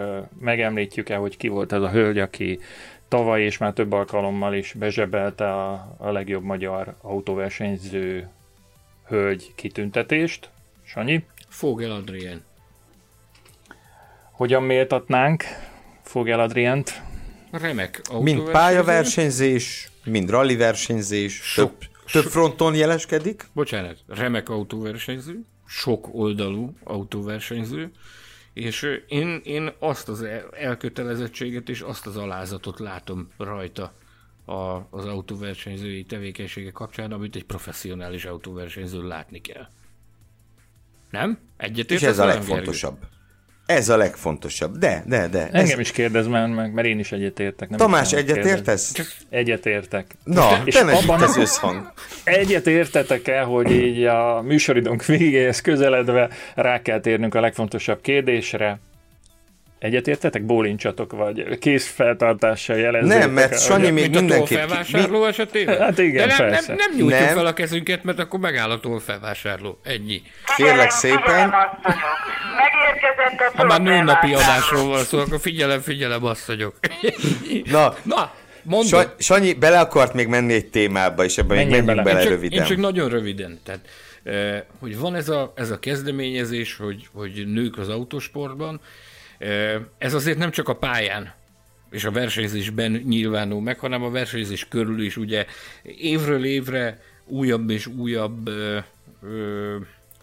megemlítjük-e, 0.41 1.17
hogy 1.17 1.37
ki 1.37 1.49
volt 1.49 1.73
ez 1.73 1.83
a 1.83 1.91
hölgy, 1.91 2.19
aki 2.19 2.59
tavaly 3.09 3.43
és 3.43 3.59
már 3.59 3.73
több 3.73 3.93
alkalommal 3.93 4.55
is 4.55 4.73
bezsebelte 4.79 5.53
a, 5.53 5.95
a 5.99 6.11
legjobb 6.11 6.43
magyar 6.43 6.95
autóversenyző 7.01 8.29
hölgy 9.09 9.53
kitüntetést. 9.55 10.51
Sanyi, 10.85 11.25
Fogel 11.49 11.91
Adrien. 11.91 12.43
Hogyan 14.33 14.63
méltatnánk 14.63 15.45
Fogel 16.03 16.41
Adrient? 16.41 17.03
Remek 17.51 18.01
Mind 18.21 18.51
pályaversenyzés, 18.51 19.91
mind 20.05 20.31
rally 20.31 20.57
versenyzés, 20.57 21.53
több, 21.55 21.73
több 22.13 22.25
fronton 22.25 22.75
jeleskedik. 22.75 23.47
Bocsánat, 23.53 23.99
remek 24.07 24.49
autóversenyző, 24.49 25.41
sok 25.67 26.09
oldalú 26.15 26.73
autóversenyző, 26.85 27.91
és 28.53 29.01
én, 29.09 29.41
én 29.45 29.73
azt 29.79 30.09
az 30.09 30.23
el- 30.23 30.49
elkötelezettséget 30.51 31.69
és 31.69 31.81
azt 31.81 32.07
az 32.07 32.17
alázatot 32.17 32.79
látom 32.79 33.29
rajta 33.39 33.93
a, 34.45 34.53
az 34.91 35.07
autóversenyzői 35.07 36.05
tevékenysége 36.05 36.71
kapcsán, 36.71 37.13
amit 37.13 37.37
egy 37.37 37.45
professzionális 37.45 38.25
autóversenyző 38.25 39.07
látni 39.07 39.41
kell. 39.41 39.69
Nem? 41.11 41.39
Egyetért 41.57 42.01
És 42.01 42.07
ez 42.07 42.19
a 42.19 42.25
legfontosabb. 42.25 42.99
Ez 43.77 43.89
a 43.89 43.97
legfontosabb. 43.97 44.79
De, 44.79 45.03
de, 45.07 45.29
de. 45.29 45.49
Ez... 45.53 45.63
Engem 45.63 45.81
is 45.81 45.91
kérdez 45.91 46.27
már 46.27 46.49
meg, 46.49 46.73
mert 46.73 46.87
én 46.87 46.99
is 46.99 47.13
egyetértek. 47.13 47.69
Nem 47.69 47.79
Tamás, 47.79 48.13
egyetértesz? 48.13 48.93
Egyetértek. 49.31 50.07
Na, 50.25 50.63
És 50.65 50.75
te 50.75 50.93
abban- 50.93 51.23
ez 51.23 51.37
összhang. 51.37 51.93
Egyetértetek-e, 52.25 53.41
hogy 53.41 53.71
így 53.71 54.05
a 54.05 54.43
műsoridónk 54.43 55.05
végéhez 55.05 55.61
közeledve 55.61 56.29
rá 56.55 56.83
kell 56.83 57.01
térnünk 57.01 57.35
a 57.35 57.41
legfontosabb 57.41 58.01
kérdésre? 58.01 58.79
Egyetértetek? 59.83 60.43
Bólincsatok, 60.45 61.13
vagy 61.13 61.59
készfeltartással 61.59 62.77
jelezzétek? 62.77 63.19
Nem, 63.19 63.31
mert 63.31 63.61
Sanyi 63.61 63.91
még 63.91 64.03
Mint 64.03 64.17
a 64.17 64.19
mindenképp... 64.21 64.59
felvásárló 64.59 65.25
esetében? 65.25 65.81
Hát 65.81 65.99
igen, 65.99 66.29
De 66.29 66.35
nem, 66.37 66.49
persze. 66.51 66.67
nem, 66.75 66.77
nem 66.77 66.91
nyújtjuk 66.99 67.25
Nem. 67.25 67.35
fel 67.35 67.47
a 67.47 67.53
kezünket, 67.53 68.05
mert 68.05 68.19
akkor 68.19 68.41
megáll 68.41 68.71
a 68.71 68.99
felvásárló. 68.99 69.79
Ennyi. 69.83 70.23
Kérlek 70.57 70.91
szépen. 70.91 71.53
Megérkezett 72.57 73.53
a 73.55 73.57
Ha 73.57 73.65
már 73.65 73.81
nőnapi 73.83 74.35
adásról 74.35 74.89
van 74.89 75.05
szó, 75.05 75.19
akkor 75.19 75.41
figyelem, 75.41 75.81
figyelem, 75.81 76.25
asszonyok. 76.25 76.75
Na, 77.65 77.95
Na, 78.03 78.33
mondom. 78.63 78.89
Sa- 78.89 79.15
Sanyi 79.19 79.53
bele 79.53 79.81
akart 79.81 80.15
még 80.15 80.27
menni 80.27 80.53
egy 80.53 80.67
témába, 80.67 81.25
és 81.25 81.39
ebben 81.39 81.57
menjünk 81.57 81.85
bele. 81.87 82.03
bele, 82.03 82.19
én 82.19 82.25
csak, 82.25 82.33
röviden. 82.35 82.59
Én 82.61 82.67
csak 82.67 82.77
nagyon 82.79 83.09
röviden. 83.09 83.61
Tehát, 83.65 83.81
eh, 84.23 84.63
hogy 84.81 84.99
van 84.99 85.15
ez 85.15 85.29
a, 85.29 85.53
ez 85.57 85.71
a 85.71 85.79
kezdeményezés, 85.79 86.77
hogy, 86.77 87.09
hogy 87.15 87.47
nők 87.47 87.79
az 87.79 87.89
autósportban, 87.89 88.81
ez 89.99 90.15
azért 90.15 90.39
nem 90.39 90.51
csak 90.51 90.69
a 90.69 90.77
pályán 90.77 91.33
és 91.91 92.05
a 92.05 92.11
versenyzésben 92.11 92.93
nyilvánul 92.93 93.61
meg, 93.61 93.79
hanem 93.79 94.03
a 94.03 94.11
versenyzés 94.11 94.69
körül 94.69 95.03
is 95.03 95.17
ugye 95.17 95.47
évről 95.83 96.45
évre 96.45 97.01
újabb 97.25 97.71
és 97.71 97.87
újabb 97.87 98.49
ö, 98.49 98.79
ö, 99.23 99.77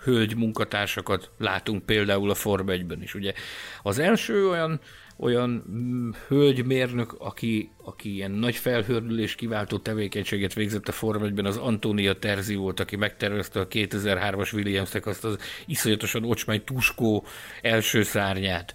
hölgy 0.04 0.36
munkatársakat 0.36 1.30
látunk 1.38 1.86
például 1.86 2.30
a 2.30 2.36
Form 2.36 2.68
1-ben 2.68 3.02
is. 3.02 3.16
Ugye 3.16 3.34
az 3.82 4.00
első 4.00 4.50
olyan 4.50 4.80
olyan 5.20 5.64
mm, 5.72 6.10
hölgymérnök, 6.28 7.16
aki, 7.18 7.72
aki 7.84 8.14
ilyen 8.14 8.32
nagy 8.32 8.56
felhördülés 8.56 9.36
kiváltó 9.36 9.78
tevékenységet 9.78 10.54
végzett 10.54 10.88
a 10.88 10.92
Form 10.92 11.24
1-ben, 11.24 11.46
az 11.46 11.58
Antonia 11.58 12.14
Terzi 12.14 12.56
volt, 12.56 12.80
aki 12.80 12.96
megtervezte 12.96 13.60
a 13.60 13.68
2003-as 13.68 14.54
Williamsnek 14.54 15.06
azt 15.06 15.24
az 15.24 15.38
iszonyatosan 15.66 16.24
ocsmány 16.24 16.64
tuskó 16.64 17.26
első 17.62 18.04
szárnyát. 18.04 18.74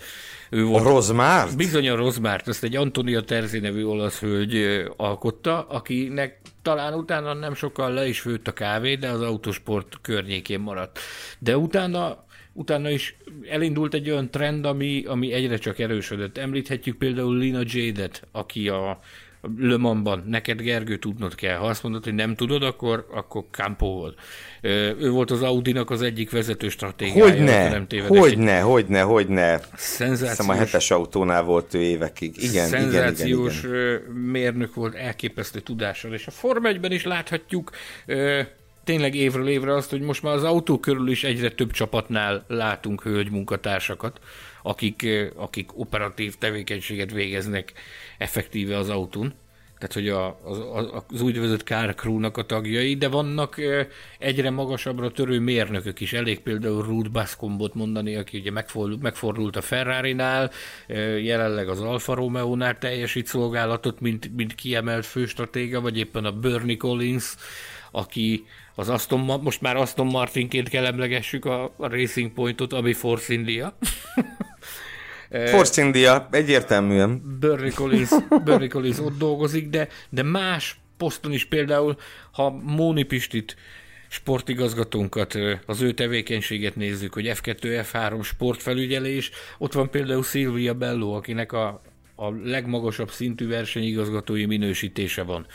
Ő 0.51 0.65
A 0.65 0.69
volt 0.69 0.85
Rozmárt? 0.85 1.57
Bizony 1.57 1.89
a 1.89 1.95
Rozmárt, 1.95 2.49
ezt 2.49 2.65
egy 2.65 2.77
Antonia 2.77 3.21
Terzi 3.21 3.59
nevű 3.59 3.85
olasz 3.85 4.19
hölgy 4.19 4.85
alkotta, 4.97 5.67
akinek 5.69 6.41
talán 6.63 6.95
utána 6.95 7.33
nem 7.33 7.55
sokkal 7.55 7.93
le 7.93 8.07
is 8.07 8.21
főtt 8.21 8.49
a 8.49 8.53
kávé, 8.53 8.95
de 8.95 9.09
az 9.09 9.21
autosport 9.21 9.99
környékén 10.03 10.61
maradt. 10.61 10.99
De 11.39 11.57
utána, 11.57 12.25
utána 12.55 12.91
is 12.91 13.17
elindult 13.51 13.95
egy 13.95 14.11
olyan 14.11 14.31
trend, 14.31 14.65
ami, 14.65 15.05
ami 15.07 15.33
egyre 15.33 15.57
csak 15.57 15.79
erősödött. 15.79 16.39
Említhetjük 16.39 16.97
például 16.97 17.39
Lina 17.39 17.61
Jade-et, 17.65 18.27
aki 18.33 18.69
a 18.69 19.01
Le 19.59 19.77
Mansban, 19.77 20.25
neked 20.27 20.61
Gergő 20.61 20.97
tudnod 20.97 21.35
kell. 21.35 21.57
Ha 21.57 21.67
azt 21.67 21.83
mondod, 21.83 22.05
hogy 22.05 22.15
nem 22.15 22.35
tudod, 22.35 22.63
akkor, 22.63 23.07
akkor 23.11 23.45
Campo 23.51 23.87
volt. 23.87 24.19
Ő 24.99 25.11
volt 25.11 25.31
az 25.31 25.43
Audinak 25.43 25.91
az 25.91 26.03
egyik 26.03 26.31
vezető 26.31 26.69
stratégiája. 26.69 27.25
Hogyne, 27.25 27.87
hogyne, 28.07 28.61
hogyne, 28.61 29.01
hogyne. 29.01 29.61
Szenzációs 29.75 30.37
Hiszem 30.37 30.49
a 30.49 30.55
hetes 30.55 30.91
autónál 30.91 31.43
volt 31.43 31.75
ő 31.75 31.81
évekig. 31.81 32.43
Igen, 32.43 32.51
igen, 32.51 32.67
igen, 32.67 32.81
szenzációs 32.91 33.59
igen. 33.59 33.75
ö, 33.75 33.97
mérnök 34.13 34.75
volt, 34.75 34.95
elképesztő 34.95 35.61
tudással, 35.61 36.13
és 36.13 36.27
a 36.27 36.31
Forma 36.31 36.71
1-ben 36.73 36.93
is 36.93 37.05
láthatjuk 37.05 37.71
tényleg 38.85 39.15
évről 39.15 39.49
évre 39.49 39.75
azt, 39.75 39.91
hogy 39.91 40.01
most 40.01 40.23
már 40.23 40.35
az 40.35 40.45
autó 40.45 40.79
körül 40.79 41.09
is 41.09 41.25
egyre 41.25 41.51
több 41.51 41.71
csapatnál 41.71 42.45
látunk 42.49 43.03
hölgy 43.03 43.31
munkatársakat, 43.31 44.21
akik, 44.63 45.03
ö, 45.03 45.27
akik 45.37 45.79
operatív 45.79 46.35
tevékenységet 46.35 47.13
végeznek 47.13 47.73
effektíve 48.19 48.77
az 48.77 48.89
autón. 48.89 49.35
Tehát, 49.79 49.95
hogy 49.95 50.09
a, 50.09 50.41
az, 50.51 50.59
az, 51.09 51.21
úgynevezett 51.21 51.63
car 51.63 51.95
crew-nak 51.95 52.37
a 52.37 52.47
tagjai, 52.47 52.95
de 52.95 53.09
vannak 53.09 53.57
ö, 53.57 53.83
egyre 54.19 54.51
magasabbra 54.51 55.11
törő 55.11 55.41
mérnökök 55.41 56.01
is. 56.01 56.13
Elég 56.13 56.41
például 56.41 56.83
Ruth 56.83 57.11
Bascombot 57.11 57.75
mondani, 57.75 58.15
aki 58.17 58.39
ugye 58.39 58.51
megfordult, 58.51 59.03
megfordult 59.03 59.57
a 59.57 59.61
Ferrari-nál, 59.61 60.51
ö, 60.87 61.17
jelenleg 61.17 61.69
az 61.69 61.81
Alfa 61.81 62.15
Romeo-nál 62.15 62.79
teljesít 62.79 63.27
szolgálatot, 63.27 64.01
mint, 64.01 64.37
mint 64.37 64.55
kiemelt 64.55 65.07
főstratéga, 65.07 65.81
vagy 65.81 65.99
éppen 65.99 66.25
a 66.25 66.33
Bernie 66.33 66.77
Collins, 66.77 67.35
aki 67.91 68.45
az 68.75 68.89
Aston, 68.89 69.41
most 69.43 69.61
már 69.61 69.77
Aston 69.77 70.07
Martinként 70.07 70.69
kell 70.69 70.85
emlegessük 70.87 71.45
a, 71.45 71.65
a 71.65 71.89
Racing 71.89 72.33
Pointot, 72.33 72.73
ami 72.73 72.93
Force 72.93 73.33
India. 73.33 73.77
Force 75.51 75.83
India, 75.83 76.29
egyértelműen. 76.31 77.39
Bernie 77.41 77.71
Collins, 77.71 78.11
Bernie 78.45 78.69
Collins 78.69 78.99
ott 78.99 79.19
dolgozik, 79.19 79.69
de, 79.69 79.89
de 80.09 80.23
más 80.23 80.79
poszton 80.97 81.33
is 81.33 81.45
például, 81.45 81.97
ha 82.33 82.51
Móni 82.51 83.03
Pistit 83.03 83.57
sportigazgatónkat, 84.09 85.39
az 85.67 85.81
ő 85.81 85.93
tevékenységet 85.93 86.77
nézzük, 86.77 87.13
hogy 87.15 87.31
F2, 87.35 87.85
F3 87.93 88.25
sportfelügyelés, 88.25 89.31
ott 89.59 89.73
van 89.73 89.91
például 89.91 90.23
Silvia 90.23 90.75
Bello, 90.75 91.13
akinek 91.13 91.53
a, 91.53 91.83
a 92.17 92.31
legmagasabb 92.45 93.11
szintű 93.11 93.49
versenyigazgatói 93.49 94.45
minősítése 94.45 95.23
van. 95.23 95.47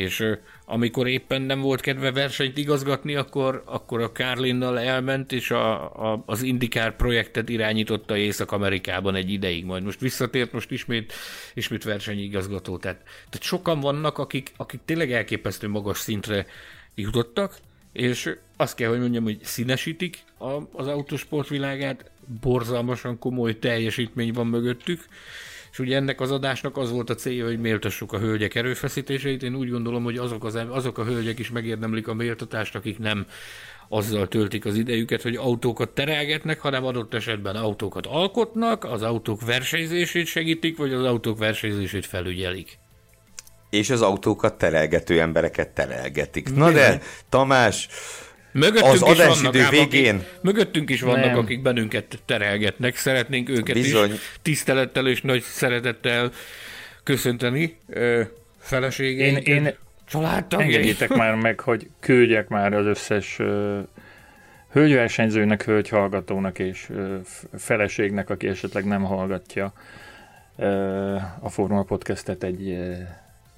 És 0.00 0.24
amikor 0.64 1.08
éppen 1.08 1.42
nem 1.42 1.60
volt 1.60 1.80
kedve 1.80 2.12
versenyt 2.12 2.58
igazgatni, 2.58 3.14
akkor, 3.14 3.62
akkor 3.66 4.00
a 4.00 4.12
Carlinnal 4.12 4.78
elment, 4.78 5.32
és 5.32 5.50
a, 5.50 5.82
a, 6.12 6.22
az 6.26 6.42
IndyCar 6.42 6.96
projektet 6.96 7.48
irányította 7.48 8.16
Észak-Amerikában 8.16 9.14
egy 9.14 9.30
ideig, 9.30 9.64
majd 9.64 9.82
most 9.82 10.00
visszatért, 10.00 10.52
most 10.52 10.70
ismét, 10.70 11.12
ismét 11.54 11.84
versenyigazgató. 11.84 12.76
Tehát, 12.76 13.02
tehát 13.02 13.42
sokan 13.42 13.80
vannak, 13.80 14.18
akik, 14.18 14.52
akik 14.56 14.80
tényleg 14.84 15.12
elképesztő 15.12 15.68
magas 15.68 15.98
szintre 15.98 16.46
jutottak, 16.94 17.56
és 17.92 18.34
azt 18.56 18.74
kell, 18.74 18.88
hogy 18.88 19.00
mondjam, 19.00 19.24
hogy 19.24 19.38
színesítik 19.42 20.18
a, 20.38 20.50
az 20.72 20.86
autósport 20.86 21.48
világát, 21.48 22.10
borzalmasan 22.40 23.18
komoly 23.18 23.58
teljesítmény 23.58 24.32
van 24.32 24.46
mögöttük, 24.46 25.04
És 25.72 25.78
ugye 25.78 25.96
ennek 25.96 26.20
az 26.20 26.30
adásnak 26.30 26.76
az 26.76 26.90
volt 26.90 27.10
a 27.10 27.14
célja, 27.14 27.44
hogy 27.44 27.60
méltassuk 27.60 28.12
a 28.12 28.18
hölgyek 28.18 28.54
erőfeszítéseit. 28.54 29.42
Én 29.42 29.54
úgy 29.54 29.70
gondolom, 29.70 30.02
hogy 30.02 30.16
azok, 30.16 30.44
az, 30.44 30.58
azok 30.68 30.98
a 30.98 31.04
hölgyek 31.04 31.38
is 31.38 31.50
megérdemlik 31.50 32.08
a 32.08 32.14
méltatást, 32.14 32.74
akik 32.74 32.98
nem 32.98 33.26
azzal 33.88 34.28
töltik 34.28 34.64
az 34.64 34.76
idejüket, 34.76 35.22
hogy 35.22 35.36
autókat 35.36 35.88
terelgetnek, 35.88 36.60
hanem 36.60 36.84
adott 36.84 37.14
esetben 37.14 37.56
autókat 37.56 38.06
alkotnak, 38.06 38.84
az 38.84 39.02
autók 39.02 39.44
versenyzését 39.44 40.26
segítik, 40.26 40.76
vagy 40.76 40.92
az 40.92 41.04
autók 41.04 41.38
versenyzését 41.38 42.06
felügyelik. 42.06 42.78
És 43.70 43.90
az 43.90 44.02
autókat 44.02 44.58
terelgető 44.58 45.20
embereket 45.20 45.68
terelgetik. 45.68 46.54
Na 46.54 46.72
de, 46.72 47.00
Tamás, 47.28 47.88
Mögöttünk 48.52 48.86
Az 48.86 48.94
is 48.94 49.00
vannak 49.00 49.20
adásidő 49.20 49.66
végén- 49.70 50.14
Akik, 50.14 50.28
mögöttünk 50.42 50.90
is 50.90 51.00
vannak, 51.00 51.24
Nem. 51.24 51.38
akik 51.38 51.62
bennünket 51.62 52.18
terelgetnek. 52.26 52.96
Szeretnénk 52.96 53.48
őket 53.48 53.74
Bizony. 53.74 54.12
is 54.12 54.20
tisztelettel 54.42 55.08
és 55.08 55.20
nagy 55.22 55.42
szeretettel 55.42 56.30
köszönteni. 57.02 57.76
Ö, 57.88 58.18
Én, 58.18 58.26
feleségeinket, 58.58 59.46
én 59.46 59.74
családtagjai. 60.08 60.68
engedjétek 60.72 61.08
már 61.08 61.34
meg, 61.34 61.60
hogy 61.60 61.88
küldjek 62.00 62.48
már 62.48 62.72
az 62.72 62.86
összes 62.86 63.36
ö, 63.38 63.78
hölgyversenyzőnek, 64.72 65.64
hölgyhallgatónak 65.64 66.58
és 66.58 66.86
ö, 66.94 67.16
feleségnek, 67.58 68.30
aki 68.30 68.46
esetleg 68.48 68.84
nem 68.84 69.02
hallgatja 69.02 69.72
ö, 70.56 71.14
a 71.40 71.48
Formula 71.48 71.82
Podcastet 71.82 72.42
egy, 72.42 72.68
ö, 72.70 72.92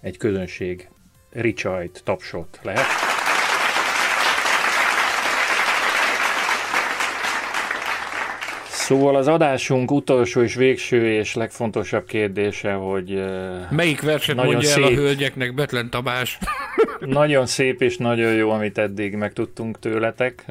egy 0.01 0.16
közönség 0.16 0.89
ricsajt, 1.32 2.01
tapsot 2.05 2.59
lehet. 2.62 2.85
Szóval 8.83 9.17
az 9.17 9.29
adásunk 9.29 9.91
utolsó 9.91 10.43
és 10.43 10.55
végső 10.55 11.13
és 11.13 11.35
legfontosabb 11.35 12.07
kérdése, 12.07 12.73
hogy 12.73 13.25
Melyik 13.71 14.01
verset 14.03 14.37
Nagyon 14.37 14.53
mondja 14.53 14.71
el 14.75 14.83
a 14.83 14.87
szép. 14.87 14.97
hölgyeknek 14.97 15.55
Betlen 15.55 15.91
Tamás? 15.91 16.39
Nagyon 17.01 17.47
szép 17.47 17.83
és 17.83 17.97
nagyon 17.97 18.33
jó, 18.33 18.51
amit 18.51 18.79
eddig 18.79 19.15
megtudtunk 19.15 19.79
tőletek. 19.79 20.45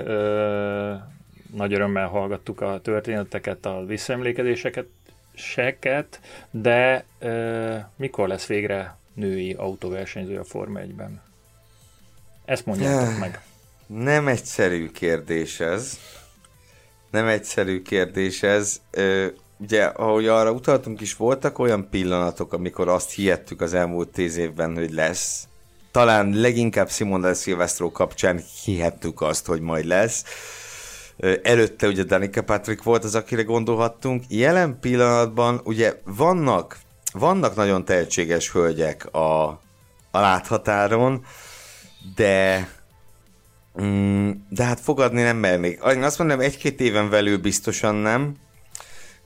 Nagy 1.55 1.73
örömmel 1.73 2.07
hallgattuk 2.07 2.61
a 2.61 2.79
történeteket, 2.83 3.65
a 3.65 3.83
visszaemlékezéseket, 3.87 4.85
seket, 5.33 6.19
de 6.51 7.05
mikor 7.95 8.27
lesz 8.27 8.45
végre 8.45 8.97
női 9.13 9.53
autóversenyző 9.53 10.37
a 10.37 10.43
Forma 10.43 10.79
1-ben? 10.79 11.21
Ezt 12.45 12.65
mondjátok 12.65 13.19
meg. 13.19 13.41
Nem 13.87 14.27
egyszerű 14.27 14.91
kérdés 14.91 15.59
ez. 15.59 15.99
Nem 17.11 17.27
egyszerű 17.27 17.81
kérdés 17.81 18.43
ez. 18.43 18.81
Ugye, 19.57 19.83
ahogy 19.83 20.27
arra 20.27 20.51
utaltunk 20.51 21.01
is, 21.01 21.15
voltak 21.15 21.59
olyan 21.59 21.89
pillanatok, 21.89 22.53
amikor 22.53 22.87
azt 22.87 23.11
hihettük 23.11 23.61
az 23.61 23.73
elmúlt 23.73 24.09
tíz 24.09 24.37
évben, 24.37 24.73
hogy 24.75 24.91
lesz. 24.93 25.47
Talán 25.91 26.33
leginkább 26.33 26.89
Simon 26.89 27.21
Del 27.21 27.33
Silvestro 27.33 27.91
kapcsán 27.91 28.41
hihettük 28.63 29.21
azt, 29.21 29.45
hogy 29.45 29.61
majd 29.61 29.85
lesz. 29.85 30.23
Előtte 31.43 31.87
ugye 31.87 32.03
Danica 32.03 32.41
Patrick 32.41 32.83
volt 32.83 33.03
az, 33.03 33.15
akire 33.15 33.43
gondolhattunk. 33.43 34.23
Jelen 34.27 34.79
pillanatban 34.79 35.61
ugye 35.63 35.93
vannak, 36.03 36.77
vannak 37.13 37.55
nagyon 37.55 37.85
tehetséges 37.85 38.51
hölgyek 38.51 39.13
a, 39.13 39.47
a 40.11 40.19
láthatáron, 40.19 41.25
de 42.15 42.67
Mm, 43.81 44.31
de 44.49 44.63
hát 44.63 44.79
fogadni 44.79 45.21
nem 45.21 45.37
mernék. 45.37 45.81
Én 45.89 46.03
azt 46.03 46.19
mondom, 46.19 46.39
egy-két 46.39 46.79
éven 46.79 47.09
belül 47.09 47.37
biztosan 47.37 47.95
nem, 47.95 48.35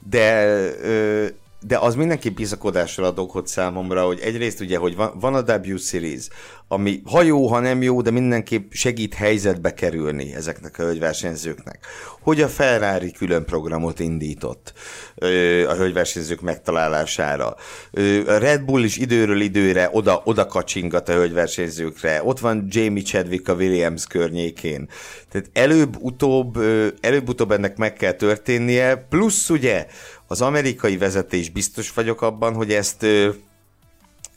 de, 0.09 0.45
ö, 0.81 1.27
de 1.67 1.77
az 1.77 1.95
mindenki 1.95 2.29
bizakodással 2.29 3.05
ad 3.05 3.19
okot 3.19 3.47
számomra, 3.47 4.05
hogy 4.05 4.19
egyrészt 4.19 4.59
ugye, 4.59 4.77
hogy 4.77 4.95
van, 4.95 5.11
van 5.19 5.35
a 5.35 5.55
W 5.55 5.77
Series, 5.77 6.27
ami 6.67 7.01
ha 7.05 7.21
jó, 7.21 7.47
ha 7.47 7.59
nem 7.59 7.81
jó, 7.81 8.01
de 8.01 8.11
mindenképp 8.11 8.71
segít 8.71 9.13
helyzetbe 9.13 9.73
kerülni 9.73 10.35
ezeknek 10.35 10.79
a 10.79 10.83
hölgyversenyzőknek. 10.83 11.85
Hogy 12.21 12.41
a 12.41 12.47
Ferrari 12.47 13.11
külön 13.11 13.45
programot 13.45 13.99
indított 13.99 14.73
ö, 15.15 15.27
a 15.69 15.75
hölgyversenyzők 15.75 16.41
megtalálására. 16.41 17.55
Ö, 17.91 18.29
a 18.29 18.37
Red 18.37 18.61
Bull 18.61 18.83
is 18.83 18.97
időről 18.97 19.41
időre 19.41 19.89
oda, 19.91 20.21
oda 20.23 20.45
kacsingat 20.45 21.09
a 21.09 21.13
hölgyversenyzőkre. 21.13 22.23
Ott 22.23 22.39
van 22.39 22.65
Jamie 22.69 23.03
Chadwick 23.03 23.47
a 23.47 23.53
Williams 23.53 24.07
környékén. 24.07 24.89
Tehát 25.31 25.49
előbb-utóbb, 25.53 26.57
előbb-utóbb 27.01 27.51
ennek 27.51 27.77
meg 27.77 27.93
kell 27.93 28.11
történnie, 28.11 28.95
plusz 28.95 29.49
ugye 29.49 29.85
az 30.27 30.41
amerikai 30.41 30.97
vezetés 30.97 31.49
biztos 31.49 31.93
vagyok 31.93 32.22
abban, 32.22 32.53
hogy 32.53 32.72
ezt 32.72 33.06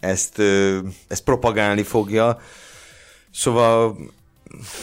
ezt, 0.00 0.38
ezt 1.08 1.24
propagálni 1.24 1.82
fogja. 1.82 2.38
Szóval 3.30 3.96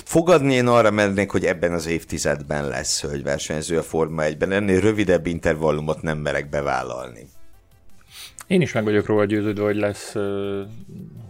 fogadni 0.04 0.54
én 0.54 0.68
arra 0.68 0.92
mernék, 0.92 1.32
hogy 1.32 1.46
ebben 1.46 1.74
az 1.74 1.86
évtizedben 1.86 2.68
lesz 2.68 3.02
hölgyversenyző 3.02 3.78
a 3.78 3.84
Forma 3.84 4.24
1-ben. 4.26 4.52
Ennél 4.52 4.80
rövidebb 4.80 5.26
intervallumot 5.26 6.02
nem 6.02 6.18
merek 6.18 6.50
bevállalni. 6.50 7.28
Én 8.48 8.62
is 8.62 8.72
meg 8.72 8.84
vagyok 8.84 9.06
róla 9.06 9.26
győződve, 9.26 9.64
hogy 9.64 9.76
lesz 9.76 10.16
ö, 10.16 10.62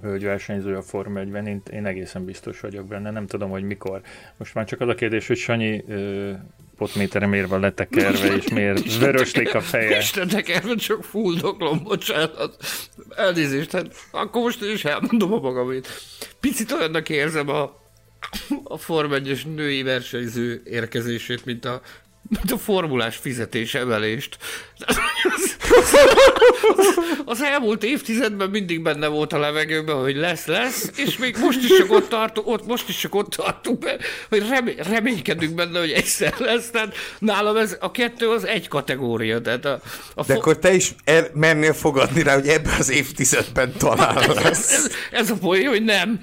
hölgyversenyző 0.02 0.76
a 0.76 0.82
Forma 0.82 1.20
1-ben. 1.24 1.48
Én, 1.48 1.62
én 1.72 1.86
egészen 1.86 2.26
biztos 2.26 2.60
vagyok 2.60 2.88
benne. 2.88 3.12
Nem 3.12 3.28
tudom, 3.28 3.50
hogy 3.50 3.64
mikor. 3.64 4.02
Most 4.38 4.54
már 4.54 4.66
csak 4.66 4.82
az 4.82 4.88
a 4.88 4.96
kérdés, 4.96 5.28
hogy 5.28 5.38
Sanyi 5.38 5.84
ö, 5.88 6.32
potmétere 6.78 7.26
miért 7.26 7.48
van 7.48 7.60
letekerve, 7.60 8.36
és 8.36 8.48
miért 8.48 8.98
vöröslik 8.98 9.54
a 9.54 9.62
feje. 9.62 9.98
Istennek 9.98 10.50
erről 10.50 10.76
csak 10.76 11.04
fuldoklom, 11.04 11.84
bocsánat. 11.84 12.58
Elnézést, 13.16 13.72
hát 13.72 13.96
akkor 14.12 14.42
most 14.42 14.62
is 14.62 14.86
elmondom 14.86 15.34
a 15.34 15.40
magamét. 15.40 15.88
Picit 16.40 16.72
olyannak 16.72 17.10
érzem 17.10 17.50
a, 17.50 17.62
a 18.64 18.78
Form 18.78 19.14
1 19.14 19.46
női 19.56 19.84
versenyző 19.84 20.62
érkezését, 20.66 21.46
mint 21.46 21.66
a, 21.66 21.82
mint 22.30 22.52
a 22.52 22.58
formulás 22.58 23.16
fizetés 23.16 23.74
emelést. 23.74 24.38
Az 27.26 27.42
elmúlt 27.42 27.84
évtizedben 27.84 28.50
mindig 28.50 28.82
benne 28.82 29.08
volt 29.08 29.34
a 29.34 29.40
levegőben, 29.40 29.96
hogy 29.96 30.16
lesz, 30.16 30.46
lesz, 30.46 30.92
és 30.96 31.18
még 31.18 31.36
most 31.40 31.64
is 31.64 31.78
csak 31.78 31.92
ott 31.92 32.10
tartunk, 32.10 32.48
ott, 32.48 32.66
most 32.68 32.90
is 32.90 32.98
csak 32.98 33.16
ott 33.16 33.30
tartunk, 33.30 33.80
be, 33.80 33.98
hogy 34.30 34.48
remé, 34.50 34.76
reménykedünk 34.78 35.56
benne, 35.56 35.80
hogy 35.80 35.92
egyszer 35.92 36.34
lesz. 36.40 36.70
Tehát 36.70 36.96
nálam 37.20 37.58
ez, 37.58 37.78
a 37.80 37.92
kettő 37.92 38.30
az 38.30 38.46
egy 38.46 38.68
kategória. 38.68 39.42
Tehát 39.42 39.66
a, 39.66 39.80
a 40.16 40.24
De 40.26 40.34
fo- 40.34 40.38
akkor 40.38 40.60
te 40.60 40.74
is 40.74 40.96
el, 41.04 41.30
mernél 41.34 41.74
fogadni 41.74 42.24
rá, 42.24 42.34
hogy 42.34 42.48
ebben 42.48 42.74
az 42.80 42.90
évtizedben 42.90 43.74
talán 43.78 44.18
ez, 44.30 44.36
lesz. 44.44 44.74
ez, 44.74 44.92
ez 45.12 45.30
a 45.30 45.36
poén, 45.36 45.68
hogy 45.68 45.84
nem. 45.84 46.20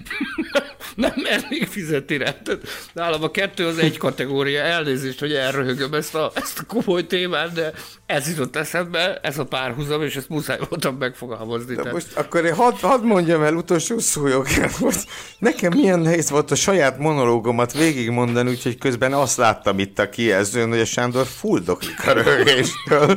nem 0.94 1.12
mernék 1.16 1.66
fizetni 1.66 2.16
rá. 2.16 2.32
Tehát 2.42 2.60
nálam 2.92 3.22
a 3.22 3.30
kettő 3.30 3.66
az 3.66 3.78
egy 3.78 3.96
kategória. 3.96 4.62
Elnézést, 4.62 5.18
hogy 5.18 5.32
elröhögöm 5.32 5.94
ezt 5.94 6.14
a, 6.14 6.32
ezt 6.34 6.58
a 6.58 6.62
komoly 6.66 7.06
témát, 7.06 7.52
de 7.52 7.72
ez 8.06 8.28
jutott 8.42 8.62
eszembe, 8.62 9.18
ez 9.22 9.38
a 9.38 9.44
párhuzam, 9.44 10.02
és 10.02 10.16
ezt 10.16 10.28
muszáj 10.28 10.58
voltam 10.68 10.96
megfogalmazni. 10.96 11.74
De 11.74 11.92
most 11.92 12.16
akkor 12.16 12.44
én 12.44 12.54
hadd 12.54 12.74
had 12.80 13.04
mondjam 13.04 13.42
el 13.42 13.54
utolsó 13.54 13.98
szójogán, 13.98 14.70
hogy 14.80 14.94
nekem 15.38 15.72
milyen 15.74 16.00
nehéz 16.00 16.30
volt 16.30 16.50
a 16.50 16.54
saját 16.54 16.98
monológomat 16.98 17.72
végigmondani, 17.72 18.50
úgyhogy 18.50 18.78
közben 18.78 19.12
azt 19.12 19.36
láttam 19.36 19.78
itt 19.78 19.98
a 19.98 20.08
kijelzőn, 20.08 20.68
hogy 20.68 20.80
a 20.80 20.84
Sándor 20.84 21.26
fuldoklik 21.26 22.06
a 22.06 22.12
röhögéstől. 22.12 23.16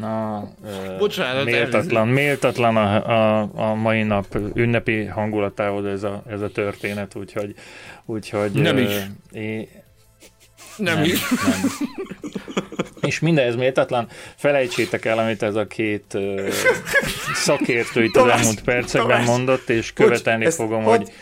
Na, 0.00 0.48
Bocsánat, 0.98 1.44
méltatlan, 1.44 2.08
méltatlan 2.08 2.76
a, 2.76 3.10
a, 3.10 3.50
a 3.54 3.74
mai 3.74 4.02
nap 4.02 4.26
ünnepi 4.54 5.04
hangulatához 5.04 5.84
ez 5.84 6.02
a, 6.02 6.22
ez 6.28 6.40
a 6.40 6.48
történet, 6.48 7.14
úgyhogy, 7.14 7.54
úgyhogy 8.04 8.52
Nem 8.52 8.78
is. 8.78 8.92
É, 9.32 9.68
nem, 10.76 10.98
nem, 10.98 11.06
nem. 11.46 11.70
És 13.00 13.20
mindez 13.20 13.56
méltatlan. 13.56 14.08
Felejtsétek 14.36 15.04
el, 15.04 15.18
amit 15.18 15.42
ez 15.42 15.54
a 15.54 15.66
két 15.66 16.14
ö, 16.14 16.48
szakértő 17.34 18.04
itt 18.04 18.16
az 18.16 18.28
elmúlt 18.28 18.62
percekben 18.62 19.10
Tamás, 19.10 19.26
mondott, 19.26 19.68
és 19.68 19.92
követelni 19.92 20.44
ezt 20.44 20.56
fogom, 20.56 20.82
hadd- 20.82 20.98
hogy 20.98 21.12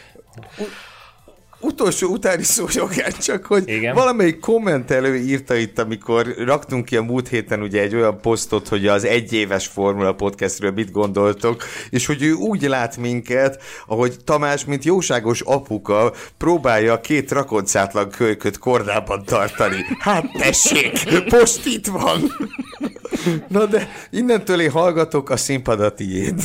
Utolsó 1.61 2.09
utáni 2.09 2.43
szójogán 2.43 3.13
csak, 3.21 3.47
hogy 3.47 3.69
Igen. 3.69 3.95
valamelyik 3.95 4.39
kommentelő 4.39 5.17
írta 5.17 5.55
itt, 5.55 5.79
amikor 5.79 6.35
raktunk 6.39 6.85
ki 6.85 6.97
a 6.97 7.03
múlt 7.03 7.29
héten 7.29 7.63
ugye 7.63 7.81
egy 7.81 7.95
olyan 7.95 8.21
posztot, 8.21 8.69
hogy 8.69 8.87
az 8.87 9.05
egyéves 9.05 9.67
Formula 9.67 10.13
Podcastről 10.13 10.71
mit 10.71 10.91
gondoltok, 10.91 11.65
és 11.91 12.07
hogy 12.07 12.23
ő 12.23 12.33
úgy 12.33 12.63
lát 12.63 12.97
minket, 12.97 13.63
ahogy 13.87 14.17
Tamás, 14.25 14.65
mint 14.65 14.85
jóságos 14.85 15.41
apuka 15.41 16.13
próbálja 16.37 16.93
a 16.93 17.01
két 17.01 17.31
rakoncátlan 17.31 18.11
kölyköt 18.11 18.59
kordában 18.59 19.25
tartani. 19.25 19.85
Hát 19.99 20.25
tessék, 20.33 20.93
most 21.31 21.67
itt 21.67 21.87
van! 21.87 22.21
Na 23.49 23.67
de 23.67 23.89
innentől 24.11 24.61
én 24.61 24.71
hallgatok, 24.71 25.31
a 25.31 25.37
színpad 25.37 25.81
a 25.81 25.95
tiéd. 25.95 26.43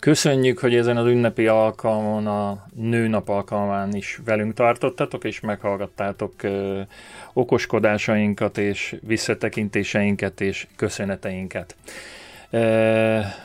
Köszönjük, 0.00 0.58
hogy 0.58 0.74
ezen 0.74 0.96
az 0.96 1.06
ünnepi 1.06 1.46
alkalmon, 1.46 2.26
a 2.26 2.66
nőnap 2.74 3.28
alkalmán 3.28 3.94
is 3.94 4.20
velünk 4.24 4.54
tartottatok, 4.54 5.24
és 5.24 5.40
meghallgattátok 5.40 6.42
ö, 6.42 6.80
okoskodásainkat, 7.32 8.58
és 8.58 8.96
visszatekintéseinket, 9.06 10.40
és 10.40 10.66
köszöneteinket. 10.76 11.76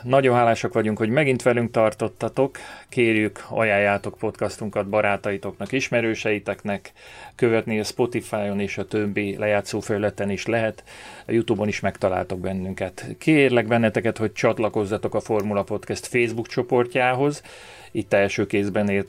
Nagyon 0.02 0.34
hálásak 0.34 0.72
vagyunk, 0.72 0.98
hogy 0.98 1.08
megint 1.08 1.42
velünk 1.42 1.70
tartottatok. 1.70 2.56
Kérjük, 2.88 3.44
ajánljátok 3.48 4.18
podcastunkat 4.18 4.88
barátaitoknak, 4.88 5.72
ismerőseiteknek, 5.72 6.92
követni 7.34 7.78
a 7.78 7.84
Spotify-on 7.84 8.60
és 8.60 8.78
a 8.78 8.86
többi 8.86 9.36
lejátszó 9.36 9.80
felületen 9.80 10.30
is 10.30 10.46
lehet. 10.46 10.84
A 11.26 11.32
Youtube-on 11.32 11.68
is 11.68 11.80
megtaláltok 11.80 12.40
bennünket. 12.40 13.06
Kérlek 13.18 13.66
benneteket, 13.66 14.18
hogy 14.18 14.32
csatlakozzatok 14.32 15.14
a 15.14 15.20
Formula 15.20 15.62
Podcast 15.62 16.06
Facebook 16.06 16.46
csoportjához. 16.46 17.42
Itt 17.90 18.12
első 18.12 18.46
kézben 18.46 18.88
ért 18.88 19.08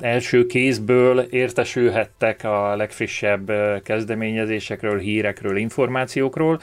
első 0.00 0.46
kézből 0.46 1.20
értesülhettek 1.20 2.44
a 2.44 2.76
legfrissebb 2.76 3.52
kezdeményezésekről, 3.82 4.98
hírekről, 4.98 5.56
információkról. 5.56 6.60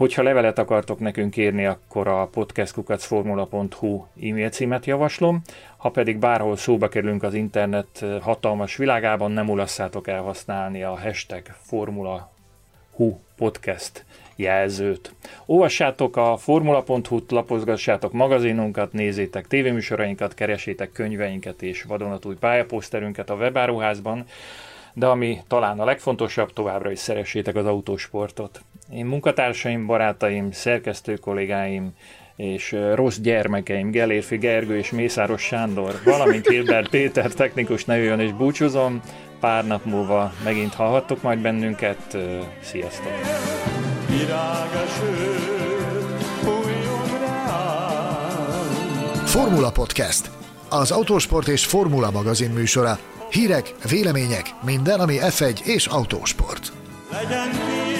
Hogyha 0.00 0.22
levelet 0.22 0.58
akartok 0.58 0.98
nekünk 0.98 1.36
írni, 1.36 1.66
akkor 1.66 2.08
a 2.08 2.26
podcastkukacformula.hu 2.26 4.04
e-mail 4.22 4.48
címet 4.50 4.86
javaslom. 4.86 5.42
Ha 5.76 5.90
pedig 5.90 6.18
bárhol 6.18 6.56
szóba 6.56 6.88
kerülünk 6.88 7.22
az 7.22 7.34
internet 7.34 8.04
hatalmas 8.20 8.76
világában, 8.76 9.30
nem 9.30 9.48
ulasszátok 9.48 10.08
el 10.08 10.22
használni 10.22 10.82
a 10.82 10.98
hashtag 10.98 11.42
Formula 11.46 12.32
podcast 13.36 14.04
jelzőt. 14.36 15.14
Olvassátok 15.46 16.16
a 16.16 16.36
formula.hu-t, 16.36 17.30
lapozgassátok 17.30 18.12
magazinunkat, 18.12 18.92
nézzétek 18.92 19.46
tévéműsorainkat, 19.46 20.34
keresétek 20.34 20.92
könyveinket 20.92 21.62
és 21.62 21.82
vadonatúj 21.82 22.34
pályaposzterünket 22.34 23.30
a 23.30 23.34
webáruházban, 23.34 24.24
de 24.92 25.06
ami 25.06 25.40
talán 25.48 25.80
a 25.80 25.84
legfontosabb, 25.84 26.52
továbbra 26.52 26.90
is 26.90 26.98
szeressétek 26.98 27.54
az 27.54 27.66
autósportot. 27.66 28.60
Én 28.92 29.06
munkatársaim, 29.06 29.86
barátaim, 29.86 30.52
szerkesztő 30.52 31.16
kollégáim 31.16 31.90
és 32.36 32.76
rossz 32.94 33.16
gyermekeim, 33.16 33.90
Gelérfi 33.90 34.36
Gergő 34.36 34.78
és 34.78 34.90
Mészáros 34.90 35.42
Sándor, 35.42 36.00
valamint 36.04 36.48
Hilbert 36.48 36.88
Péter 36.88 37.32
technikus 37.32 37.84
nevűjön 37.84 38.20
és 38.20 38.32
búcsúzom. 38.32 39.00
Pár 39.40 39.66
nap 39.66 39.84
múlva 39.84 40.32
megint 40.44 40.74
hallhattok 40.74 41.22
majd 41.22 41.38
bennünket. 41.38 42.16
Sziasztok! 42.60 43.12
Formula 49.24 49.70
Podcast. 49.70 50.30
Az 50.68 50.90
autósport 50.90 51.48
és 51.48 51.66
formula 51.66 52.10
magazin 52.10 52.50
műsora. 52.50 52.98
Hírek, 53.30 53.74
vélemények, 53.90 54.46
minden, 54.64 55.00
ami 55.00 55.16
F1 55.20 55.60
és 55.64 55.86
autósport. 55.86 56.72
Legyen 57.10 57.48
véd 57.48 57.99